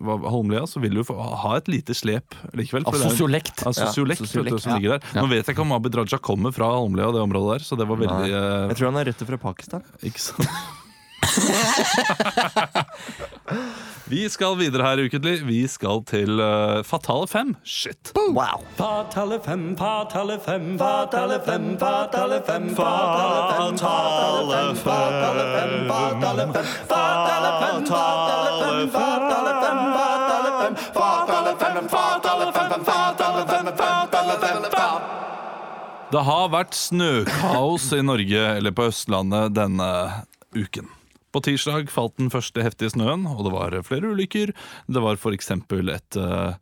Holmlia, 0.02 0.64
så 0.66 0.80
vil 0.82 0.96
du 0.98 1.04
få 1.06 1.14
ha 1.14 1.52
et 1.60 1.68
lite 1.70 1.94
slep 1.94 2.34
likevel. 2.58 2.82
Av 2.90 2.96
sosiolekt. 2.98 3.62
Av 3.62 3.70
sosiolekt, 3.76 4.24
Ja, 4.34 4.42
vet 4.42 4.50
du, 4.50 4.58
som 4.58 4.72
ja. 4.72 4.78
ligger 4.80 4.96
der. 4.96 5.06
Ja. 5.14 5.22
Nå 5.22 5.30
vet 5.30 5.46
jeg 5.46 5.54
ikke 5.54 5.62
om 5.62 5.72
Abid 5.76 5.94
Raja 5.94 6.18
kommer 6.18 6.50
fra 6.50 6.72
Holmlia 6.74 7.06
og 7.06 7.14
det 7.14 7.22
området 7.22 7.60
der, 7.60 7.66
så 7.68 7.78
det 7.78 7.86
var 7.86 8.00
veldig 8.02 8.18
Nei. 8.26 8.34
Jeg 8.72 8.76
tror 8.80 8.90
han 8.90 8.98
er 8.98 9.10
røtter 9.12 9.30
fra 9.30 9.38
Pakistan. 9.46 9.86
Ikke 10.02 10.18
sant? 10.26 10.48
vi 14.10 14.28
skal 14.30 14.56
videre 14.58 14.82
her 14.86 15.02
ukentlig. 15.04 15.46
Vi 15.46 15.60
skal 15.70 16.02
til 16.08 16.40
uh, 16.40 16.82
Fatale 16.86 17.28
fem. 17.30 17.54
Shit. 17.64 18.12
Wow. 18.16 18.64
Fatale 18.78 19.40
fem, 19.44 19.76
fatale 19.78 20.38
fem, 20.44 20.78
fatale 20.78 21.40
fem, 21.46 21.78
fatale 21.78 22.40
fem. 22.46 22.68
Fatale 22.76 23.50
fem, 23.56 23.78
fatale 23.78 24.64
fem, 24.74 24.88
fatale 24.88 25.44
fem. 25.54 25.84
Fatale 26.86 27.52
fem, 27.60 27.86
fatale 27.86 28.60
fem, 28.60 28.90
fatale 28.90 29.52
fem, 29.62 29.80
fatale 29.94 30.50
fem. 30.60 30.74
Fatale 30.94 31.52
fem, 31.60 31.88
fatale 31.88 32.52
fem, 32.52 32.84
fatale 32.84 33.46
fem, 33.46 33.66
fatale 33.76 34.40
fem. 34.40 35.10
Det 36.10 36.22
har 36.26 36.48
vært 36.50 36.74
snøkaos 36.74 37.84
i 37.94 38.00
Norge, 38.02 38.40
eller 38.56 38.74
på 38.74 38.88
Østlandet, 38.90 39.54
denne 39.54 39.90
uken. 40.58 40.88
På 41.30 41.42
tirsdag 41.44 41.90
falt 41.92 42.16
den 42.18 42.30
første 42.32 42.64
heftige 42.64 42.90
snøen, 42.90 43.26
og 43.30 43.44
det 43.46 43.52
var 43.54 43.76
flere 43.86 44.10
ulykker. 44.10 44.50
Det 44.90 45.02
var 45.04 45.18
f.eks. 45.20 45.52
Uh, 45.54 46.54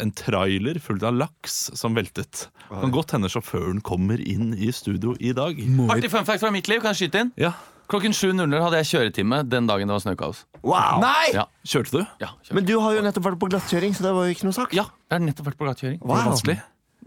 en 0.00 0.12
trailer 0.16 0.80
full 0.80 1.02
av 1.04 1.18
laks 1.20 1.58
som 1.76 1.98
veltet. 1.98 2.46
Det 2.70 2.80
kan 2.80 2.94
godt 2.94 3.12
hende 3.16 3.28
sjåføren 3.32 3.82
kommer 3.84 4.20
inn 4.22 4.54
i 4.56 4.70
studio 4.72 5.12
i 5.20 5.34
dag. 5.36 5.60
Artig 5.92 6.12
fun 6.12 6.24
fact 6.28 6.40
fra 6.44 6.52
mitt 6.54 6.70
liv, 6.70 6.80
kan 6.80 6.94
jeg 6.94 7.06
skyte 7.06 7.26
inn? 7.26 7.34
Ja, 7.40 7.52
Klokken 7.90 8.12
7.00 8.14 8.52
hadde 8.62 8.78
jeg 8.84 8.86
kjøretime 8.86 9.40
den 9.50 9.66
dagen 9.66 9.90
det 9.90 9.96
var 9.96 10.02
snøkaos. 10.04 10.44
wow. 10.62 11.00
Nei! 11.02 11.32
Ja, 11.34 11.48
Kjørte 11.66 11.96
du? 11.96 12.04
ja, 12.22 12.28
kjørte. 12.38 12.54
Men 12.54 12.68
du 12.68 12.76
har 12.78 12.94
jo 12.94 13.00
nettopp 13.02 13.24
vært 13.26 13.40
på 13.42 13.48
glattkjøring, 13.50 13.96
så 13.98 14.04
det 14.06 14.12
var 14.14 14.28
jo 14.28 14.36
ikke 14.36 14.46
noe 14.46 14.54
sak. 14.54 14.76
ja 14.76 14.84
jeg 14.86 15.16
har 15.16 15.24
nettopp 15.24 15.48
vært 15.50 15.58
på 15.58 15.66
glattkjøring. 15.66 15.98
Det 15.98 16.10
var 16.12 16.28
vanskelig. 16.28 16.56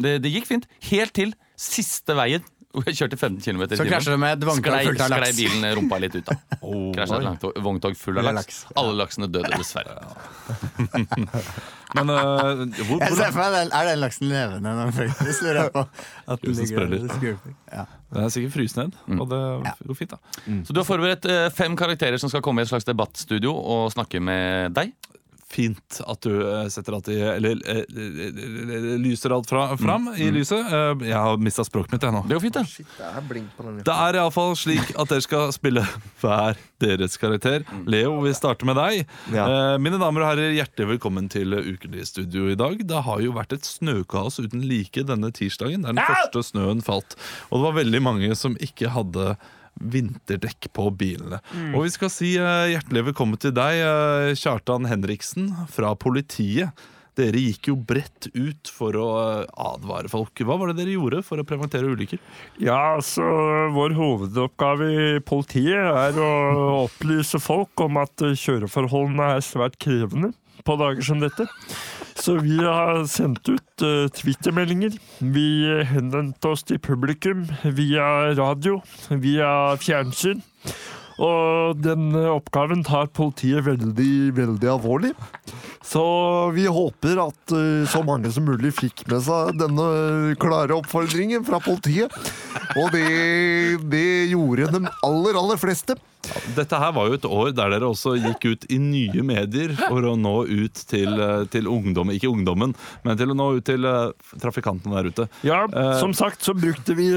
Det, 0.04 0.12
det 0.26 0.32
gikk 0.34 0.50
fint. 0.50 0.68
Helt 0.90 1.14
til 1.16 1.32
siste 1.56 2.18
veien, 2.18 2.44
jeg 2.88 2.96
kjørte 2.98 3.18
15 3.20 3.42
km 3.46 3.62
i 3.68 3.78
Så 3.78 3.86
krasjer 3.86 4.16
du 4.16 4.22
med 4.24 4.34
et 4.40 4.46
vogntog 4.50 4.80
fullt 4.88 5.02
av 5.06 5.12
laks. 5.14 5.30
sklei 5.30 5.34
bilen 5.44 5.76
rumpa 5.78 6.00
litt 6.02 6.16
ut, 6.18 6.26
da. 6.26 6.38
Krasja 6.98 7.20
et 7.20 7.28
langtog- 7.28 7.60
vogntog 7.68 7.98
full 8.00 8.18
av 8.18 8.32
laks. 8.34 8.64
Alle 8.82 8.96
laksene 8.98 9.30
døde, 9.30 9.52
dessverre. 9.58 10.00
Men 11.94 12.10
uh, 12.10 12.64
hvor, 12.88 12.98
Jeg 13.04 13.14
ser 13.20 13.30
for 13.30 13.38
meg, 13.44 13.54
den- 13.54 13.74
Er 13.78 13.90
den 13.92 14.00
laksen 14.02 14.26
levende 14.32 14.72
når 14.74 14.88
den 14.90 14.94
flyttes? 14.98 15.42
lurer 15.46 15.60
jeg 15.62 15.74
på. 15.76 15.84
At 16.34 16.42
den 16.42 16.56
ligger 16.58 16.88
der 16.90 16.96
og 17.04 17.14
skvulper. 17.14 17.54
Ja. 17.70 17.86
Den 18.14 18.24
er 18.26 18.34
sikkert 18.34 18.54
fryst 18.56 18.78
ned, 18.78 18.98
og 19.20 19.30
det 19.30 19.42
går 19.90 19.98
fint, 19.98 20.14
da. 20.16 20.18
Så 20.66 20.74
du 20.74 20.80
har 20.82 20.88
forberedt 20.90 21.26
uh, 21.30 21.48
fem 21.54 21.78
karakterer 21.78 22.18
som 22.22 22.30
skal 22.34 22.42
komme 22.46 22.62
i 22.62 22.66
et 22.66 22.72
slags 22.74 22.86
debattstudio 22.90 23.54
og 23.54 23.92
snakke 23.94 24.22
med 24.22 24.74
deg. 24.78 24.94
Fint 25.54 26.00
at 26.10 26.26
du 26.26 26.32
eh, 26.42 26.66
setter 26.74 26.96
alt 26.98 27.10
i 27.14 27.18
Eller 27.22 27.60
eh, 27.70 27.84
eh, 27.86 28.88
lyser 29.02 29.36
alt 29.36 29.50
fra, 29.50 29.68
fram 29.78 30.08
i 30.18 30.32
lyset. 30.34 30.66
Eh, 30.66 31.06
jeg 31.12 31.18
har 31.18 31.38
mista 31.42 31.66
språket 31.68 31.94
mitt, 31.94 32.06
jeg 32.08 32.16
nå. 32.16 32.24
Det 32.26 32.38
går 32.38 32.44
fint, 32.48 32.58
det. 32.58 32.64
Shit, 32.72 32.90
det 32.98 33.10
er 33.12 33.28
blink 33.30 33.52
på 33.58 33.68
den. 33.68 33.82
Det 33.86 33.98
er 34.08 34.18
iallfall 34.18 34.56
slik 34.58 34.94
at 34.98 35.12
dere 35.14 35.26
skal 35.26 35.54
spille 35.56 35.86
hver 36.24 36.58
deres 36.84 37.20
karakter. 37.22 37.68
Leo, 37.86 38.18
vi 38.26 38.34
starter 38.36 38.68
med 38.68 38.80
deg. 38.82 39.04
Ja. 39.36 39.46
Mine 39.82 40.00
damer 40.02 40.26
og 40.26 40.32
herrer, 40.34 40.56
hjertelig 40.58 40.96
velkommen 40.96 41.30
til 41.32 41.54
Ukelig 41.56 42.10
studio 42.10 42.50
i 42.52 42.58
dag. 42.60 42.82
Det 42.90 43.04
har 43.06 43.22
jo 43.24 43.36
vært 43.38 43.56
et 43.56 43.68
snøkaos 43.68 44.42
uten 44.42 44.66
like 44.68 45.06
denne 45.08 45.30
tirsdagen, 45.36 45.86
der 45.86 45.96
den 45.96 46.04
første 46.04 46.44
snøen 46.50 46.84
falt. 46.84 47.16
Og 47.52 47.60
det 47.62 47.68
var 47.70 47.78
veldig 47.78 48.02
mange 48.04 48.34
som 48.40 48.58
ikke 48.64 48.92
hadde 48.98 49.36
vinterdekk 49.82 50.70
på 50.76 50.88
bilene. 50.98 51.40
Og 51.74 51.86
vi 51.86 51.94
skal 51.94 52.12
si 52.14 52.34
eh, 52.40 52.74
hjertelig 52.74 53.08
velkommen 53.12 53.40
til 53.42 53.54
deg, 53.56 53.82
eh, 53.84 54.34
Kjartan 54.40 54.90
Henriksen 54.90 55.52
fra 55.72 55.94
politiet. 56.00 56.86
Dere 57.14 57.38
gikk 57.38 57.68
jo 57.70 57.76
bredt 57.78 58.32
ut 58.34 58.70
for 58.74 58.98
å 58.98 59.08
eh, 59.22 59.50
advare 59.66 60.10
folk. 60.10 60.34
Hva 60.46 60.58
var 60.62 60.72
det 60.72 60.80
dere 60.82 60.96
gjorde 60.96 61.22
for 61.26 61.42
å 61.42 61.48
preventere 61.48 61.92
ulykker? 61.94 62.22
Ja, 62.64 62.96
altså 62.96 63.26
Vår 63.76 63.94
hovedoppgave 63.98 64.90
i 64.94 65.10
politiet 65.26 65.78
er 65.78 66.18
å 66.22 66.32
opplyse 66.86 67.42
folk 67.42 67.86
om 67.86 68.02
at 68.02 68.26
kjøreforholdene 68.34 69.36
er 69.38 69.46
svært 69.46 69.78
krevende 69.82 70.34
på 70.64 70.78
dager 70.80 71.06
som 71.06 71.22
dette. 71.22 71.48
Så 72.16 72.38
vi 72.44 72.58
har 72.62 73.06
sendt 73.10 73.50
ut 73.50 73.84
uh, 73.84 74.08
Twitter-meldinger. 74.14 74.96
Vi 75.20 75.48
henvendte 75.90 76.54
oss 76.54 76.64
til 76.68 76.82
publikum 76.84 77.46
via 77.64 78.34
radio, 78.38 78.80
via 79.10 79.76
fjernsyn. 79.82 80.44
Og 81.22 81.78
den 81.84 82.14
oppgaven 82.16 82.84
tar 82.86 83.12
politiet 83.14 83.66
veldig, 83.68 84.14
veldig 84.38 84.70
alvorlig. 84.78 85.14
Så 85.84 86.04
vi 86.56 86.66
håper 86.72 87.20
at 87.26 87.54
eh, 87.54 87.84
så 87.92 88.02
mange 88.08 88.32
som 88.34 88.48
mulig 88.48 88.72
fikk 88.78 89.04
med 89.12 89.22
seg 89.26 89.58
denne 89.60 90.34
klare 90.42 90.78
oppfordringen 90.78 91.44
fra 91.46 91.60
politiet. 91.64 92.14
Og 92.80 92.90
det, 92.96 93.04
det 93.92 94.08
gjorde 94.32 94.72
de 94.74 94.82
aller, 95.04 95.40
aller 95.40 95.60
fleste. 95.62 95.98
Dette 96.56 96.80
her 96.80 96.94
var 96.96 97.10
jo 97.10 97.18
et 97.18 97.26
år 97.28 97.50
der 97.52 97.74
dere 97.74 97.90
også 97.92 98.14
gikk 98.16 98.46
ut 98.48 98.68
i 98.72 98.78
nye 98.80 99.26
medier 99.28 99.74
for 99.76 100.08
å 100.08 100.16
nå 100.16 100.36
ut 100.48 100.86
til, 100.88 101.12
eh, 101.20 101.44
til 101.52 101.68
ungdom. 101.68 102.14
Ikke 102.16 102.32
ungdommen, 102.32 102.74
men 103.04 103.20
til 103.20 103.36
å 103.36 103.38
nå 103.38 103.50
ut 103.60 103.68
til 103.68 103.86
eh, 103.90 104.32
trafikantene 104.40 105.02
der 105.02 105.12
ute. 105.12 105.28
Ja, 105.46 105.66
som 106.00 106.16
sagt 106.16 106.48
så 106.48 106.56
brukte 106.56 106.96
vi 106.98 107.12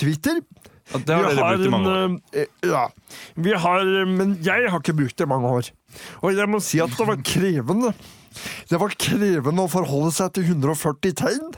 Twitter. 0.00 0.40
Ja, 0.88 0.98
Det 1.04 1.14
har 1.14 1.28
Vi 1.28 1.34
dere 1.36 1.48
brukt 1.52 1.66
i 1.66 1.70
mange 1.70 1.88
år. 1.92 2.04
en, 2.04 2.20
eh, 2.32 2.46
Ja, 2.64 2.88
vi 3.36 3.52
har, 3.52 3.84
men 4.06 4.38
jeg 4.42 4.70
har 4.70 4.80
ikke 4.80 4.96
brukt 4.96 5.16
det 5.16 5.26
i 5.26 5.28
mange 5.28 5.48
år. 5.48 5.70
Og 6.22 6.34
jeg 6.34 6.48
må 6.48 6.60
si 6.64 6.80
at 6.80 6.90
det 6.96 7.06
var 7.06 7.16
krevende. 7.16 7.94
Det 8.68 8.78
var 8.80 8.88
krevende 8.90 9.64
å 9.64 9.70
forholde 9.72 10.12
seg 10.12 10.32
til 10.34 10.44
140 10.44 11.12
tegn. 11.12 11.54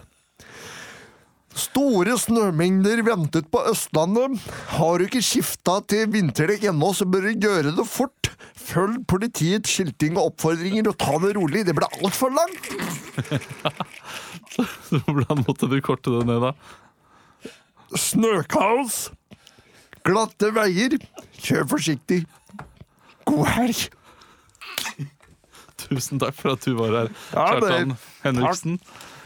Store 1.55 2.15
snømengder 2.17 3.03
ventet 3.05 3.51
på 3.51 3.59
Østlandet. 3.67 4.39
Har 4.79 4.99
du 4.99 5.05
ikke 5.09 5.23
skifta 5.23 5.81
til 5.91 6.07
vinterdekk 6.07 6.69
ennå, 6.71 6.93
så 6.95 7.05
bør 7.11 7.27
du 7.27 7.47
gjøre 7.49 7.75
det 7.75 7.87
fort. 7.91 8.31
Følg 8.55 9.03
politiets 9.11 9.67
skilting 9.75 10.17
og 10.17 10.31
oppfordringer 10.31 10.87
og 10.93 10.97
ta 11.01 11.19
det 11.19 11.35
rolig. 11.37 11.65
Det 11.67 11.75
ble 11.75 11.89
altfor 12.01 12.31
langt. 12.31 12.71
Hvordan 15.11 15.43
måtte 15.47 15.69
du 15.71 15.81
korte 15.85 16.15
det 16.21 16.27
ned, 16.31 16.41
da? 16.47 16.53
Snøkaos. 17.99 19.09
Glatte 20.07 20.51
veier. 20.57 20.97
Kjør 21.41 21.67
forsiktig. 21.75 22.23
God 23.29 23.47
helg. 23.55 23.87
Tusen 25.81 26.21
takk 26.21 26.37
for 26.37 26.55
at 26.55 26.67
du 26.67 26.75
var 26.79 26.93
her, 26.95 27.09
Ja, 27.33 27.47
Kjartan 27.55 27.95
Henriksen. 28.25 28.77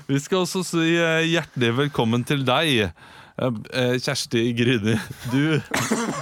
Vi 0.09 0.19
skal 0.21 0.45
også 0.45 0.61
si 0.67 0.95
eh, 1.01 1.25
hjertelig 1.33 1.73
velkommen 1.79 2.25
til 2.29 2.45
deg. 2.47 2.91
eh, 2.91 3.49
eh, 3.75 3.95
Kjersti 4.05 4.43
Grini. 4.57 4.95
Du, 5.33 5.57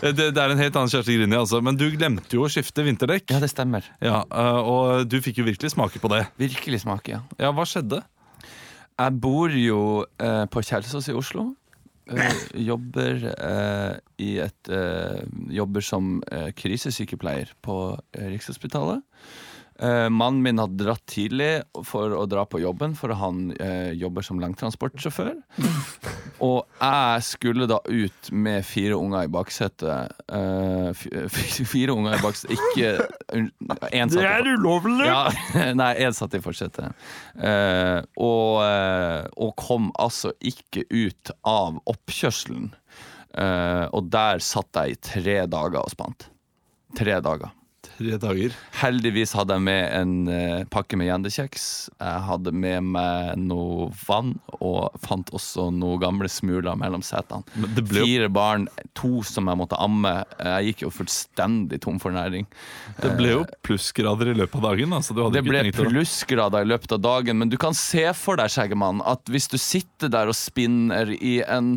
det, 0.06 0.30
det 0.32 0.38
er 0.38 0.54
en 0.54 0.62
helt 0.62 0.78
annen 0.78 0.92
Kjersti 0.92 1.16
Grini, 1.18 1.36
altså, 1.36 1.60
men 1.64 1.76
du 1.78 1.88
glemte 1.92 2.38
jo 2.38 2.46
å 2.46 2.50
skifte 2.52 2.84
vinterdekk. 2.86 3.28
Ja, 3.34 3.40
det 3.42 3.50
stemmer. 3.52 3.86
Ja, 4.00 4.22
og 4.62 5.04
du 5.10 5.18
fikk 5.24 5.42
jo 5.42 5.48
virkelig 5.48 5.74
smake 5.74 6.00
på 6.02 6.10
det. 6.14 6.24
Virkelig 6.40 6.84
smake, 6.86 7.16
ja. 7.18 7.22
Ja, 7.42 7.52
Hva 7.56 7.66
skjedde? 7.68 8.00
Jeg 9.02 9.18
bor 9.24 9.50
jo 9.56 9.80
eh, 10.22 10.44
på 10.52 10.62
Kjelsås 10.64 11.10
i 11.10 11.16
Oslo. 11.18 11.50
Eh, 12.10 12.38
jobber 12.66 13.22
eh, 13.30 13.94
i 14.18 14.32
et 14.42 14.70
eh, 14.74 15.22
Jobber 15.54 15.84
som 15.86 16.16
krisesykepleier 16.58 17.52
på 17.62 17.76
Rikshospitalet. 18.18 19.04
Eh, 19.80 20.08
mannen 20.12 20.42
min 20.44 20.60
hadde 20.60 20.84
dratt 20.84 21.02
tidlig 21.08 21.62
for 21.88 22.12
å 22.14 22.26
dra 22.28 22.44
på 22.46 22.60
jobben, 22.60 22.92
for 22.98 23.14
han 23.16 23.48
uh, 23.56 23.90
jobber 23.96 24.24
som 24.26 24.40
langtransportsjåfør. 24.42 25.32
Og 26.46 26.66
jeg 26.82 27.22
skulle 27.24 27.68
da 27.70 27.78
ut 27.86 28.30
med 28.34 28.66
fire 28.66 28.98
unger 28.98 29.28
i 29.28 29.30
baksetet. 29.32 30.12
F- 30.92 31.06
fire 31.72 31.94
unger 31.96 32.18
i 32.18 32.20
baksetet, 32.22 32.58
ikke 32.58 33.46
én 33.94 34.12
Det 34.12 34.26
er 34.26 34.50
ulovlig! 34.52 35.06
ja, 35.06 35.24
nei, 35.80 35.92
én 36.02 36.16
satt 36.16 36.34
i 36.36 36.42
forsetet. 36.42 36.92
Og, 38.18 38.58
og 39.38 39.54
kom 39.60 39.90
altså 40.02 40.34
ikke 40.42 40.84
ut 40.90 41.32
av 41.46 41.78
oppkjørselen. 41.90 42.72
Og 43.94 44.12
der 44.12 44.42
satt 44.44 44.82
jeg 44.82 44.96
i 44.96 45.00
tre 45.14 45.38
dager 45.46 45.80
og 45.84 45.94
spant. 45.94 46.26
Tre 46.98 47.20
dager. 47.24 47.54
Tre 48.02 48.18
dager. 48.18 48.54
Heldigvis 48.80 49.32
hadde 49.36 49.54
jeg 49.54 49.62
med 49.62 49.82
en 49.94 50.14
eh, 50.32 50.62
pakke 50.72 50.98
med 50.98 51.06
gjendekjeks. 51.06 51.64
Jeg 52.00 52.22
hadde 52.26 52.52
med 52.54 52.88
meg 52.96 53.36
noe 53.38 53.90
vann, 54.06 54.32
og 54.58 54.96
fant 55.04 55.30
også 55.34 55.68
noen 55.74 56.00
gamle 56.02 56.30
smuler 56.32 56.74
mellom 56.78 57.04
setene. 57.06 57.46
Ble 57.78 58.02
Fire 58.02 58.30
barn, 58.32 58.66
to 58.98 59.22
som 59.26 59.50
jeg 59.50 59.60
måtte 59.60 59.78
amme. 59.82 60.14
Jeg 60.40 60.72
gikk 60.72 60.86
jo 60.86 60.92
fullstendig 60.94 61.78
tom 61.84 62.00
for 62.02 62.14
næring. 62.14 62.48
det 63.02 63.12
ble 63.18 63.36
jo 63.36 63.44
plussgrader 63.66 64.32
i 64.32 64.38
løpet 64.40 64.58
av 64.58 64.66
dagen. 64.72 64.96
Altså, 64.98 65.14
Det 65.32 65.44
ble 65.46 65.62
plussgrader 65.76 66.66
i 66.66 66.72
løpet 66.72 66.96
av 66.98 67.04
dagen, 67.04 67.38
men 67.38 67.52
du 67.52 67.58
kan 67.60 67.76
se 67.76 68.08
for 68.18 68.40
deg, 68.40 68.50
Skjeggemann, 68.52 69.04
at 69.06 69.30
hvis 69.30 69.48
du 69.52 69.58
sitter 69.60 70.10
der 70.12 70.32
og 70.32 70.36
spinner 70.38 71.14
i 71.14 71.38
en 71.46 71.76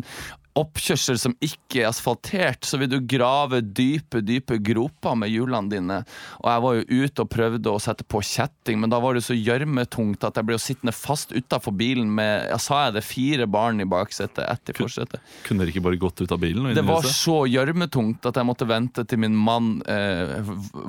oppkjørsel 0.56 1.18
som 1.20 1.34
ikke 1.44 1.82
er 1.82 1.90
asfaltert, 1.90 2.64
så 2.66 2.78
vil 2.80 2.90
du 2.90 2.98
grave 3.08 3.60
dype, 3.60 4.22
dype 4.24 4.58
groper 4.64 5.16
med 5.18 5.32
hjulene 5.32 5.72
dine. 5.72 5.98
Og 6.42 6.48
jeg 6.50 6.64
var 6.64 6.78
jo 6.78 7.02
ute 7.04 7.24
og 7.24 7.30
prøvde 7.32 7.72
å 7.72 7.82
sette 7.82 8.06
på 8.08 8.22
kjetting, 8.24 8.80
men 8.80 8.92
da 8.92 9.00
var 9.02 9.16
det 9.16 9.24
så 9.26 9.36
gjørmetungt 9.36 10.24
at 10.26 10.38
jeg 10.40 10.48
ble 10.48 10.58
sittende 10.60 10.94
fast 10.96 11.34
utafor 11.36 11.76
bilen 11.76 12.08
med 12.16 12.46
jeg 12.46 12.62
sa 12.62 12.86
jeg 12.86 12.96
det, 12.96 13.04
fire 13.06 13.46
barn 13.50 13.82
i 13.82 13.88
baksetet, 13.88 14.42
ett 14.46 14.72
i 14.72 14.76
forsetet. 14.76 15.20
Kunne 15.46 15.64
dere 15.64 15.74
ikke 15.74 15.84
bare 15.84 16.00
gått 16.00 16.22
ut 16.22 16.32
av 16.32 16.40
bilen? 16.42 16.70
Og 16.70 16.78
Det 16.78 16.86
var 16.86 17.06
så 17.10 17.38
gjørmetungt 17.50 18.26
at 18.28 18.40
jeg 18.40 18.48
måtte 18.48 18.68
vente 18.68 19.04
til 19.08 19.20
min 19.22 19.36
mann 19.36 19.80
eh, 19.90 20.40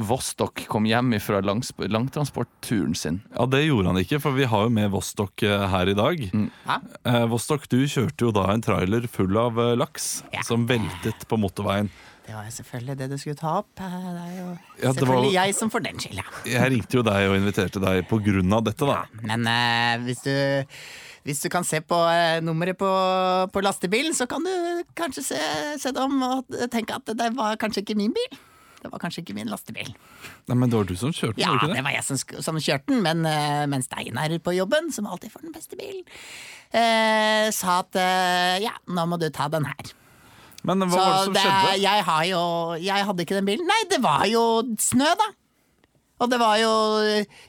Vostok 0.07 0.65
kom 0.71 0.87
hjem 0.87 1.15
fra 1.23 1.41
langs, 1.43 1.73
langtransportturen 1.77 2.95
sin. 2.97 3.21
Ja, 3.35 3.45
Det 3.49 3.63
gjorde 3.65 3.91
han 3.91 4.01
ikke, 4.01 4.21
for 4.23 4.37
vi 4.37 4.47
har 4.49 4.67
jo 4.67 4.73
med 4.73 4.91
Vostok 4.93 5.43
eh, 5.47 5.67
her 5.71 5.91
i 5.91 5.97
dag. 5.97 6.23
Eh, 6.27 7.25
Vostok, 7.31 7.67
du 7.71 7.79
kjørte 7.87 8.27
jo 8.27 8.33
da 8.35 8.47
en 8.53 8.63
trailer 8.63 9.07
full 9.11 9.37
av 9.39 9.56
eh, 9.63 9.75
laks 9.79 10.23
Ja. 10.33 10.43
som 10.47 10.67
veltet 10.69 11.27
på 11.27 11.37
motorveien. 11.39 11.89
Det 12.27 12.35
var 12.35 12.49
selvfølgelig 12.51 12.97
det 12.99 13.05
du 13.09 13.17
skulle 13.17 13.37
ta 13.39 13.53
opp. 13.61 13.69
Det 13.79 13.85
er 13.87 14.31
jo 14.35 14.47
Ja, 14.83 14.91
det 14.91 14.95
selvfølgelig 14.99 15.31
var- 15.31 15.45
jeg 15.45 15.55
som 15.55 15.69
får 15.71 15.83
den 15.85 15.99
skylda. 16.03 16.23
Jeg 16.45 16.71
ringte 16.73 16.97
jo 16.97 17.03
deg 17.07 17.29
og 17.29 17.35
inviterte 17.37 17.79
deg 17.79 18.07
på 18.09 18.19
grunn 18.23 18.51
av 18.53 18.63
dette, 18.67 18.83
da. 18.85 19.05
Men 19.23 19.47
uh, 19.47 20.03
hvis, 20.03 20.23
du, 20.23 20.65
hvis 21.23 21.39
du 21.41 21.47
kan 21.49 21.63
se 21.63 21.79
på 21.79 21.95
eh, 22.11 22.41
nummeret 22.43 22.75
på, 22.77 22.89
på 23.53 23.63
lastebilen, 23.63 24.11
så 24.13 24.27
kan 24.27 24.43
du 24.43 24.83
kanskje 24.93 25.23
se, 25.23 25.39
se 25.79 25.91
det 25.95 26.03
om 26.03 26.19
og 26.21 26.51
tenke 26.69 26.99
at 26.99 27.05
det 27.15 27.31
var 27.37 27.55
kanskje 27.55 27.85
ikke 27.85 27.95
min 27.95 28.11
bil. 28.11 28.37
Det 28.83 28.91
var 28.91 28.99
kanskje 29.01 29.23
ikke 29.23 29.33
min 29.33 29.47
lastebil. 29.49 29.87
Nei, 30.47 30.55
Men 30.55 30.69
det 30.69 30.77
var 30.77 30.83
du 30.85 30.95
som 30.99 31.11
kjørte, 31.15 31.39
Ja, 31.41 31.55
var 31.55 31.63
det 31.67 31.75
det 31.79 31.83
var 31.87 31.95
jeg 31.95 32.03
som, 32.03 32.17
som 32.43 32.59
kjørte 32.61 32.91
den, 32.91 33.01
men, 33.07 33.25
eh, 33.25 33.65
men 33.71 33.81
Steinar 33.81 34.35
på 34.43 34.53
jobben, 34.53 34.91
som 34.93 35.07
alltid 35.07 35.31
får 35.31 35.47
den 35.47 35.55
beste 35.55 35.79
bilen, 35.79 36.03
eh, 36.73 37.47
sa 37.55 37.79
at 37.83 37.95
eh, 38.01 38.57
ja, 38.65 38.73
nå 38.87 39.05
må 39.07 39.19
du 39.21 39.29
ta 39.33 39.47
den 39.51 39.65
her. 39.69 39.93
Men 40.67 40.83
hva 40.83 40.91
Så 40.91 40.99
var 40.99 41.13
det 41.13 41.23
som 41.29 41.33
det, 41.37 41.45
skjedde? 41.45 41.73
jeg 41.85 42.03
har 42.09 42.23
jo 42.27 42.39
Jeg 42.81 43.05
hadde 43.07 43.23
ikke 43.23 43.37
den 43.37 43.45
bilen. 43.47 43.67
Nei, 43.69 43.81
det 43.91 44.01
var 44.03 44.25
jo 44.27 44.41
snø, 44.81 45.07
da. 45.15 45.27
Og 46.19 46.31
det 46.33 46.39
var 46.41 46.57
jo 46.59 46.71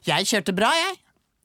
Jeg 0.06 0.28
kjørte 0.28 0.54
bra, 0.54 0.70
jeg. 0.76 0.98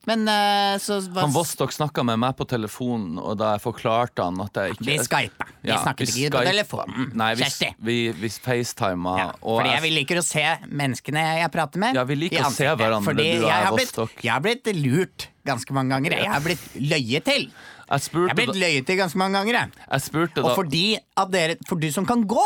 Men 0.03 0.25
uh, 0.27 0.75
så 0.83 0.97
var 1.15 1.23
Han 1.23 1.31
Vostok 1.31 1.71
snakka 1.71 2.03
med 2.03 2.19
meg 2.19 2.35
på 2.35 2.43
telefonen, 2.51 3.15
og 3.21 3.37
da 3.39 3.53
jeg 3.55 3.63
forklarte 3.63 4.25
han 4.27 4.41
at 4.43 4.59
jeg 4.59 4.75
ikke 4.75 4.87
Vi 4.89 4.97
skypa. 4.99 5.47
Vi 5.63 5.71
Ja, 5.71 5.77
snakket 5.79 6.11
vi 6.11 6.25
ikke 6.25 6.35
på 6.35 6.43
telefonen. 6.49 7.05
Nei, 7.15 7.29
vi, 7.39 7.45
Kjersti. 7.47 7.69
vi, 7.79 7.97
vi 8.19 8.31
facetima. 8.43 9.13
Ja, 9.21 9.29
og 9.39 9.61
fordi 9.61 9.71
jeg 9.77 9.93
liker 9.95 10.19
å 10.19 10.25
se 10.27 10.43
menneskene 10.67 11.23
jeg 11.39 11.53
prater 11.55 11.85
med. 11.85 11.95
Ja, 11.95 12.03
vi 12.09 12.19
liker 12.19 12.43
å 12.43 12.51
se 12.51 12.67
hverandre, 12.67 13.07
Fordi 13.07 13.29
du 13.31 13.45
og 13.45 13.47
jeg 13.47 13.63
jeg, 13.63 13.77
blitt, 13.79 13.93
Vostok. 13.95 14.19
jeg 14.27 14.33
har 14.35 14.43
blitt 14.43 14.73
lurt 14.83 15.29
ganske 15.47 15.75
mange 15.75 15.93
ganger. 15.95 16.17
Jeg 16.17 16.31
har 16.31 16.43
blitt 16.43 16.65
løyet 16.79 17.25
til. 17.27 17.47
jeg 17.49 18.03
Jeg 18.13 18.29
har 18.29 18.35
blitt 18.37 18.55
løyet 18.55 18.87
til 18.87 18.99
ganske 18.99 19.19
mange 19.19 19.39
ganger. 19.39 19.59
Jeg. 19.59 19.87
jeg 19.91 20.01
spurte 20.01 20.43
Og 20.43 20.55
fordi 20.55 20.85
at 20.97 21.31
dere 21.33 21.57
For 21.67 21.75
du 21.79 21.89
som 21.91 22.05
kan 22.05 22.23
gå. 22.27 22.45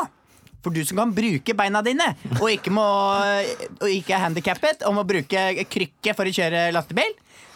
For 0.64 0.74
du 0.74 0.82
som 0.84 0.98
kan 0.98 1.14
bruke 1.16 1.54
beina 1.56 1.80
dine, 1.86 2.08
og 2.42 2.50
ikke, 2.52 2.72
må, 2.74 2.84
og 3.78 3.88
ikke 3.88 4.16
er 4.18 4.24
handikappet, 4.26 4.82
og 4.90 4.96
må 4.98 5.04
bruke 5.08 5.44
krykke 5.70 6.16
for 6.18 6.28
å 6.28 6.34
kjøre 6.34 6.64
lastebil, 6.76 7.14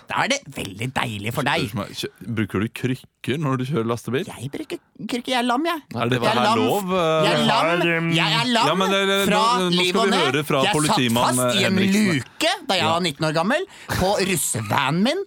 da 0.10 0.24
er 0.24 0.28
det 0.34 0.40
veldig 0.56 0.88
deilig 0.94 1.34
for 1.34 1.44
deg. 1.44 1.70
Kjø- 1.72 2.12
Bruker 2.40 2.60
du 2.60 2.68
krykker 2.70 3.38
når 3.40 3.58
du 3.62 3.64
kjører 3.66 3.88
lastebil? 3.92 4.26
Jeg 4.28 4.52
bruker 4.52 4.78
krykker. 5.08 5.28
jeg 5.32 5.40
er 5.40 5.44
lam, 5.48 5.66
jeg. 5.66 5.82
Er 5.96 6.10
dette 6.10 6.24
Jeg 6.24 6.32
er 6.32 6.40
her 6.40 6.44
lam. 6.44 6.60
lov? 6.60 6.92
eh? 6.92 7.24
Jeg 7.26 7.34
er 7.34 7.46
lam, 7.46 8.12
jeg 8.12 8.32
er 8.42 8.46
lam 8.52 8.68
Ja, 8.68 8.76
men 8.76 8.90
det- 8.92 9.08
det- 9.08 9.28
fra 9.28 9.38
nå- 9.38 9.70
nå 9.70 9.72
skal 9.72 9.84
liv 9.84 9.96
og 9.96 10.10
ned. 10.10 10.34
jeg 10.34 10.46
satt 10.46 10.56
fast 10.58 11.56
i 11.56 11.64
en 11.64 11.78
Henriksen. 11.78 12.08
luke 12.14 12.52
da 12.68 12.74
jeg 12.76 12.86
var 12.86 13.00
19 13.02 13.26
år 13.26 13.34
gammel, 13.34 13.66
på 13.90 14.10
russevanen 14.20 15.04
min. 15.04 15.24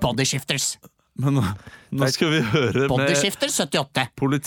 Bodyshifters. 0.00 0.76
Men 1.18 1.34
nå, 1.34 1.42
nå 1.98 2.08
skal 2.14 2.30
vi 2.30 2.38
høre 2.52 2.84
med 2.84 2.92
Bodyshifter 2.92 3.50
78. 3.50 4.04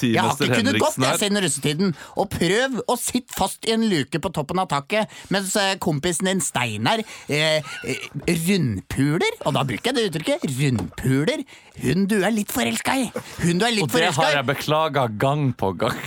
Jeg 0.08 0.24
har 0.24 0.38
ikke 0.40 0.60
kunnet 0.62 0.78
gått 0.80 1.02
jeg 1.04 1.20
siden 1.20 1.42
russetiden. 1.44 1.92
Og 2.16 2.30
prøv 2.32 2.78
å 2.88 2.96
sitte 3.00 3.36
fast 3.36 3.68
i 3.68 3.74
en 3.76 3.84
luke 3.92 4.22
på 4.24 4.32
toppen 4.32 4.62
av 4.64 4.70
taket 4.72 5.12
mens 5.36 5.52
eh, 5.60 5.74
kompisen 5.84 6.32
din 6.32 6.44
Steinar 6.44 7.04
eh, 7.04 7.60
eh, 7.60 8.08
rundpuler, 8.48 9.42
og 9.44 9.60
da 9.60 9.66
bruker 9.68 9.92
jeg 9.92 10.00
det 10.00 10.08
uttrykket, 10.14 10.48
rundpuler, 10.62 11.44
hun 11.84 12.08
du 12.08 12.22
er 12.22 12.32
litt 12.40 12.56
forelska 12.56 13.00
i. 13.04 13.08
Hun 13.44 13.60
du 13.60 13.68
er 13.68 13.76
litt 13.76 13.90
Og 13.90 14.00
det 14.00 14.14
har 14.16 14.38
jeg 14.40 14.52
beklaga 14.54 15.10
gang 15.12 15.50
på 15.52 15.76
gang. 15.84 16.00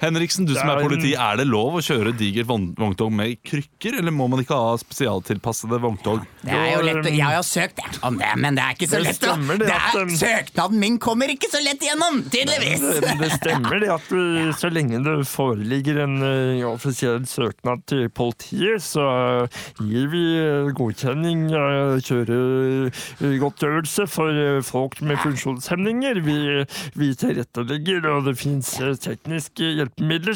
Henriksen, 0.00 0.46
du 0.46 0.54
som 0.54 0.68
er 0.70 0.80
politi, 0.84 1.14
er 1.16 1.36
det 1.40 1.46
lov 1.48 1.74
å 1.78 1.80
kjøre 1.84 2.12
digert 2.16 2.46
vogn- 2.50 2.74
vogntog 2.76 3.10
med 3.12 3.36
krykker, 3.46 3.98
eller 4.00 4.10
må 4.12 4.26
man 4.28 4.40
ikke 4.42 4.54
ha 4.58 4.76
spesialtilpassede 4.80 5.78
vogntog? 5.80 6.20
Det 6.44 6.52
er 6.52 6.74
jo 6.76 6.82
lett, 6.84 7.06
å- 7.06 7.12
Jeg 7.16 7.24
har 7.24 7.42
søkt 7.46 7.78
om 8.04 8.18
det, 8.20 8.32
men 8.36 8.54
det 8.54 8.62
er 8.64 8.70
ikke 8.76 8.88
så 8.90 8.98
lett. 9.02 9.14
stemmer 9.16 9.56
det 9.58 9.66
Det 9.66 9.74
er, 9.76 10.00
um, 10.02 10.08
søknaden 10.08 10.78
min 10.78 10.98
kommer 10.98 11.26
ikke 11.32 11.48
så 11.50 11.60
lett 11.64 11.80
gjennom, 11.80 12.22
tydeligvis! 12.30 12.80
Det, 13.00 13.18
det 13.22 13.30
stemmer 13.38 13.80
det 13.80 13.90
at 13.94 14.08
du, 14.08 14.52
så 14.52 14.70
lenge 14.72 15.02
det 15.02 15.26
foreligger 15.26 15.98
en 16.04 16.22
eh, 16.22 16.64
offisiell 16.68 17.24
søknad 17.26 17.86
til 17.86 18.08
politiet, 18.10 18.82
så 18.84 19.48
gir 19.80 20.08
vi 20.12 20.24
godkjenning 20.76 21.46
av 21.56 22.00
kjøregodtgjørelse 22.04 24.06
for 24.10 24.32
folk 24.66 25.00
med 25.06 25.16
funksjonshemninger. 25.24 26.20
Vi, 26.26 26.38
vi 27.00 27.08
tilrettelegger, 27.14 28.04
og 28.12 28.24
det 28.28 28.36
fins 28.38 28.74
tekniske 29.02 29.64
hjelpemidler 29.64 29.85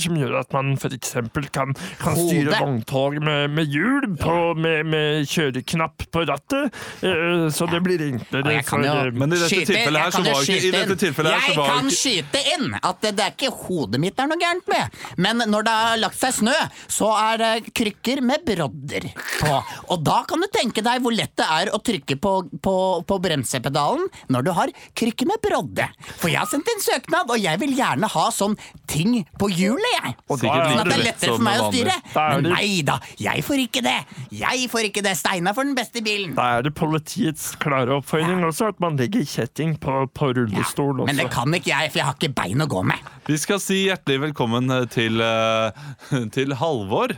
som 0.01 0.17
gjør 0.19 0.39
at 0.41 0.53
man 0.53 0.73
f.eks. 0.77 1.13
kan, 1.53 1.75
kan 2.01 2.17
styre 2.19 2.59
vogntog 2.61 3.19
med, 3.23 3.51
med 3.51 3.67
hjul 3.71 4.17
på, 4.21 4.37
med, 4.57 4.87
med 4.87 5.27
kjøreknapp 5.31 6.07
på 6.11 6.25
rattet, 6.29 6.73
Uh, 7.01 7.49
så 7.53 7.67
det 7.71 7.79
blir 7.85 8.01
enklere 8.05 8.51
Ja, 8.51 8.59
jeg 8.59 8.65
kan 8.67 8.81
for 8.83 8.87
jo 8.87 8.93
eh, 8.93 9.11
Men 9.17 9.33
i 9.33 9.37
dette 9.39 9.49
skyte- 9.49 9.71
tilfellet 9.71 10.01
her 10.01 10.05
jeg 10.05 10.13
så 10.13 10.21
var 10.21 10.43
ikke- 10.43 10.67
i 10.67 10.71
dette 10.75 10.97
tilfellet 11.01 11.33
her 11.33 11.41
så 11.41 11.49
Jeg 11.51 11.57
var 11.57 11.69
kan 11.71 11.87
ikke- 11.87 12.01
skyte 12.01 12.41
inn 12.55 12.75
at 12.83 13.01
det, 13.01 13.13
det 13.17 13.25
er 13.25 13.33
ikke 13.37 13.51
hodet 13.67 14.01
mitt 14.01 14.17
det 14.17 14.25
er 14.25 14.29
noe 14.31 14.41
gærent 14.41 14.69
med. 14.69 14.99
Men 15.17 15.43
når 15.51 15.65
det 15.65 15.75
har 15.81 15.97
lagt 16.03 16.19
seg 16.21 16.35
snø, 16.35 16.57
så 16.89 17.09
er 17.17 17.37
det 17.41 17.75
krykker 17.75 18.21
med 18.23 18.45
brodder 18.45 19.07
på. 19.41 19.55
Og 19.95 20.05
da 20.05 20.19
kan 20.29 20.41
du 20.41 20.47
tenke 20.53 20.83
deg 20.85 21.01
hvor 21.03 21.15
lett 21.17 21.35
det 21.41 21.47
er 21.49 21.71
å 21.73 21.81
trykke 21.83 22.19
på, 22.21 22.33
på, 22.61 22.75
på 23.07 23.19
bremsepedalen 23.23 24.07
når 24.29 24.45
du 24.45 24.53
har 24.53 24.69
krykker 24.99 25.27
med 25.31 25.41
brodde. 25.45 25.89
For 26.21 26.29
jeg 26.29 26.39
har 26.43 26.51
sendt 26.51 26.69
inn 26.75 26.85
søknad, 26.85 27.31
og 27.31 27.39
jeg 27.41 27.59
vil 27.63 27.75
gjerne 27.79 28.11
ha 28.13 28.27
sånn 28.35 28.57
ting 28.91 29.25
på 29.41 29.49
hjulet, 29.53 29.95
jeg. 29.97 30.15
Og 30.29 30.41
da 30.43 30.55
Sånn 30.61 30.81
at 30.83 30.91
det 30.91 30.97
er 30.99 31.05
lettere 31.07 31.35
for 31.35 31.45
meg 31.47 31.61
å 31.63 31.69
styre. 31.71 31.97
Men 32.17 32.49
nei 32.53 32.69
da, 32.87 32.99
jeg 33.21 33.45
får 33.47 33.63
ikke 33.65 33.83
det. 33.87 33.97
Jeg 34.37 34.69
får 34.73 34.89
ikke 34.91 35.05
det. 35.07 35.15
Steinar 35.21 35.57
får 35.57 35.71
den 35.71 35.77
beste 35.79 36.03
bilen. 36.05 36.35
Da 36.39 36.49
er 36.59 36.67
det 36.67 36.75
politiets 36.79 37.51
klare 37.63 37.97
oppfordring 37.99 38.45
også 38.47 38.71
at 38.75 38.81
man 38.83 38.99
legger 39.01 39.25
kjetting 39.29 39.77
på, 39.81 40.03
på 40.17 40.33
rullestol 40.37 41.01
også. 41.03 41.09
Men 41.11 41.23
det 41.23 41.31
kan 41.33 41.57
ikke 41.57 41.73
jeg, 41.73 41.93
for 41.93 42.03
jeg 42.03 42.09
har 42.11 42.19
ikke 42.19 42.35
bein 42.43 42.65
å 42.65 42.69
gå 42.71 42.85
med. 42.93 43.11
Vi 43.31 43.39
skal 43.41 43.63
si 43.63 43.85
hjertelig 43.87 44.27
velkommen 44.29 44.71
til, 44.93 45.23
eh, 45.25 45.87
til 46.37 46.57
Halvor. 46.61 47.17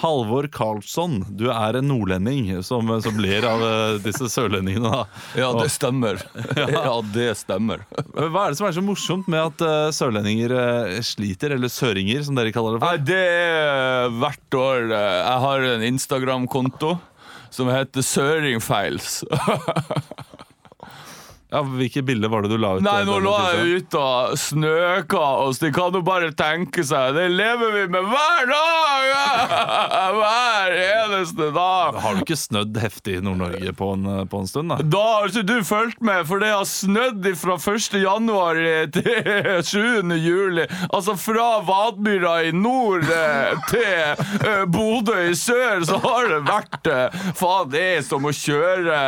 Halvor 0.00 0.46
Karlsson, 0.52 1.18
du 1.36 1.50
er 1.52 1.76
en 1.76 1.88
nordlending 1.90 2.48
som, 2.64 2.88
som 3.04 3.18
ler 3.20 3.44
av 3.44 3.64
eh, 3.66 3.98
disse 4.04 4.30
sørlendingene. 4.32 4.88
da. 4.88 5.02
Ja, 5.36 5.50
det 5.58 5.68
stemmer. 5.74 6.20
Ja, 6.70 6.94
det 7.14 7.28
stemmer. 7.40 7.84
Hva 8.14 8.46
er 8.46 8.54
det 8.54 8.60
som 8.60 8.68
er 8.70 8.76
så 8.76 8.84
morsomt 8.84 9.28
med 9.30 9.42
at 9.42 9.64
eh, 9.66 9.90
sørlendinger 9.96 10.54
eh, 10.56 10.96
sliter, 11.04 11.52
eller 11.56 11.72
søringer 11.72 12.24
som 12.24 12.38
dere 12.38 12.54
kaller 12.54 12.78
det 12.78 12.82
for? 12.82 12.96
Nei, 12.96 13.04
det 13.10 13.20
er 13.20 14.16
hvert 14.22 14.58
år 14.60 14.90
Jeg 14.94 15.38
har 15.44 15.68
en 15.74 15.86
Instagram-konto 15.90 16.96
som 17.50 17.68
heter 17.72 18.04
Søringfeils. 18.06 19.20
Ja, 21.50 21.62
Hvilke 21.66 22.02
bilder 22.06 22.30
var 22.30 22.44
det 22.44 22.52
du 22.52 22.58
la 22.62 22.76
ut? 22.78 22.84
Nei, 22.84 23.00
nå 23.08 23.16
la 23.24 23.36
jeg 23.56 23.80
ute 23.82 23.98
og 24.00 24.36
snøkaos. 24.38 25.58
De 25.62 25.70
kan 25.74 25.94
jo 25.96 26.02
bare 26.06 26.30
tenke 26.38 26.84
seg. 26.86 27.14
Det 27.16 27.26
lever 27.32 27.72
vi 27.74 27.84
med 27.90 28.06
hver 28.10 28.50
dag! 28.50 29.08
Hver 30.20 30.72
eneste 30.74 31.50
dag. 31.54 31.96
Har 32.02 32.16
du 32.16 32.22
ikke 32.24 32.36
snødd 32.38 32.76
heftig 32.82 33.16
i 33.18 33.22
Nord-Norge 33.24 33.72
på, 33.76 33.90
en, 33.96 34.06
på 34.30 34.40
en 34.42 34.48
stund? 34.48 34.72
da? 34.72 34.78
Da 34.82 35.02
har 35.16 35.28
ikke 35.30 35.44
du 35.48 35.56
fulgt 35.66 36.00
med, 36.04 36.24
for 36.28 36.42
det 36.42 36.50
har 36.52 36.66
snødd 36.68 37.26
fra 37.40 37.56
1. 37.58 37.98
januar 38.02 38.60
til 38.94 39.62
7. 39.70 40.14
juli. 40.20 40.66
Altså 40.90 41.14
fra 41.20 41.48
Vadmyra 41.66 42.36
i 42.48 42.52
nord 42.56 43.06
eh, 43.10 43.54
til 43.70 44.24
eh, 44.46 44.64
Bodø 44.70 45.18
i 45.30 45.34
sør, 45.38 45.84
så 45.88 45.98
har 46.04 46.30
det 46.32 46.40
vært 46.48 46.90
eh, 46.90 47.20
Faen, 47.38 47.70
det 47.72 47.84
er 47.96 48.04
som 48.06 48.26
å 48.28 48.34
kjøre 48.34 49.00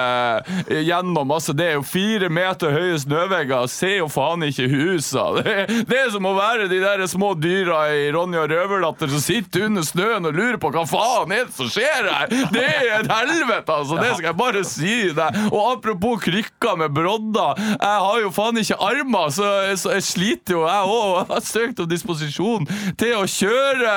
gjennom 0.82 1.32
Altså, 1.32 1.55
det 1.57 1.70
er 1.70 1.78
jo 1.78 1.84
fire 1.86 2.28
meter 2.35 2.72
høye 2.74 2.99
snøvegger, 3.03 3.68
ser 3.70 3.97
jo 4.01 4.09
faen 4.12 4.45
ikke 4.49 4.68
husa. 4.72 5.28
Det, 5.43 5.85
det 5.89 5.97
er 5.99 6.11
som 6.12 6.26
å 6.28 6.33
være 6.37 6.68
de 6.70 6.78
der 6.83 7.03
små 7.11 7.33
dyra 7.39 7.80
i 7.97 8.07
Ronja 8.14 8.45
Røverdatter 8.51 9.11
som 9.11 9.20
sitter 9.22 9.66
under 9.66 9.85
snøen 9.87 10.26
og 10.28 10.37
lurer 10.37 10.59
på 10.62 10.70
hva 10.74 10.85
faen 10.89 11.33
er 11.35 11.47
det 11.49 11.55
som 11.57 11.68
skjer 11.72 12.09
her. 12.09 12.30
Det 12.53 12.62
er 12.62 12.91
et 13.01 13.11
helvete, 13.11 13.74
altså. 13.74 13.99
Det 13.99 14.12
skal 14.14 14.28
jeg 14.30 14.39
bare 14.39 14.62
si 14.68 14.95
deg. 15.16 15.39
Og 15.51 15.61
apropos 15.72 16.20
krykker 16.24 16.78
med 16.80 16.95
brodder. 16.95 17.59
Jeg 17.72 18.05
har 18.07 18.20
jo 18.22 18.30
faen 18.35 18.61
ikke 18.62 18.78
armer, 18.87 19.33
så, 19.35 19.49
så 19.80 19.95
jeg 19.97 20.07
sliter 20.07 20.57
jo, 20.57 20.62
jeg 20.68 20.93
òg. 20.95 21.11
Jeg 21.22 21.28
har 21.33 21.45
søkt 21.49 21.83
om 21.85 21.91
disposisjon 21.91 22.68
til 23.01 23.16
å 23.18 23.24
kjøre 23.30 23.97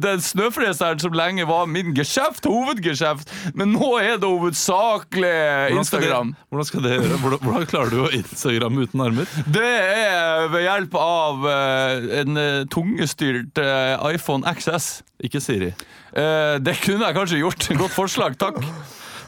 den 0.00 0.24
snøfreseren 0.24 1.00
som 1.02 1.14
lenge 1.16 1.46
var 1.48 1.68
min 1.70 1.94
geskjeft, 1.96 2.48
hovedgeskjeft. 2.50 3.32
Men 3.56 3.74
nå 3.76 3.92
er 4.00 4.18
det 4.20 4.28
hovedsakelig 4.30 5.30
Hvordan 5.30 5.86
skal, 5.86 6.00
det, 6.02 6.08
Instagram. 6.10 6.34
hvordan 6.50 6.68
skal 6.70 6.84
det 6.86 6.96
gjøre? 6.98 7.20
Hvordan, 7.38 7.66
klarer 7.70 7.90
du 7.94 8.00
å 8.02 8.10
Instagram 8.16 8.78
uten 8.82 9.00
armer? 9.04 9.28
Det 9.46 9.62
er 9.66 10.48
ved 10.52 10.64
hjelp 10.66 10.94
av 11.00 11.46
eh, 11.50 12.08
en 12.22 12.36
eh, 12.40 12.62
tungestyrt 12.72 13.60
eh, 13.62 13.94
iPhone 14.14 14.42
XS. 14.56 14.88
Ikke 15.28 15.40
Siri. 15.44 15.70
Eh, 16.16 16.56
det 16.64 16.74
kunne 16.82 17.06
jeg 17.06 17.16
kanskje 17.20 17.38
gjort. 17.42 17.68
Godt 17.84 17.94
forslag, 17.94 18.38
takk. 18.40 18.58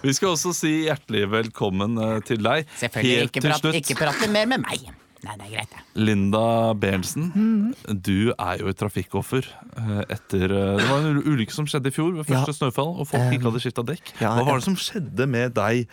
Vi 0.02 0.10
skal 0.16 0.32
også 0.34 0.50
si 0.56 0.72
hjertelig 0.88 1.28
velkommen 1.30 1.94
til 2.26 2.40
deg. 2.42 2.66
Selvfølgelig 2.80 3.18
Helt 3.20 3.30
ikke, 3.30 3.40
til 3.44 3.50
prat, 3.52 3.62
slutt. 3.62 3.78
ikke 3.78 3.98
prate 4.00 4.30
mer 4.34 4.48
med 4.50 4.64
meg. 4.64 4.88
Nei, 5.22 5.36
det 5.38 5.44
er 5.46 5.50
greit, 5.52 5.70
det. 5.70 5.80
Linda 6.02 6.40
Berntsen, 6.74 7.28
du 7.86 8.32
er 8.34 8.56
jo 8.58 8.66
et 8.72 8.78
trafikkoffer 8.80 9.46
etter 10.10 10.50
Det 10.50 10.88
var 10.88 10.96
en 10.98 11.12
ul- 11.20 11.28
ulykke 11.36 11.54
som 11.54 11.68
skjedde 11.70 11.92
i 11.92 11.94
fjor 11.94 12.10
ved 12.16 12.26
første 12.26 12.50
Ja. 12.50 12.56
snøfall, 12.58 12.90
og 12.98 13.06
folk 13.06 13.28
ikke 13.36 13.46
hadde 13.46 13.62
skifta 13.62 13.84
dekk. 13.86 14.10
Hva 14.18 14.42
var 14.42 14.58
det 14.58 14.66
som 14.66 14.74
skjedde 14.74 15.28
med 15.30 15.54
deg 15.54 15.86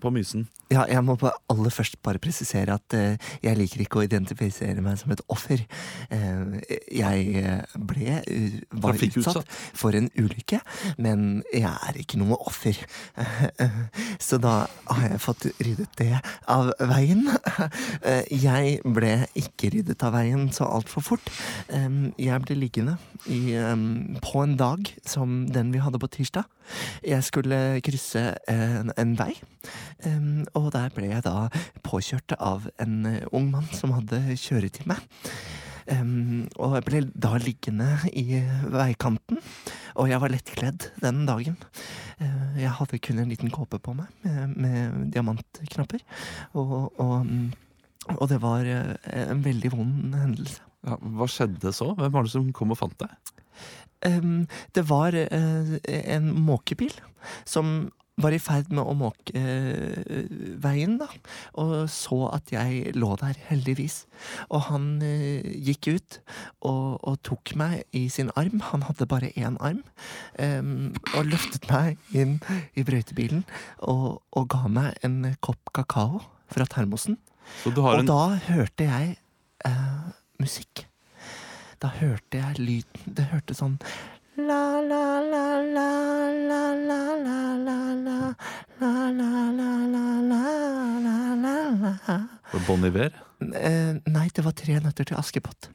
på 0.00 0.14
Mysen? 0.16 0.46
Ja, 0.74 0.84
jeg 0.90 1.04
må 1.06 1.14
bare 1.20 1.36
aller 1.52 1.70
først 1.70 2.00
bare 2.02 2.20
presisere 2.22 2.74
at 2.74 2.96
uh, 2.96 3.30
jeg 3.44 3.58
liker 3.58 3.84
ikke 3.84 4.00
å 4.00 4.04
identifisere 4.06 4.82
meg 4.82 4.98
som 4.98 5.12
et 5.14 5.22
offer. 5.30 5.62
Uh, 6.10 6.56
jeg 6.90 7.44
eh, 7.44 7.76
ble 7.90 8.18
uh, 8.24 8.56
var 8.82 8.98
utsatt, 8.98 9.18
utsatt 9.20 9.52
for 9.76 9.94
en 9.94 10.08
ulykke, 10.18 10.58
men 11.04 11.44
jeg 11.52 11.70
er 11.70 12.00
ikke 12.00 12.18
noe 12.20 12.38
offer. 12.48 12.78
Så 14.26 14.40
da 14.42 14.54
har 14.88 15.06
jeg 15.12 15.22
fått 15.22 15.46
ryddet 15.62 15.94
det 16.00 16.10
av 16.50 16.72
veien. 16.90 17.26
Jeg 18.44 18.78
ble 18.84 19.12
ikke 19.38 19.70
ryddet 19.74 20.02
av 20.04 20.14
veien 20.16 20.46
så 20.54 20.66
altfor 20.68 21.04
fort. 21.04 21.30
Jeg 21.68 22.40
ble 22.44 22.56
liggende 22.58 22.96
i, 23.30 23.54
på 24.24 24.42
en 24.42 24.56
dag 24.60 24.90
som 25.08 25.44
den 25.52 25.72
vi 25.74 25.82
hadde 25.84 26.00
på 26.02 26.10
tirsdag. 26.18 26.48
Jeg 27.04 27.24
skulle 27.26 27.60
krysse 27.84 28.26
en, 28.50 28.92
en 29.00 29.16
vei. 29.18 29.32
Um, 30.04 30.44
og 30.58 30.63
der 30.72 30.92
ble 30.94 31.10
jeg 31.10 31.24
da 31.26 31.48
påkjørt 31.84 32.36
av 32.38 32.68
en 32.82 33.04
eh, 33.10 33.26
ung 33.34 33.50
mann 33.52 33.68
som 33.76 33.94
hadde 33.96 34.22
kjøretime. 34.40 34.98
Um, 35.84 36.46
og 36.56 36.78
jeg 36.78 36.84
ble 36.86 37.00
da 37.12 37.34
liggende 37.36 37.86
i 38.16 38.38
veikanten, 38.72 39.40
og 40.00 40.08
jeg 40.08 40.20
var 40.22 40.32
lettkledd 40.32 40.86
den 41.02 41.26
dagen. 41.28 41.58
Uh, 42.22 42.56
jeg 42.56 42.72
hadde 42.78 43.00
kun 43.04 43.20
en 43.20 43.28
liten 43.28 43.52
kåpe 43.52 43.82
på 43.84 43.92
meg 43.98 44.08
med, 44.24 44.54
med 44.56 45.10
diamantknapper, 45.12 46.00
og, 46.56 46.88
og, 46.96 47.28
mm, 47.28 47.50
og 48.16 48.24
det 48.32 48.40
var 48.40 48.68
eh, 48.68 48.94
en 49.26 49.44
veldig 49.44 49.72
vond 49.74 50.16
hendelse. 50.16 50.62
Ja, 50.84 50.96
hva 51.16 51.28
skjedde 51.28 51.72
så? 51.72 51.90
Hvem 51.96 52.12
var 52.12 52.24
det 52.24 52.32
som 52.32 52.48
kom 52.56 52.72
og 52.72 52.80
fant 52.80 52.96
deg? 53.00 53.12
Um, 54.04 54.44
det 54.76 54.84
var 54.88 55.16
uh, 55.16 55.76
en 55.88 56.32
måkebil 56.44 56.92
som 57.48 57.90
var 58.20 58.34
i 58.34 58.38
ferd 58.38 58.70
med 58.74 58.86
å 58.86 58.94
måke 58.96 59.34
eh, 59.34 60.28
veien, 60.62 60.96
da. 61.00 61.08
Og 61.60 61.88
så 61.90 62.18
at 62.30 62.52
jeg 62.54 62.94
lå 62.94 63.10
der, 63.20 63.38
heldigvis. 63.48 64.04
Og 64.50 64.68
han 64.68 64.86
eh, 65.02 65.42
gikk 65.66 65.90
ut 65.96 66.18
og, 66.62 67.00
og 67.02 67.18
tok 67.26 67.54
meg 67.58 67.82
i 67.96 68.06
sin 68.12 68.30
arm. 68.38 68.62
Han 68.70 68.86
hadde 68.86 69.08
bare 69.10 69.32
én 69.34 69.58
arm. 69.58 69.82
em, 70.38 70.94
og 71.14 71.26
løftet 71.26 71.66
meg 71.70 71.98
inn 72.14 72.38
i 72.78 72.84
brøytebilen 72.86 73.44
og, 73.82 74.22
og 74.32 74.48
ga 74.52 74.68
meg 74.70 74.98
en 75.06 75.34
kopp 75.44 75.72
kakao 75.74 76.22
fra 76.52 76.66
termosen. 76.70 77.18
Har 77.64 77.98
Og 77.98 78.02
en 78.04 78.08
da 78.08 78.36
hørte 78.46 78.86
jeg 78.88 79.16
eh, 79.66 80.10
musikk. 80.42 80.86
Da 81.82 81.90
hørte 81.98 82.40
jeg 82.40 82.62
lyden. 82.62 83.14
Det 83.18 83.26
hørtes 83.32 83.60
sånn 83.60 83.78
La, 84.36 84.80
la, 84.82 85.20
la, 85.22 85.62
la, 85.62 85.90
la, 86.34 86.74
la, 86.74 87.14
la, 87.14 87.54
la, 87.54 87.76
la, 87.94 87.94
la, 87.94 88.16
la, 88.80 89.12
la, 89.14 89.28
la, 89.54 89.76
la, 89.86 90.46
la, 90.98 91.34
la, 91.38 91.92
la. 92.08 92.16
Bon 92.66 92.82
Iver? 92.82 93.12
Eh, 93.38 93.94
nei, 94.10 94.24
det 94.34 94.42
var 94.42 94.56
Tre 94.58 94.80
nøtter 94.82 95.06
til 95.06 95.20
Askepott. 95.20 95.68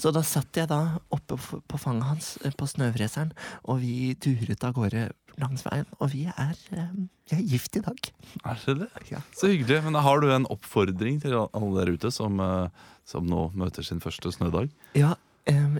Så 0.00 0.14
da 0.16 0.24
satt 0.24 0.56
jeg 0.56 0.70
da 0.72 0.96
oppe 1.12 1.36
på 1.36 1.82
fanget 1.82 2.08
hans 2.08 2.30
eh, 2.40 2.56
på 2.56 2.64
snøvreseren, 2.72 3.34
og 3.68 3.84
vi 3.84 4.14
duret 4.16 4.64
av 4.64 4.72
gårde 4.80 5.10
langs 5.36 5.68
veien. 5.68 5.84
Og 6.00 6.14
vi 6.16 6.24
er, 6.32 6.56
eh, 6.72 6.90
er 7.36 7.44
gift 7.52 7.76
i 7.76 7.84
dag. 7.84 8.12
Er 8.48 8.64
det 8.64 8.78
det? 8.86 8.90
Ja. 9.12 9.20
Så 9.36 9.52
hyggelig. 9.52 9.82
Men 9.84 10.00
har 10.08 10.24
du 10.24 10.30
en 10.32 10.48
oppfordring 10.48 11.20
til 11.20 11.36
alle 11.36 11.76
der 11.84 11.92
ute 11.92 12.08
som, 12.08 12.40
eh, 12.40 12.68
som 13.04 13.28
nå 13.28 13.50
møter 13.52 13.84
sin 13.84 14.00
første 14.00 14.32
snødag? 14.32 14.72
Ja, 14.96 15.18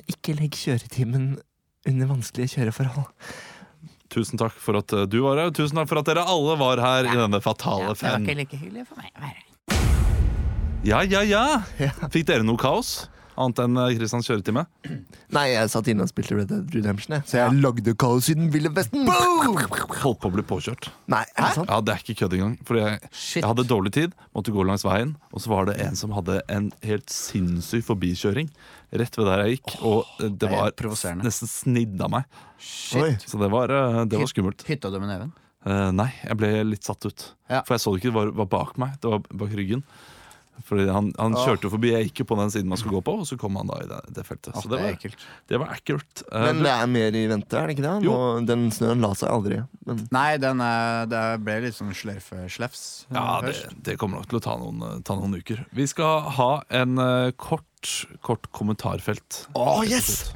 ikke 0.04 0.36
legg 0.36 0.52
kjøretimen 0.52 1.38
under 1.86 2.10
vanskelige 2.10 2.56
kjøreforhold. 2.56 3.08
Tusen 4.12 4.38
takk 4.40 4.54
for 4.62 4.78
at 4.78 4.92
eh, 4.94 5.08
du 5.10 5.20
var 5.24 5.40
her. 5.40 5.50
Tusen 5.54 5.78
takk 5.80 5.90
for 5.90 6.00
at 6.00 6.08
dere 6.08 6.24
alle 6.30 6.54
var 6.60 6.82
her 6.82 7.10
i 7.10 7.18
denne 7.18 7.42
fatale 7.44 7.90
ja, 7.90 7.98
fem. 7.98 8.24
Det 8.24 8.36
var 8.36 8.36
ikke 8.36 8.40
like 8.42 8.62
hyggelig 8.62 8.86
for 8.88 9.02
meg 9.02 9.10
å 9.12 9.26
være 9.26 9.34
her. 9.34 9.42
Ja, 10.86 11.02
ja, 11.02 11.22
ja. 11.26 11.90
Fikk 12.14 12.28
dere 12.28 12.46
noe 12.46 12.60
kaos? 12.60 13.08
Annet 13.36 13.58
enn 13.64 13.76
eh, 13.82 13.90
Christians 13.98 14.28
kjøretime? 14.30 14.62
Nei, 15.36 15.44
jeg 15.52 15.70
satt 15.72 15.88
inne 15.92 16.06
og 16.06 16.10
spilte 16.10 16.36
Red 16.38 16.48
Dead 16.52 16.74
Redemption, 16.76 17.16
jeg. 17.18 17.26
så 17.28 17.38
jeg 17.42 17.58
lagde 17.62 17.94
Call 18.00 18.20
of 18.20 18.28
den 18.30 18.48
ville 18.54 18.70
vesten. 18.74 19.04
Holdt 19.06 20.20
på 20.22 20.30
å 20.30 20.34
bli 20.34 20.44
påkjørt. 20.46 20.88
Nei, 21.12 21.22
er 21.36 21.48
det 21.50 21.52
sant? 21.58 21.70
Ja, 21.70 21.80
Det 21.84 21.94
er 21.96 22.02
ikke 22.04 22.18
kødd 22.22 22.36
engang. 22.38 22.56
Fordi 22.68 22.82
jeg, 22.84 23.12
jeg 23.36 23.46
hadde 23.46 23.66
dårlig 23.68 23.92
tid, 23.96 24.16
måtte 24.36 24.54
gå 24.56 24.66
langs 24.66 24.84
veien, 24.86 25.14
og 25.32 25.44
så 25.44 25.52
var 25.52 25.68
det 25.70 25.76
en 25.84 25.98
som 25.98 26.14
hadde 26.16 26.40
en 26.52 26.70
helt 26.86 27.12
sinnssyk 27.12 27.86
forbikjøring 27.88 28.50
rett 28.96 29.16
ved 29.18 29.26
der 29.28 29.42
jeg 29.44 29.56
gikk. 29.58 29.76
Og 29.84 30.12
det 30.22 30.32
det 30.44 30.50
er 30.50 30.56
var 30.56 30.76
provoserende. 30.78 31.26
nesten 31.26 31.50
snidd 31.50 32.00
av 32.06 32.12
meg. 32.16 32.28
Oi. 32.96 33.10
Så 33.26 33.40
det 33.42 33.50
var, 33.52 33.72
eh, 33.74 34.02
det 34.08 34.20
var 34.22 34.30
skummelt. 34.30 34.64
Hytta 34.68 34.90
du 34.94 35.00
med 35.02 35.10
neven? 35.12 35.32
Eh, 35.66 35.88
nei, 35.98 36.12
jeg 36.22 36.36
ble 36.38 36.50
litt 36.70 36.86
satt 36.86 37.02
ut. 37.08 37.24
Ja. 37.50 37.64
For 37.66 37.74
jeg 37.74 37.82
så 37.82 37.92
det 37.94 38.00
ikke, 38.04 38.12
det 38.12 38.18
var, 38.20 38.30
var 38.44 38.48
bak 38.52 38.76
meg. 38.78 38.94
Det 39.02 39.10
var 39.10 39.24
bak 39.26 39.56
ryggen. 39.58 39.82
Fordi 40.64 40.86
han, 40.88 41.10
han 41.20 41.34
kjørte 41.36 41.68
jo 41.68 41.70
forbi, 41.74 41.90
jeg 41.92 42.08
gikk 42.08 42.22
jo 42.22 42.26
på 42.30 42.38
den 42.40 42.50
siden 42.54 42.70
man 42.70 42.80
skulle 42.80 42.96
gå 42.96 43.02
på, 43.06 43.14
og 43.20 43.26
så 43.28 43.36
kom 43.40 43.58
han 43.60 43.68
da 43.70 43.76
i 43.84 43.88
det, 43.90 43.98
det 44.16 44.24
feltet. 44.26 44.56
Så 44.56 44.70
det 44.72 44.80
var, 44.80 44.88
ekkelt. 44.96 45.26
det 45.52 45.60
var 45.60 45.74
ekkelt. 45.76 46.22
Eh, 46.30 46.46
Men 46.48 46.62
det 46.64 46.72
er 46.72 46.86
mer 46.90 47.18
i 47.20 47.24
vente, 47.30 47.58
er 47.60 47.68
det 47.68 47.76
ikke 47.76 47.84
det? 47.86 47.94
Nå, 48.06 48.16
den 48.48 48.64
snøen 48.74 49.04
la 49.04 49.12
seg 49.18 49.30
aldri. 49.34 49.60
Men 49.86 50.00
Nei, 50.16 50.28
den 50.42 50.62
er, 50.64 51.06
det 51.12 51.24
ble 51.44 51.58
litt 51.66 51.76
sånn 51.76 51.92
slørfe-slefs 51.94 52.86
Ja, 53.14 53.26
det, 53.44 53.54
det 53.86 53.98
kommer 54.00 54.18
nok 54.22 54.30
til 54.32 54.40
å 54.40 54.44
ta 54.48 54.56
noen, 54.60 54.82
eh, 54.88 54.96
ta 55.06 55.18
noen 55.20 55.36
uker. 55.38 55.62
Vi 55.76 55.86
skal 55.92 56.26
ha 56.40 56.50
en 56.82 56.96
eh, 57.02 57.30
kort, 57.36 57.92
kort 58.26 58.50
kommentarfelt. 58.56 59.44
Å, 59.54 59.82
yes! 59.86 60.32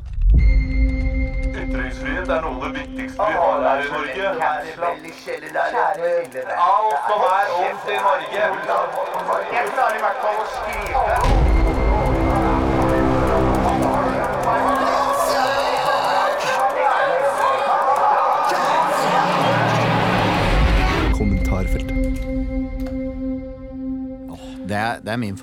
Ytringsfrihet 1.71 2.27
er 2.35 2.41
noe 2.43 2.57
av 2.57 2.63
det 2.65 2.71
viktigste 2.81 3.27
vi 3.31 3.35
har 3.39 3.61
her 3.63 3.81
i 3.81 3.91
Norge. 3.95 4.25
Alt 6.65 6.99
som 7.07 7.21
er 7.27 7.47
ondt 7.59 7.85
i 7.87 7.99
Norge. 8.07 8.43
Jeg 9.55 9.65
klarer 9.77 9.95
i 9.95 10.03
hvert 10.03 10.21
fall 10.25 10.39
å 10.41 10.47
skrive. 10.57 11.15
Kommentarfelt. 21.21 21.91
Det 24.69 24.77
er, 24.77 24.99
det 25.05 25.11
er 25.13 25.17
min 25.17 25.39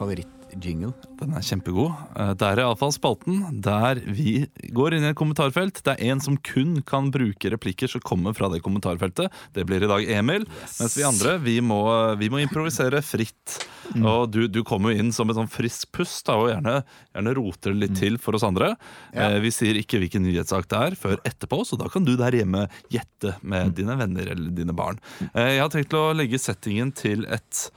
favoritt-jingle. 0.58 0.94
Den 1.20 1.34
er 1.34 1.42
kjempegod. 1.42 1.92
Eh, 2.16 2.34
Det 2.38 2.42
er 2.48 2.62
iallfall 2.62 2.92
spalten 2.94 3.62
der 3.62 3.96
vi 4.06 4.48
går 4.74 4.94
inn 4.96 5.04
i 5.04 5.10
et 5.12 5.16
kommentarfelt. 5.18 5.82
Det 5.84 5.96
er 6.00 6.12
en 6.12 6.20
som 6.20 6.38
kun 6.38 6.82
kan 6.84 7.12
bruke 7.12 7.50
replikker 7.52 7.88
som 7.90 8.02
kommer 8.02 8.34
fra 8.36 8.50
det 8.50 8.62
kommentarfeltet. 8.62 9.32
Det 9.54 9.66
blir 9.66 9.84
i 9.84 9.88
dag 9.88 10.04
Emil. 10.10 10.46
Mens 10.80 10.96
vi 10.98 11.04
andre 11.04 11.38
vi 11.40 11.60
må, 11.62 12.16
vi 12.18 12.30
må 12.30 12.40
improvisere 12.42 13.02
fritt. 13.02 13.66
Og 14.04 14.30
du, 14.32 14.48
du 14.48 14.64
kommer 14.64 14.92
jo 14.92 15.00
inn 15.00 15.12
som 15.14 15.30
et 15.30 15.36
sånn 15.38 15.50
frisk 15.50 15.92
pust 15.96 16.26
da, 16.28 16.36
og 16.36 16.50
gjerne, 16.52 16.84
gjerne 17.16 17.36
roter 17.38 17.72
det 17.74 17.80
litt 17.82 17.96
til 17.98 18.18
for 18.18 18.36
oss 18.36 18.44
andre. 18.44 18.76
Eh, 19.14 19.40
vi 19.40 19.52
sier 19.52 19.78
ikke 19.80 20.00
hvilken 20.02 20.26
nyhetssak 20.26 20.68
det 20.70 20.78
er 20.78 20.98
før 21.00 21.18
etterpå, 21.24 21.64
så 21.66 21.78
da 21.80 21.88
kan 21.90 22.04
du 22.06 22.16
der 22.20 22.36
hjemme 22.36 22.68
gjette 22.94 23.38
med 23.42 23.74
dine 23.78 23.96
venner 23.98 24.28
eller 24.34 24.52
dine 24.52 24.76
barn. 24.76 25.00
Eh, 25.34 25.56
jeg 25.58 25.62
har 25.64 25.72
tenkt 25.74 25.96
å 25.98 26.10
legge 26.16 26.40
settingen 26.42 26.92
til 26.96 27.26
et 27.32 27.70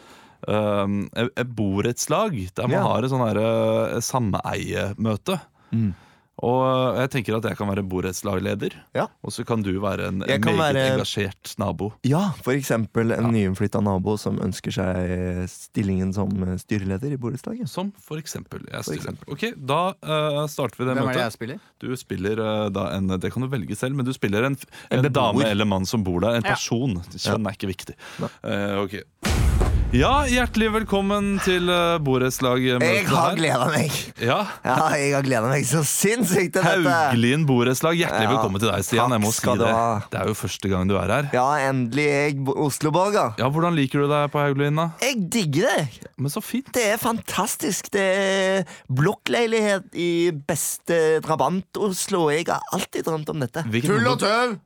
um, 0.49 1.09
et 1.17 1.31
et 1.37 1.49
borettslag 1.57 2.37
der 2.55 2.69
man 2.69 2.79
Ja. 2.79 2.83
har 2.87 3.05
et 3.05 3.11
sånn 3.11 3.27
uh, 3.37 3.99
sameiemøte. 4.01 5.41
Mm. 5.73 5.91
Og 6.41 6.63
eh, 6.65 7.01
jeg 7.03 7.11
tenker 7.13 7.35
at 7.37 7.45
jeg 7.51 7.57
kan 7.59 7.69
være 7.69 7.83
borettslagleder, 7.85 8.73
Ja. 8.97 9.03
og 9.23 9.29
så 9.31 9.45
kan 9.45 9.61
du 9.61 9.75
være 9.79 10.07
en, 10.09 10.23
en 10.25 10.41
meget 10.41 10.57
være- 10.57 10.85
engasjert 10.95 11.51
nabo. 11.61 11.91
Ja, 12.03 12.31
for 12.41 12.53
eksempel 12.57 13.13
en 13.13 13.29
nyinnflytta 13.35 13.83
nabo 13.85 14.15
som 14.17 14.39
ønsker 14.41 14.73
seg 14.73 15.45
stillingen 15.53 16.15
som 16.17 16.31
styreleder 16.57 17.13
i 17.13 17.19
borettslaget. 17.21 17.69
Som 17.69 17.93
for 17.93 18.17
eksempel. 18.17 18.65
Jeg 18.73 18.85
For 18.89 18.95
eksempel. 18.97 19.29
Ok, 19.37 19.45
Da 19.61 19.93
uh, 20.01 20.47
starter 20.49 20.81
vi 20.81 20.89
det 20.89 20.97
Hvem 20.97 21.11
er 21.11 21.13
det 21.13 21.21
jeg 21.21 21.27
møtet. 21.29 21.37
spiller? 21.37 21.61
Du 21.79 21.93
spiller 22.01 22.41
uh, 22.41 22.69
da 22.73 22.87
en 22.97 23.07
Det 23.21 23.33
kan 23.35 23.43
du 23.45 23.49
velge 23.53 23.77
selv, 23.77 23.95
men 24.01 24.07
du 24.09 24.13
spiller 24.17 24.45
en, 24.49 24.57
En 24.91 25.05
en 25.05 25.13
dame 25.13 25.45
eller 25.45 25.67
mann 25.69 25.85
som 25.85 26.03
bor 26.03 26.21
der. 26.25 26.37
En 26.41 26.43
person. 26.43 27.03
Kjønn 27.21 27.45
er 27.47 27.53
ikke 27.53 27.69
viktig. 27.69 27.95
Uh, 28.41 28.81
ok 28.87 29.60
Ja, 29.91 30.21
hjertelig 30.31 30.69
velkommen 30.71 31.33
til 31.43 31.67
uh, 31.67 31.97
borettslagmøtet 32.07 32.85
Jeg 32.87 33.07
har 33.11 33.33
gleda 33.35 33.65
meg! 33.73 33.95
Ja, 34.23 34.37
Ja, 34.63 34.77
jeg 34.95 35.17
har 35.17 35.25
gleda 35.27 35.49
meg 35.51 35.65
så 35.67 35.81
sinnssykt 35.83 36.53
til 36.55 36.63
dette! 36.63 36.93
Hauglien 36.93 37.43
borettslag, 37.49 37.99
hjertelig 37.99 38.29
Ja, 38.29 38.31
velkommen 38.37 38.63
til 38.63 38.71
deg, 38.71 38.85
Stian. 38.87 39.11
Jeg 39.17 39.25
må 39.25 39.33
takk 39.33 39.35
si 39.35 39.43
skal 39.43 39.59
du 39.59 39.65
det. 39.65 39.73
ha. 39.75 39.89
Det 40.13 40.21
er 40.21 40.31
jo 40.31 40.37
første 40.39 40.71
gang 40.71 40.87
du 40.93 40.95
er 41.01 41.11
her. 41.17 41.29
Ja, 41.35 41.49
endelig 41.73 42.07
er 42.07 42.23
jeg 42.29 42.39
Osloborger. 42.55 43.35
Ja, 43.43 43.51
Hvordan 43.51 43.75
liker 43.81 44.05
du 44.05 44.13
deg 44.15 44.31
på 44.31 44.45
Hauglien, 44.45 44.79
da? 44.79 44.87
Jeg 45.03 45.19
digger 45.35 45.75
det! 45.75 46.07
Men 46.23 46.37
så 46.37 46.45
fint. 46.45 46.71
Det 46.77 46.87
er 46.93 47.03
fantastisk. 47.03 47.91
Det 47.91 48.07
er 48.23 48.79
blokkleilighet 48.95 49.91
i 49.99 50.11
beste 50.31 51.19
Trabant-Oslo. 51.27 52.29
Jeg 52.31 52.47
har 52.53 52.63
alltid 52.79 53.11
drømt 53.11 53.35
om 53.35 53.43
dette. 53.43 53.67
Hvilket 53.67 53.91
Tull 53.91 54.07
og 54.15 54.23
tøv! 54.23 54.61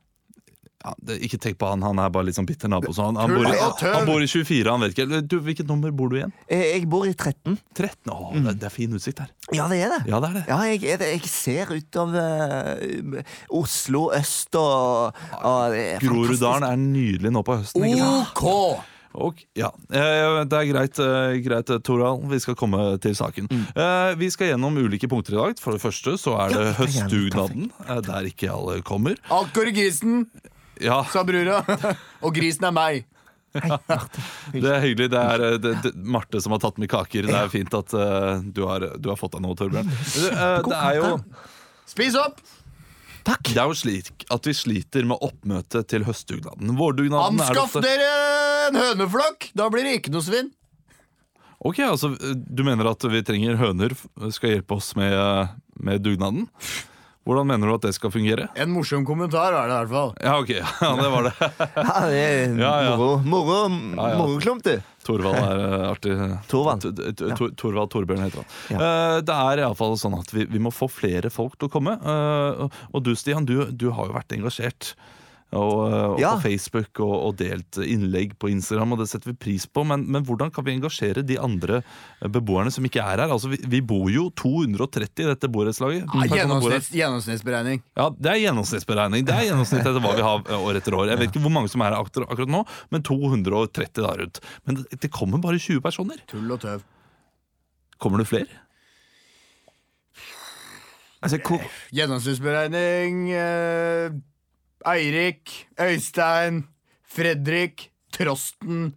Ja, 0.83 0.91
det, 1.01 1.15
ikke 1.25 1.39
tenk 1.41 1.57
på 1.57 1.69
han, 1.71 1.81
han 1.81 1.97
er 2.01 2.11
bare 2.13 2.27
litt 2.27 2.37
sånn 2.37 2.45
bitter 2.45 2.69
nabo. 2.69 2.91
Så 2.93 3.07
han, 3.07 3.17
han, 3.17 3.31
bor, 3.33 3.47
i, 3.49 3.57
han 3.81 4.05
bor 4.05 4.21
i 4.21 4.27
24, 4.29 4.69
han 4.69 4.83
vet 4.83 4.93
ikke. 4.93 5.21
Du, 5.25 5.39
hvilket 5.41 5.69
nummer 5.69 5.93
bor 5.95 6.11
du 6.11 6.19
igjen? 6.19 6.33
Eh, 6.45 6.75
Jeg 6.75 6.89
bor 6.91 7.07
i 7.09 7.13
13. 7.15 7.57
13? 7.77 8.11
Å, 8.13 8.31
det, 8.35 8.55
det 8.61 8.69
er 8.69 8.73
fin 8.73 8.93
utsikt 8.93 9.23
her. 9.23 9.31
Ja, 9.55 9.65
det 9.71 9.79
er 9.81 9.95
det. 9.95 10.01
Ja, 10.11 10.21
det 10.21 10.29
er 10.29 10.37
det. 10.37 10.43
Ja, 10.51 10.59
jeg, 10.69 10.83
jeg, 10.85 11.01
jeg 11.15 11.31
ser 11.31 11.73
utover 11.73 12.55
uh, 12.85 13.37
Oslo 13.61 14.09
øst 14.13 14.57
og, 14.59 15.17
og 15.41 15.77
er 15.77 16.03
Groruddalen 16.03 16.67
er 16.69 16.81
nydelig 16.81 17.33
nå 17.33 17.45
på 17.45 17.57
høsten. 17.63 17.87
Ikke 17.89 18.03
sant? 18.03 18.35
OK! 18.35 18.91
Og, 19.15 19.39
ja, 19.55 19.69
eh, 19.95 20.41
Det 20.51 20.57
er 20.59 20.69
greit, 20.69 20.97
greit 21.45 21.69
Toral. 21.87 22.19
Vi 22.29 22.39
skal 22.43 22.57
komme 22.59 22.81
til 22.99 23.15
saken. 23.15 23.47
Mm. 23.47 23.61
Vi 24.19 24.27
skal 24.33 24.51
gjennom 24.51 24.75
ulike 24.75 25.07
punkter 25.07 25.37
i 25.37 25.39
dag. 25.39 25.61
For 25.63 25.71
det 25.71 25.83
første 25.85 26.17
så 26.19 26.35
er 26.43 26.51
det 26.51 26.65
Ja, 26.65 26.73
høstdugnaden, 26.81 27.69
der 28.09 28.27
ikke 28.27 28.51
alle 28.51 28.81
kommer. 28.83 29.15
I 29.15 29.71
grisen, 29.71 30.25
Ja, 30.83 31.03
sa 31.11 31.23
brura. 31.27 31.61
Og 32.25 32.33
grisen 32.35 32.67
er 32.67 32.73
meg. 32.75 33.05
Det 33.55 34.67
er 34.67 34.81
hyggelig. 34.83 35.07
Det 35.13 35.21
er 35.21 35.43
eh, 35.47 35.57
det, 35.61 35.73
det, 35.85 35.93
Marte 35.95 36.41
som 36.43 36.55
har 36.55 36.61
tatt 36.63 36.79
med 36.81 36.91
kaker. 36.91 37.29
Det 37.29 37.37
er 37.39 37.51
fint 37.53 37.77
at 37.77 37.95
uh, 37.95 38.43
du, 38.43 38.65
har, 38.67 38.89
du 38.99 39.09
har 39.11 39.19
fått 39.19 39.37
deg 39.37 39.45
noe, 39.45 39.55
Torbjørn. 39.59 39.89
Eh, 39.89 40.59
Det 40.65 40.81
er 40.81 40.99
jo 40.99 41.15
Spis 41.85 42.17
opp! 42.19 42.41
Takk. 43.25 43.47
Det 43.53 43.57
er 43.57 43.69
jo 43.69 43.77
slik 43.77 44.25
at 44.33 44.45
vi 44.45 44.53
sliter 44.53 45.05
med 45.09 45.21
oppmøtet 45.25 45.87
til 45.89 46.05
høstdugnaden. 46.05 46.75
Vårdugnaden 46.77 47.39
Anskaff 47.39 47.71
ofte 47.71 47.81
dere 47.85 48.09
en 48.67 48.77
høneflokk! 48.77 49.49
Da 49.57 49.69
blir 49.73 49.87
det 49.87 49.99
ikke 50.01 50.13
noe 50.13 50.25
svinn. 50.25 50.51
Ok, 51.65 51.79
altså 51.85 52.11
Du 52.35 52.61
mener 52.67 52.91
at 52.91 53.05
vi 53.09 53.23
trenger 53.25 53.57
høner 53.57 53.95
skal 54.33 54.57
hjelpe 54.57 54.77
oss 54.77 54.91
med, 54.99 55.55
med 55.81 56.03
dugnaden? 56.05 56.49
Hvordan 57.25 57.47
mener 57.49 57.65
du 57.67 57.73
at 57.73 57.81
det 57.87 57.93
skal 57.95 58.11
fungere? 58.13 58.47
En 58.61 58.69
morsom 58.69 59.01
kommentar 59.07 59.55
er 59.57 59.65
det 59.65 59.73
i 59.73 59.77
hvert 59.79 59.93
fall. 59.95 60.11
Ja, 60.21 60.33
ok, 60.37 60.51
ja, 60.85 60.91
det 60.99 61.07
var 61.09 61.25
det. 61.25 61.31
Ja, 61.75 61.95
det 62.05 62.19
er 62.21 62.53
Ja, 62.65 62.73
ja. 62.85 62.91
moro. 62.99 63.15
Moro, 63.25 63.55
Ja, 63.97 64.09
ja. 64.11 64.19
Moroklump, 64.19 64.61
du. 64.67 64.75
Torvald 65.05 65.37
er 65.37 65.63
eh, 65.65 65.87
artig. 65.89 66.13
Torvald. 66.49 66.85
Torvald 67.57 67.91
Torbjørn 67.93 68.23
heter 68.25 68.41
han. 68.43 68.77
Eh, 68.77 69.17
Det 69.25 69.35
er 69.49 69.63
iallfall 69.65 69.97
sånn 70.01 70.15
at 70.19 70.31
vi, 70.33 70.45
vi 70.49 70.61
må 70.61 70.71
få 70.73 70.87
flere 70.89 71.29
folk 71.33 71.57
til 71.57 71.69
å 71.69 71.73
komme. 71.73 71.97
Eh, 71.97 72.79
Og 72.93 73.03
du 73.05 73.11
Stian, 73.17 73.45
du, 73.45 73.57
du 73.73 73.89
har 73.93 74.09
jo 74.09 74.15
vært 74.17 74.33
engasjert. 74.37 74.93
Og, 75.53 75.85
og 75.93 76.19
Ja. 76.19 76.33
på 76.35 76.41
Facebook 76.49 76.99
og, 76.99 77.13
og 77.29 77.35
delt 77.39 77.77
innlegg 77.79 78.33
på 78.41 78.49
Instagram, 78.51 78.91
og 78.95 78.99
det 78.99 79.05
setter 79.07 79.29
vi 79.31 79.35
pris 79.39 79.63
på. 79.69 79.85
Men, 79.87 80.03
men 80.11 80.25
hvordan 80.25 80.49
kan 80.51 80.65
vi 80.65 80.73
engasjere 80.73 81.21
de 81.23 81.37
andre 81.39 81.83
beboerne 82.33 82.73
som 82.73 82.83
ikke 82.83 82.99
er 82.99 83.21
her? 83.23 83.29
Altså, 83.31 83.47
vi, 83.53 83.59
vi 83.71 83.79
bor 83.85 84.09
jo 84.11 84.25
230 84.35 85.23
i 85.23 85.29
dette 85.29 85.47
borettslaget. 85.53 86.09
Ja, 86.11 86.25
gjennomsnitts, 86.41 86.89
gjennomsnittsberegning. 86.97 87.83
Ja, 87.95 88.09
Det 88.09 88.33
er 88.33 88.41
gjennomsnittsberegning. 88.41 89.23
Det 89.29 89.37
er 89.37 89.47
gjennomsnitt 89.51 89.85
etter 89.85 90.01
hva 90.03 90.15
vi 90.17 90.25
har 90.27 90.43
eh, 90.49 90.65
år 90.67 90.81
etter 90.81 90.97
år. 90.99 91.07
Jeg 91.13 91.21
vet 91.23 91.31
ikke 91.31 91.45
hvor 91.45 91.55
mange 91.61 91.71
som 91.71 91.85
er 91.85 91.93
her 91.93 92.01
akkurat, 92.01 92.27
akkurat 92.35 92.51
nå, 92.57 92.65
men 92.91 93.05
230 93.05 94.03
der 94.03 94.21
rundt. 94.25 94.43
Men 94.65 94.81
det, 94.81 94.99
det 95.05 95.13
kommer 95.13 95.39
bare 95.45 95.61
20 95.61 95.79
personer. 95.85 96.19
Tull 96.27 96.51
og 96.51 96.59
tøv. 96.65 96.83
Kommer 98.01 98.19
det 98.19 98.27
flere? 98.27 98.49
Altså, 101.23 101.39
hvor, 101.41 101.63
Gjennomsnittsberegning 101.95 103.29
eh, 103.33 104.11
Eirik, 104.87 105.67
Øystein, 105.81 106.63
Fredrik, 107.07 107.89
Trosten, 108.13 108.93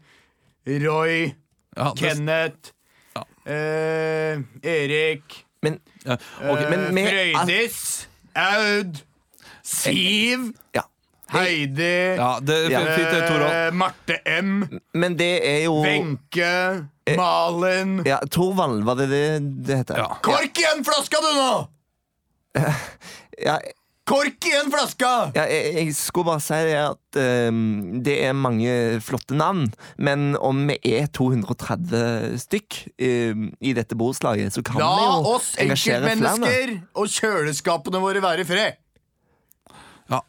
Roy, 0.66 1.32
Ja, 1.76 1.92
det- 1.92 1.98
Kenneth, 2.00 2.72
Ja. 3.16 3.22
eh, 3.52 4.38
Erik, 4.62 5.44
men, 5.62 5.80
ja, 6.04 6.16
okay, 6.50 6.64
eh, 6.64 6.70
men 6.70 6.94
med- 6.94 7.08
Frøydis, 7.10 8.08
Aud, 8.34 9.02
Siv, 9.62 10.52
ja. 10.74 10.82
Heidi, 11.30 12.16
ja, 12.16 12.38
det 12.40 12.70
ja. 12.70 12.80
fint, 12.96 13.42
eh, 13.52 13.70
Marte 13.76 14.18
M, 14.24 14.80
Men 14.94 15.16
det 15.16 15.40
er 15.44 15.64
jo 15.64 15.74
Wenche, 15.82 16.86
Malin 17.16 18.02
ja, 18.06 18.18
Torvald, 18.30 18.82
var 18.84 18.94
det 18.96 19.08
det 19.10 19.64
det 19.66 19.76
heter? 19.82 19.96
Ja. 19.98 20.16
Kork 20.22 20.56
igjen 20.56 20.84
flaska 20.84 21.20
du 21.20 21.34
nå! 21.36 21.68
Ja, 23.38 23.58
Kork 24.08 24.48
i 24.48 24.54
en 24.56 24.70
flaske! 24.72 25.10
ja, 25.36 25.44
jeg, 25.52 25.74
jeg 25.76 25.94
skulle 25.98 26.30
bare 26.30 26.40
si 26.44 26.58
det 26.64 26.78
at 26.80 27.20
um, 27.52 28.00
det 28.04 28.16
er 28.24 28.32
mange 28.36 28.72
flotte 29.04 29.36
navn, 29.36 29.68
men 30.00 30.32
om 30.40 30.64
vi 30.70 30.78
er 30.96 31.10
230 31.12 32.38
stykk 32.40 32.80
um, 33.04 33.48
i 33.60 33.76
dette 33.76 33.98
borettslaget, 33.98 34.56
så 34.56 34.64
kan 34.64 34.80
vi 34.80 34.84
La 34.86 34.92
jo 34.96 35.36
oss 35.36 35.52
engasjere 35.60 36.02
flere. 36.02 36.16
enkeltmennesker 36.16 36.76
og 36.98 37.16
kjøleskapene 37.18 38.04
våre 38.04 38.24
være 38.24 38.46
i 38.46 38.48
fred. 38.48 38.84
Ja, 40.08 40.22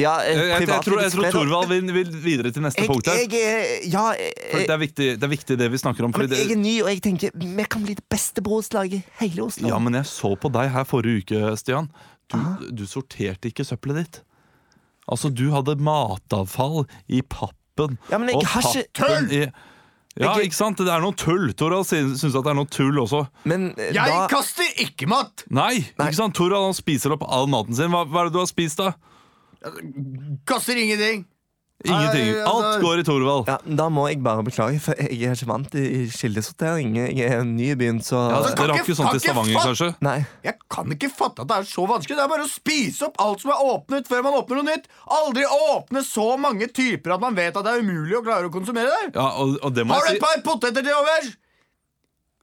Jeg, 0.00 0.08
eh, 0.32 0.38
jeg, 0.48 0.64
jeg, 0.64 0.80
tror, 0.80 1.00
jeg 1.02 1.12
tror. 1.12 1.26
Torvald 1.34 1.68
vil, 1.68 1.90
vil 1.92 2.12
videre 2.24 2.48
til 2.56 2.62
neste 2.64 2.80
jeg, 2.80 2.88
punkt. 2.88 3.10
her 3.10 3.18
jeg 3.20 3.36
er 3.36 3.66
Ja, 3.92 4.04
jeg, 4.16 4.62
det, 4.62 4.70
er 4.72 4.80
viktig, 4.80 5.08
det 5.20 5.26
er 5.28 5.32
viktig 5.32 5.58
det 5.60 5.68
vi 5.74 5.80
snakker 5.82 6.06
om. 6.08 6.14
men 6.16 6.32
jeg 6.32 6.54
er 6.54 6.56
ny, 6.56 6.78
og 6.80 6.88
jeg 6.88 7.02
tenker 7.04 7.36
vi 7.36 7.66
kan 7.68 7.84
bli 7.84 7.98
det 7.98 8.06
beste 8.08 8.40
borettslaget 8.40 8.96
i 8.96 9.02
hele 9.20 9.44
Oslo. 9.50 9.68
ja, 9.68 9.78
men 9.78 9.98
jeg 10.00 10.08
så 10.08 10.32
på 10.40 10.48
deg 10.56 10.72
her 10.72 10.88
forrige 10.88 11.20
uke, 11.26 11.52
Stian. 11.60 11.90
Du, 12.32 12.38
du 12.82 12.84
sorterte 12.90 13.50
ikke 13.52 13.64
søppelet 13.66 13.96
ditt. 14.04 14.20
Altså, 15.06 15.30
du 15.30 15.44
hadde 15.54 15.76
matavfall 15.78 16.84
i 17.06 17.20
pappen. 17.22 17.98
Ja, 18.10 18.18
men 18.18 18.28
jeg 18.32 18.40
og 18.40 18.46
har 18.50 18.62
ikke- 18.72 18.92
pappen 18.98 19.30
i 19.30 19.42
ja, 20.16 20.32
Jeg- 20.34 20.46
ikke 20.48 20.56
sant? 20.56 20.78
Det 20.78 20.88
er 20.88 21.00
noe 21.04 21.12
tull. 21.12 21.52
Torald 21.52 21.84
syns 21.86 22.24
at 22.24 22.42
det 22.42 22.50
er 22.50 22.54
noe 22.56 22.64
tull 22.72 22.96
også. 23.02 23.26
Men 23.44 23.68
eh, 23.78 23.92
Jeg 23.92 24.08
da 24.08 24.26
kaster 24.32 24.64
ikke 24.80 25.06
mat! 25.06 25.44
Nei, 25.50 25.84
Nei. 25.98 26.06
ikke 26.08 26.16
sant? 26.16 26.34
Torald 26.34 26.64
han 26.70 26.74
spiser 26.74 27.12
opp 27.12 27.22
all 27.28 27.46
maten 27.46 27.74
sin. 27.76 27.90
Hva, 27.92 28.06
hva 28.08 28.22
er 28.24 28.30
det 28.30 28.32
du 28.32 28.38
har 28.40 28.46
spist, 28.48 28.78
da? 28.80 28.94
Kaster 30.48 30.76
ingenting. 30.80 31.26
Ingenting. 31.84 32.30
Alt 32.48 32.80
går 32.82 32.98
i 32.98 33.04
Torvald. 33.04 33.46
ja, 33.50 33.58
Da 33.76 33.88
må 33.92 34.06
jeg 34.08 34.22
bare 34.24 34.42
beklage, 34.42 34.80
for 34.80 34.94
jeg 34.96 35.22
er 35.28 35.34
ikke 35.36 35.46
vant 35.50 35.74
i 35.76 36.06
kildesortering. 36.10 36.94
Jeg 36.96 37.28
er 37.30 37.44
ny 37.44 37.68
i 37.72 37.76
byen, 37.78 38.00
så 38.00 38.16
Ja, 38.30 38.36
Altså, 38.38 38.54
kan 38.56 38.66
Dere 38.66 38.76
har 38.76 38.80
ikke- 38.82 38.86
ikke 38.90 38.96
sånt 38.96 39.08
kan 39.08 39.16
i 39.16 39.20
Stavanger, 39.20 39.54
fatt- 39.54 39.66
kanskje? 39.68 39.94
Nei. 40.00 40.26
Jeg 40.42 40.54
kan 40.70 40.86
ikke 40.96 41.10
fatte 41.12 41.40
at 41.44 41.48
det 41.48 41.56
er 41.56 41.62
så 41.68 41.86
vanskelig. 41.86 42.16
Det 42.16 42.24
er 42.24 42.28
bare 42.28 42.46
å 42.46 42.50
spise 42.50 43.02
opp 43.02 43.16
alt 43.20 43.40
som 43.40 43.50
er 43.50 43.60
åpnet, 43.60 44.08
før 44.08 44.22
man 44.24 44.32
åpner 44.34 44.56
noe 44.62 44.64
nytt. 44.72 44.86
Aldri 45.06 45.44
åpne 45.44 46.00
så 46.02 46.38
mange 46.38 46.66
typer 46.72 47.14
at 47.14 47.20
man 47.20 47.34
vet 47.34 47.56
at 47.56 47.64
det 47.64 47.72
er 47.74 47.82
umulig 47.82 48.14
å 48.16 48.24
klare 48.24 48.48
å 48.48 48.52
konsumere 48.52 48.88
det. 48.88 49.14
Ja, 49.14 49.28
og, 49.36 49.58
og 49.62 49.74
det 49.74 49.86
må 49.86 49.92
Har 49.92 50.06
du 50.08 50.14
et 50.14 50.20
par 50.20 50.40
poteter 50.42 50.82
til 50.82 50.92
overs? 50.94 51.36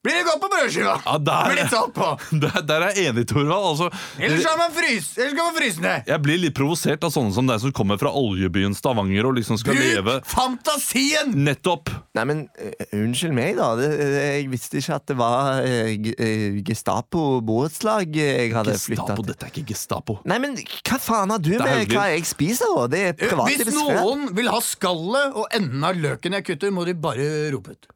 Blir 0.03 0.17
det 0.19 0.23
godt 0.27 0.41
på 0.43 0.49
brødskiva? 0.51 0.93
Ja, 1.05 1.17
der- 1.17 1.45
blir 1.47 1.59
litt 1.61 1.71
salt 1.71 1.93
på. 1.95 2.07
der, 2.43 2.57
der 2.67 2.85
er 2.89 2.97
jeg 2.97 3.13
enig, 3.13 3.23
Torvald. 3.29 3.67
Altså, 3.69 3.87
Ellers 4.19 4.41
skal 4.43 4.57
man 4.59 4.73
fryse, 4.75 5.13
ellers 5.15 5.35
skal 5.37 5.47
man 5.47 5.55
fryse 5.55 5.83
ned. 5.85 6.09
jeg 6.11 6.23
blir 6.25 6.41
litt 6.43 6.55
provosert 6.57 7.07
av 7.07 7.13
sånne 7.15 7.31
som 7.37 7.47
deg 7.47 7.61
som 7.63 7.71
kommer 7.75 8.01
fra 8.01 8.11
oljebyen 8.11 8.75
Stavanger 8.75 9.29
og 9.29 9.37
liksom 9.39 9.59
skal 9.61 9.79
leve 9.79 10.17
Bruk 10.19 10.27
fantasien! 10.33 11.31
Nettopp! 11.45 11.93
Nei, 12.17 12.25
men 12.27 12.43
uh, 12.59 12.83
unnskyld 12.99 13.37
meg, 13.37 13.55
da. 13.61 13.69
Det, 13.79 13.89
det, 14.01 14.11
jeg 14.27 14.51
visste 14.51 14.81
ikke 14.81 14.99
at 14.99 15.07
det 15.07 15.17
var 15.21 15.63
uh, 15.63 16.11
eh, 16.27 16.59
Gestapo 16.67 17.23
borettslag 17.45 18.19
jeg 18.19 18.51
hadde 18.53 18.75
flytta 18.75 19.07
Gestapo, 19.07 19.23
til. 19.23 19.31
dette 19.31 19.47
er 19.47 19.55
ikke 19.55 19.65
Gestapo. 19.71 20.19
Nei, 20.27 20.41
men 20.43 20.59
hva 20.59 20.99
faen 20.99 21.31
har 21.31 21.43
du 21.43 21.53
med 21.55 21.95
hva 21.95 22.09
jeg 22.11 22.27
spiser, 22.27 22.75
da? 22.75 22.85
Det 22.91 23.03
er 23.07 23.17
private 23.17 23.33
privatlivets 23.33 23.71
Hvis 23.71 24.03
noen 24.03 24.29
vil 24.35 24.51
ha 24.51 24.61
skallet 24.63 25.39
og 25.39 25.47
enden 25.55 25.83
av 25.87 25.99
løken 25.99 26.39
jeg 26.39 26.49
kutter, 26.51 26.73
må 26.75 26.85
de 26.87 26.95
bare 26.97 27.27
rope 27.55 27.75
ut. 27.75 27.93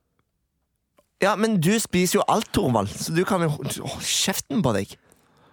Ja, 1.24 1.36
men 1.36 1.56
du 1.62 1.72
spiser 1.82 2.20
jo 2.20 2.26
alt, 2.30 2.50
Torvald, 2.54 2.92
så 2.94 3.14
du 3.16 3.24
kan 3.26 3.42
jo 3.42 3.50
Hold 3.58 4.04
kjeften 4.06 4.62
på 4.66 4.74
deg. 4.76 4.92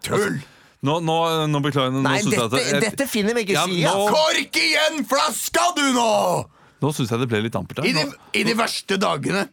Tull! 0.05 0.43
Nå, 0.85 0.99
nå, 1.01 1.15
nå 1.49 1.61
beklager. 1.65 1.95
Nå 1.95 2.03
Nei, 2.05 2.19
dette, 2.21 2.37
jeg, 2.37 2.51
at 2.53 2.73
jeg, 2.75 2.81
dette 2.85 3.07
finner 3.09 3.33
vi 3.39 3.47
ikke 3.47 3.55
Ja, 3.57 3.62
sida. 3.65 3.89
nå- 3.95 4.03
altså. 4.03 4.19
Kork 4.19 4.59
igjen 4.61 4.99
flaska, 5.09 5.62
du 5.79 5.85
nå! 5.97 6.09
nå 6.85 6.91
synes 6.93 7.09
jeg 7.15 7.23
det 7.23 7.29
ble 7.31 7.39
litt 7.47 7.55
ampert 7.57 7.81
I 7.89 7.93
de, 7.97 8.03
I 8.37 8.43
de 8.45 8.55
verste 8.59 8.99
dagene 9.01 9.47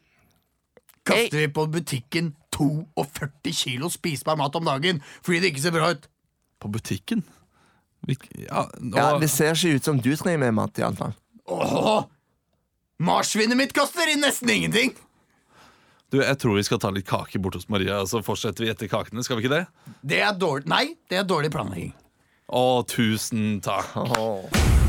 kaster 1.08 1.38
vi 1.40 1.48
på 1.56 1.64
butikken 1.72 2.34
42 2.52 3.54
kilo 3.56 3.88
spisbar 3.90 4.36
mat 4.38 4.54
om 4.60 4.68
dagen 4.68 5.00
fordi 5.24 5.40
det 5.40 5.54
ikke 5.54 5.64
ser 5.64 5.74
bra 5.78 5.94
ut. 5.96 6.04
på 6.62 6.68
butikken? 6.76 7.24
Ja, 8.36 8.66
nå, 8.82 8.98
Ja, 8.98 9.08
Det 9.22 9.30
ser 9.32 9.56
ikke 9.56 9.78
ut 9.80 9.88
som 9.88 10.02
du 10.04 10.12
trenger 10.20 10.44
med 10.44 10.54
mat, 10.60 10.76
iallfall. 10.84 11.16
Åh, 11.48 12.04
Marsvinet 13.00 13.56
mitt 13.58 13.72
kaster 13.74 14.12
inn 14.12 14.22
nesten 14.22 14.50
ingenting. 14.52 14.92
Du, 16.12 16.20
jeg 16.22 16.38
tror 16.42 16.58
vi 16.60 16.66
skal 16.68 16.82
ta 16.84 16.92
litt 16.94 17.08
kake 17.08 17.40
bort 17.42 17.56
hos 17.60 17.70
Maria, 17.72 18.02
og 18.04 18.10
så 18.12 18.22
fortsetter 18.26 18.66
vi 18.66 18.72
etter 18.74 18.90
kakene. 18.92 19.24
Skal 19.24 19.40
vi 19.40 19.46
ikke 19.46 19.56
det? 19.62 19.66
Det 20.04 20.22
er 20.24 20.36
dårlig 20.38 20.68
Nei, 20.72 20.86
det 21.12 21.22
er 21.22 21.28
dårlig 21.28 21.52
planlegging. 21.54 21.94
Å, 22.52 22.84
tusen 22.84 23.62
takk 23.64 23.94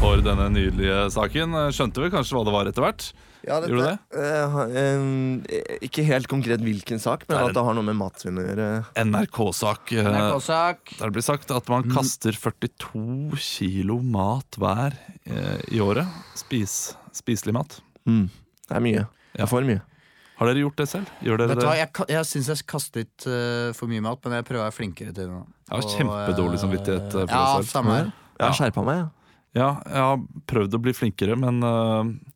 for 0.02 0.22
denne 0.24 0.48
nydelige 0.50 1.04
saken. 1.14 1.54
Skjønte 1.70 2.02
vel 2.02 2.10
kanskje 2.10 2.34
hva 2.34 2.42
det 2.48 2.54
var 2.56 2.70
etter 2.70 2.82
hvert? 2.82 3.04
Ja, 3.42 3.58
Gjorde 3.62 3.70
du 3.70 3.86
det? 3.86 3.94
Uh, 4.14 4.58
eh, 5.50 5.78
ikke 5.86 6.04
helt 6.06 6.28
konkret 6.30 6.62
hvilken 6.62 7.00
sak, 7.02 7.24
men 7.26 7.38
Nei, 7.38 7.46
at 7.48 7.56
det 7.56 7.64
har 7.66 7.74
noe 7.74 7.86
med 7.86 7.98
matsvinn 7.98 8.38
å 8.38 8.44
gjøre. 8.44 8.66
NRK-sak. 9.02 9.94
eh, 9.98 10.10
NRK-sak. 10.10 10.92
Der 10.98 11.10
det 11.10 11.16
blir 11.16 11.26
sagt 11.26 11.50
at 11.54 11.70
man 11.70 11.86
kaster 11.90 12.38
42 12.38 13.38
kilo 13.42 13.98
mat 14.02 14.58
hver 14.62 14.94
eh, 15.26 15.58
i 15.74 15.82
året. 15.82 16.06
Spis, 16.38 16.94
spiselig 17.14 17.54
mat. 17.58 17.80
Mm. 18.06 18.28
Det 18.68 18.78
er 18.78 18.86
mye. 18.86 19.06
Det 19.06 19.42
Ja. 19.42 19.46
er 19.46 19.50
for 19.50 19.66
mye. 19.66 19.82
Har 20.38 20.48
dere 20.48 20.62
gjort 20.64 20.76
det 20.80 20.86
selv? 20.90 21.10
Gjør 21.22 21.38
dere 21.42 21.52
Vet 21.52 21.60
du 21.60 21.66
hva. 21.68 21.74
Jeg, 21.78 21.90
ka- 21.94 22.06
jeg 22.10 22.26
syns 22.26 22.48
jeg 22.50 22.66
kastet 22.66 23.26
uh, 23.28 23.72
for 23.78 23.86
mye 23.92 24.02
mat, 24.02 24.18
men 24.24 24.38
jeg 24.40 24.46
prøver 24.48 24.62
å 24.62 24.66
være 24.68 24.76
flinkere 24.78 25.12
til 25.14 25.26
det 25.26 25.30
nå. 25.30 25.42
Jeg 25.68 25.74
har 25.76 25.84
Og, 25.84 25.92
kjempedårlig 25.96 26.58
eh, 26.58 26.62
samvittighet 26.64 27.06
eh, 27.06 27.26
for 27.26 27.34
Ja, 27.36 27.42
det 27.58 27.66
selv. 27.66 27.72
samme 27.76 27.96
her. 27.98 28.12
Jeg 28.40 28.46
har 28.48 28.56
skjerpa 28.58 28.84
meg, 28.88 29.02
ja. 29.02 29.08
Ja, 29.52 29.66
jeg 29.84 30.00
har 30.08 30.22
prøvd 30.48 30.74
å 30.78 30.80
bli 30.80 30.94
flinkere, 30.96 31.36
men 31.36 31.60
eh, 31.62 32.31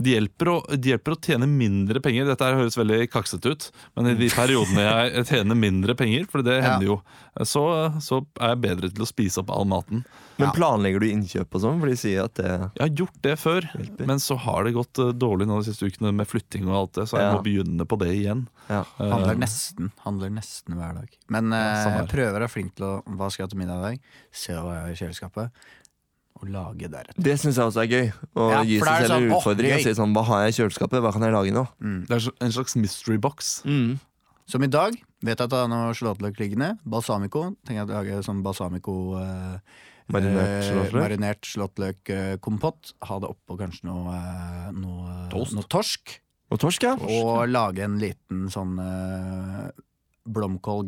det 0.00 0.14
hjelper, 0.16 0.48
å, 0.48 0.56
det 0.80 0.94
hjelper 0.94 1.12
å 1.12 1.20
tjene 1.20 1.46
mindre 1.50 2.00
penger. 2.00 2.24
Dette 2.30 2.46
her 2.48 2.56
høres 2.56 2.78
veldig 2.80 3.10
kaksete 3.12 3.52
ut, 3.52 3.68
men 3.96 4.08
i 4.10 4.14
de 4.16 4.30
periodene 4.32 4.86
jeg 4.86 5.26
tjener 5.28 5.58
mindre 5.60 5.94
penger, 5.98 6.24
for 6.32 6.42
det 6.46 6.56
Ja. 6.62 6.70
hender 6.72 6.86
jo, 6.86 6.96
så, 7.44 7.64
så 8.00 8.22
er 8.40 8.54
jeg 8.54 8.62
bedre 8.64 8.90
til 8.90 9.04
å 9.04 9.08
spise 9.10 9.42
opp 9.44 9.50
all 9.54 9.68
maten. 9.68 10.04
Men 10.40 10.54
planlegger 10.56 11.02
du 11.02 11.06
innkjøp 11.10 11.52
og 11.52 11.60
sånn? 11.60 11.80
For 11.82 11.90
de 11.92 11.96
sier 12.00 12.22
at 12.24 12.32
det 12.40 12.48
Jeg 12.48 12.80
har 12.80 12.92
gjort 12.96 13.18
det 13.26 13.34
før, 13.42 13.66
Hjelper. 13.76 14.06
men 14.08 14.22
så 14.24 14.38
har 14.40 14.64
det 14.64 14.72
gått 14.72 14.96
eh, 15.04 15.10
dårlig 15.12 15.46
nå 15.50 15.58
de 15.60 15.66
siste 15.68 15.84
ukene 15.84 16.14
med 16.16 16.26
flytting 16.30 16.64
og 16.70 16.78
alt 16.78 16.94
det, 16.96 17.04
så 17.10 17.18
jeg 17.20 17.26
Ja. 17.28 17.34
må 17.36 17.42
begynne 17.44 17.84
på 17.84 17.98
det 18.00 18.08
igjen. 18.16 18.46
ja. 18.70 18.80
Eh, 18.98 19.10
Handler 19.12 19.36
nesten 19.36 19.90
handler 20.06 20.30
nesten 20.32 20.78
hver 20.80 20.94
dag. 20.96 21.08
Men 21.28 21.52
eh, 21.52 21.84
jeg 21.98 22.08
prøver 22.08 22.32
å 22.32 22.38
være 22.40 22.48
flink 22.48 22.72
til 22.80 22.86
å 22.88 22.94
Hva 23.04 23.28
skal 23.28 23.42
jeg 23.44 23.50
ha 23.50 23.52
til 23.52 23.60
middag 23.60 23.76
i 23.76 23.84
dag? 23.90 24.00
Se 24.32 24.52
hva 24.56 24.72
jeg 24.78 24.82
har 24.86 24.94
i 24.96 24.98
kjøleskapet. 25.02 25.50
Og 26.40 26.48
lage 26.48 26.88
deretter. 26.88 27.20
Det 27.20 27.34
syns 27.40 27.58
jeg 27.60 27.68
også 27.68 27.82
er 27.82 27.90
gøy. 27.90 28.06
Å 28.32 28.46
Ja, 28.50 28.60
gi 28.64 28.78
seg 28.80 28.86
selv 28.86 29.04
en 29.04 29.10
sånn, 29.12 29.26
utfordring 29.36 29.74
og 29.76 29.82
si 29.84 29.92
sånn 29.98 30.14
Hva 30.16 30.22
har 30.30 30.46
jeg 30.46 30.54
i 30.54 30.56
kjøleskapet? 30.60 31.02
Hva 31.04 31.12
kan 31.12 31.26
jeg 31.26 31.34
lage 31.36 31.52
nå? 31.52 31.66
Det 32.08 32.16
er 32.16 32.30
en 32.46 32.54
slags 32.56 32.76
mystery 32.80 33.18
box. 33.20 33.60
Mm. 33.68 33.98
Som 34.50 34.64
i 34.64 34.70
dag 34.72 34.96
vet 35.22 35.36
jeg 35.36 35.44
at 35.44 35.52
det 35.52 35.60
er 35.60 35.68
noe 35.70 35.92
sjalottløk 35.94 36.40
liggende. 36.40 36.72
Balsamico. 36.88 37.44
Tenker 37.68 37.82
jeg 37.82 37.90
å 37.90 37.92
lage 37.92 38.22
sånn 38.26 38.40
balsamico 38.42 38.96
eh, 39.20 39.60
Marinert 40.10 41.44
eh, 41.44 41.50
slåttløk? 41.52 42.10
Ha 42.10 43.20
det 43.22 43.30
oppå 43.30 43.58
kanskje 43.60 43.86
noe, 43.90 44.16
eh, 44.16 44.72
noe, 44.74 45.20
noe 45.30 45.68
torsk. 45.70 46.16
Og 46.50 46.58
torsk, 46.58 46.82
ja. 46.88 46.96
Og 46.98 47.44
lage 47.52 47.84
en 47.84 48.00
liten 48.00 48.48
sånn 48.50 48.74
uh, 50.30 50.34
blomkål 50.36 50.84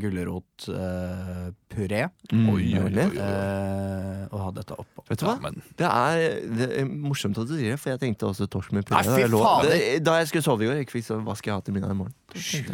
gulrot-puré. 0.77 2.03
Mm, 2.33 2.49
Oi, 2.53 2.67
oi, 2.79 2.93
oi. 2.93 3.07
uh, 3.19 4.27
og 4.33 4.39
ha 4.45 4.51
dette 4.57 4.77
oppå. 4.79 5.05
Vet 5.09 5.21
du 5.21 5.27
hva? 5.27 5.35
Ja, 5.43 5.53
Det 5.77 5.89
er, 5.89 6.41
det 6.59 6.69
er 6.83 6.87
morsomt 6.89 7.39
at 7.43 7.49
du 7.51 7.55
sier 7.57 7.75
det, 7.75 7.81
for 7.83 7.93
jeg 7.95 8.01
tenkte 8.05 8.29
også 8.31 8.47
torsk 8.53 8.73
med 8.77 8.87
puré. 8.89 9.01
Nei, 9.03 9.05
fy 9.27 9.29
faen. 9.33 9.69
det- 9.69 10.05
Da 10.05 10.19
jeg 10.21 10.29
skulle 10.33 10.47
sove 10.47 10.63
i 10.63 10.67
går, 10.71 10.77
jeg 10.83 10.91
fikk 10.93 11.05
så 11.09 11.21
hva 11.23 11.37
skal 11.37 11.51
jeg 11.53 11.57
ha 11.57 11.61
til 11.67 11.75
middag 11.75 11.91
i 11.91 11.99
morgen? 11.99 12.15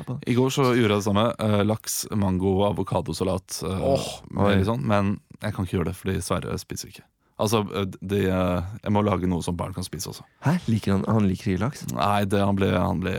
Da. 0.07 0.19
I 0.27 0.35
går 0.39 0.51
så 0.55 0.62
gjorde 0.75 0.95
jeg 0.95 1.03
det 1.03 1.05
samme. 1.09 1.27
Eh, 1.39 1.62
laks, 1.66 2.07
mango, 2.14 2.53
avokadosalat. 2.71 3.62
Uh, 3.64 3.83
oh, 3.95 4.09
med 4.31 4.64
sånn, 4.66 4.83
men 4.87 5.21
jeg 5.43 5.55
kan 5.55 5.64
ikke 5.66 5.79
gjøre 5.79 5.91
det, 5.93 5.97
fordi 5.97 6.21
Sverre 6.23 6.59
spiser 6.59 6.89
ikke. 6.93 7.03
Altså, 7.39 7.61
de, 8.03 8.18
eh, 8.26 8.62
Jeg 8.82 8.91
må 8.91 9.03
lage 9.07 9.28
noe 9.30 9.45
som 9.47 9.55
barn 9.59 9.70
kan 9.76 9.84
spise 9.86 10.09
også. 10.11 10.24
Hæ? 10.43 10.57
Liker 10.66 10.97
han, 10.97 11.05
han 11.07 11.26
liker 11.30 11.53
ikke 11.53 11.61
laks? 11.62 11.84
Nei, 11.95 12.24
det, 12.26 12.41
han, 12.43 12.57
ble, 12.59 12.70
han 12.74 12.99
ble 13.03 13.12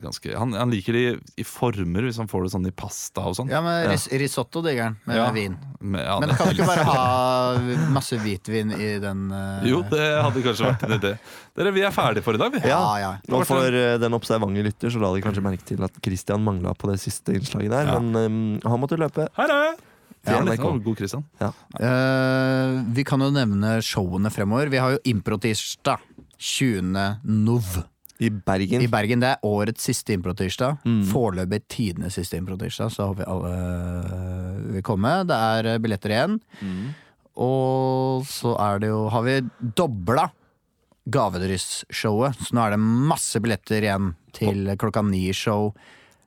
ganske 0.00 0.32
Han, 0.32 0.54
han 0.56 0.70
liker 0.72 0.96
det 0.96 1.02
i, 1.10 1.42
i 1.42 1.44
former, 1.44 2.06
hvis 2.08 2.16
han 2.22 2.30
får 2.30 2.46
det 2.46 2.52
sånn 2.54 2.68
i 2.70 2.72
pasta 2.72 3.26
og 3.28 3.36
sånn. 3.36 3.50
Ja, 3.52 3.60
men 3.64 3.84
Ja. 3.90 3.96
risotto 4.22 4.62
digger 4.64 4.88
han, 4.88 4.96
med 5.04 5.16
Ja. 5.20 5.26
vin. 5.36 5.58
Men, 5.80 6.00
ja, 6.06 6.18
Men 6.22 6.32
kan 6.38 6.48
du 6.48 6.54
ikke 6.56 6.68
bare 6.70 6.86
ha 6.88 7.58
masse 7.92 8.16
hvitvin 8.22 8.72
i 8.80 8.88
den 9.02 9.26
uh... 9.30 9.60
Jo, 9.68 9.82
det 9.90 10.06
hadde 10.24 10.42
kanskje 10.46 10.70
vært 10.70 10.86
en 10.88 10.96
idé. 10.96 11.12
Dere, 11.56 11.72
Vi 11.76 11.84
er 11.84 11.92
ferdige 11.94 12.24
for 12.24 12.34
i 12.38 12.40
dag, 12.40 12.52
vi. 12.56 12.62
Ja, 12.68 12.80
ja. 13.02 13.10
Og 13.28 13.44
for 13.48 13.60
uh, 13.76 13.96
den 14.00 14.16
observante 14.16 14.64
lytter 14.64 14.88
så 14.94 15.02
la 15.02 15.12
de 15.14 15.20
kanskje 15.24 15.44
merke 15.44 15.68
til 15.68 15.84
at 15.84 16.00
Christian 16.04 16.40
mangla 16.46 16.72
på 16.74 16.88
det 16.90 16.96
siste 17.04 17.36
innslaget 17.36 17.70
der, 17.76 17.92
Ja. 17.92 17.98
men 18.00 18.16
um, 18.16 18.40
han 18.64 18.80
måtte 18.80 18.96
løpe. 18.96 19.28
Hei, 19.36 19.46
er 19.52 19.76
jeg! 20.26 20.46
det 20.46 20.56
Ja, 20.56 20.56
NRK. 20.56 20.84
god, 20.84 20.96
Christian. 21.00 21.24
Eh, 21.80 22.76
vi 22.96 23.04
kan 23.06 23.22
jo 23.24 23.30
nevne 23.34 23.76
showene 23.84 24.32
fremover. 24.34 24.70
Vi 24.72 24.80
har 24.82 24.96
jo 24.96 25.02
Improtirsdag 25.12 26.02
20. 26.38 27.20
nov. 27.24 27.76
I 28.18 28.30
Bergen. 28.30 28.80
I 28.80 28.88
Bergen. 28.88 29.20
Det 29.20 29.28
er 29.34 29.42
årets 29.44 29.84
siste 29.90 30.14
improtirsdag. 30.16 30.78
Mm. 30.88 31.02
Foreløpig 31.10 31.60
tidenes 31.68 32.16
siste 32.16 32.38
improtirsdag, 32.40 32.88
så 32.94 33.10
håper 33.10 33.24
vi 33.24 33.30
alle 33.34 33.50
eh, 33.56 34.62
vil 34.78 34.86
komme. 34.86 35.12
Det 35.28 35.36
er 35.36 35.68
eh, 35.74 35.80
billetter 35.84 36.14
igjen. 36.14 36.38
Mm. 36.62 36.86
Og 37.44 38.24
så 38.24 38.54
er 38.64 38.80
det 38.80 38.88
jo 38.88 39.02
Har 39.12 39.26
vi 39.26 39.40
dobla 39.76 40.30
gavedryss-showet, 41.06 42.40
så 42.48 42.56
nå 42.56 42.64
er 42.64 42.74
det 42.74 42.80
masse 42.82 43.38
billetter 43.42 43.84
igjen 43.84 44.14
til 44.34 44.72
klokka 44.80 45.04
ni-show 45.06 45.68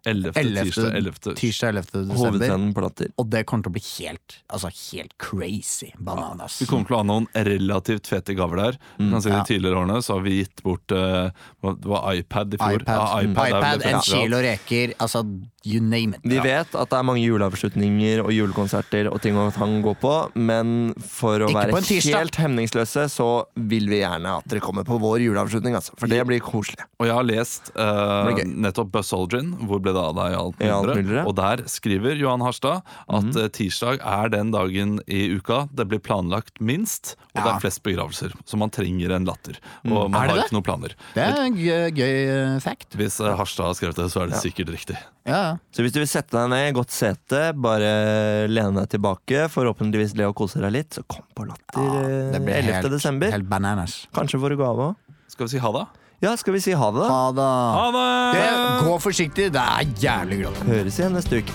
11. 0.06 0.32
11. 0.36 0.64
tirsdag 0.64 0.96
11. 0.96 1.36
Tirsdag 1.36 1.70
11. 1.70 2.04
desember. 2.40 2.82
Latter. 2.82 3.12
Og 3.20 3.28
det 3.30 3.44
kommer 3.50 3.68
til 3.68 3.74
å 3.74 3.76
bli 3.76 3.84
helt, 3.90 4.38
altså 4.48 4.72
helt 4.72 5.16
crazy 5.22 5.92
bananas. 5.98 6.60
Vi 6.62 6.70
kommer 6.70 6.88
til 6.88 6.98
å 6.98 7.02
ha 7.02 7.08
noen 7.10 7.28
relativt 7.36 8.08
fete 8.08 8.36
gaver 8.38 8.64
der. 8.64 8.80
Mm, 8.98 9.12
kan 9.12 9.26
si 9.26 9.30
Ja. 9.30 9.40
De 9.40 9.54
tidligere 9.54 9.84
årene 9.84 10.02
så 10.04 10.18
har 10.18 10.26
vi 10.26 10.40
gitt 10.40 10.64
bort 10.64 10.92
uh, 10.92 11.30
Det 11.62 11.92
var 11.92 12.14
iPad 12.14 12.54
i 12.56 12.58
fjor. 12.58 12.82
iPad, 12.82 12.96
Ja, 12.96 13.22
iPad, 13.22 13.50
iPad 13.50 13.88
en 13.92 14.02
kilo 14.02 14.42
reker, 14.44 14.96
altså 15.00 15.26
you 15.66 15.82
name 15.82 16.16
it. 16.16 16.22
Vi 16.24 16.40
vet 16.40 16.76
at 16.76 16.92
det 16.92 16.98
er 16.98 17.06
mange 17.06 17.22
juleavslutninger 17.24 18.22
og 18.24 18.32
julekonserter 18.34 19.10
og 19.12 19.20
ting 19.24 19.38
og 19.40 19.52
tang 19.56 19.80
å 19.80 19.90
gå 19.90 19.94
på, 20.02 20.14
men 20.40 20.94
for 21.04 21.44
å 21.44 21.50
Ikke 21.52 21.66
være 21.68 22.00
helt 22.08 22.40
hemningsløse, 22.40 23.08
så 23.12 23.30
vil 23.56 23.90
vi 23.92 24.02
gjerne 24.02 24.38
at 24.40 24.48
dere 24.50 24.64
kommer 24.64 24.88
på 24.88 25.00
vår 25.02 25.26
juleavslutning, 25.28 25.76
altså. 25.80 25.96
For 26.00 26.12
det 26.12 26.22
blir 26.30 26.42
koselig. 26.44 26.88
Og 27.00 27.10
jeg 27.10 27.18
har 27.18 27.28
lest 27.28 27.72
eh, 27.76 28.32
gøy. 28.40 28.46
nettopp 28.68 28.94
Buzz 28.96 29.12
Aldrin, 29.16 29.52
hvor 29.68 29.84
ble 29.84 29.89
det 29.96 30.02
av 30.02 30.16
deg 30.18 30.34
i 30.34 30.38
alt 30.72 30.90
mylderet? 30.96 31.28
Og 31.30 31.36
der 31.38 31.64
skriver 31.72 32.16
Johan 32.20 32.42
Harstad 32.46 32.82
at 33.08 33.40
eh, 33.40 33.50
tirsdag 33.56 34.00
er 34.06 34.32
den 34.34 34.52
dagen 34.56 34.98
i 35.08 35.26
uka 35.38 35.64
det 35.76 35.88
blir 35.92 36.00
planlagt 36.04 36.60
minst, 36.64 37.16
og 37.36 37.42
det 37.44 37.52
er 37.54 37.62
flest 37.64 37.84
begravelser. 37.86 38.34
Så 38.46 38.58
man 38.60 38.72
trenger 38.74 39.14
en 39.16 39.28
latter. 39.30 39.60
Og 39.88 40.10
man 40.12 40.20
Er 40.22 40.28
det 40.28 40.34
har 40.34 40.36
det? 40.40 40.46
ikke 40.50 40.58
noen 40.58 40.68
planer. 40.68 40.96
Det 41.16 41.24
er 41.26 41.40
en 41.46 41.56
gøy, 41.60 41.86
gøy 42.00 42.18
eh, 42.34 42.60
fact. 42.64 42.98
Hvis 43.00 43.20
eh, 43.24 43.36
Harstad 43.40 43.70
har 43.72 43.78
skrevet 43.80 44.02
det, 44.02 44.10
så 44.14 44.24
er 44.26 44.34
det 44.34 44.42
sikkert 44.44 44.74
riktig. 44.76 44.98
Ja, 45.30 45.40
ja. 45.44 45.54
Så 45.76 45.84
hvis 45.86 45.94
du 45.94 46.00
vil 46.02 46.10
sette 46.10 46.34
deg 46.34 46.50
ned 46.50 46.70
i 46.72 46.76
godt 46.78 46.94
sete, 46.96 47.42
bare 47.54 48.48
lene 48.50 48.82
deg 48.84 48.94
tilbake, 48.96 49.46
forhåpentligvis 49.54 50.16
le 50.18 50.30
og 50.32 50.36
kose 50.40 50.62
deg 50.64 50.74
litt, 50.74 50.96
så 50.98 51.04
kom 51.06 51.26
på 51.38 51.46
Latter 51.50 51.86
ja, 51.86 52.04
Det 52.34 52.42
11. 52.42 52.70
helt, 52.72 52.90
desember. 52.96 53.32
helt 53.36 53.50
bananas. 53.52 54.02
Kanskje 54.16 54.40
får 54.42 54.56
du 54.56 54.62
gave 54.64 54.88
òg. 54.92 55.16
Skal 55.30 55.46
vi 55.46 55.54
si 55.54 55.62
ha 55.62 55.72
det? 55.76 55.86
Ja, 56.22 56.38
skal 56.38 56.54
vi 56.54 56.60
si 56.60 56.72
ha 56.72 56.92
det, 56.92 57.00
da? 57.00 57.08
Ha 57.08 57.32
det. 57.32 57.42
Ha 57.42 57.92
det! 57.92 58.40
det. 58.40 58.88
Gå 58.88 59.00
forsiktig, 59.00 59.54
det 59.54 59.62
er 59.62 59.88
jævlig 60.04 60.42
glatt. 60.42 60.64
Høres 60.68 61.00
igjen 61.00 61.16
neste 61.16 61.40
uke. 61.40 61.54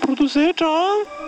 Produsert 0.00 0.64
av 0.64 1.21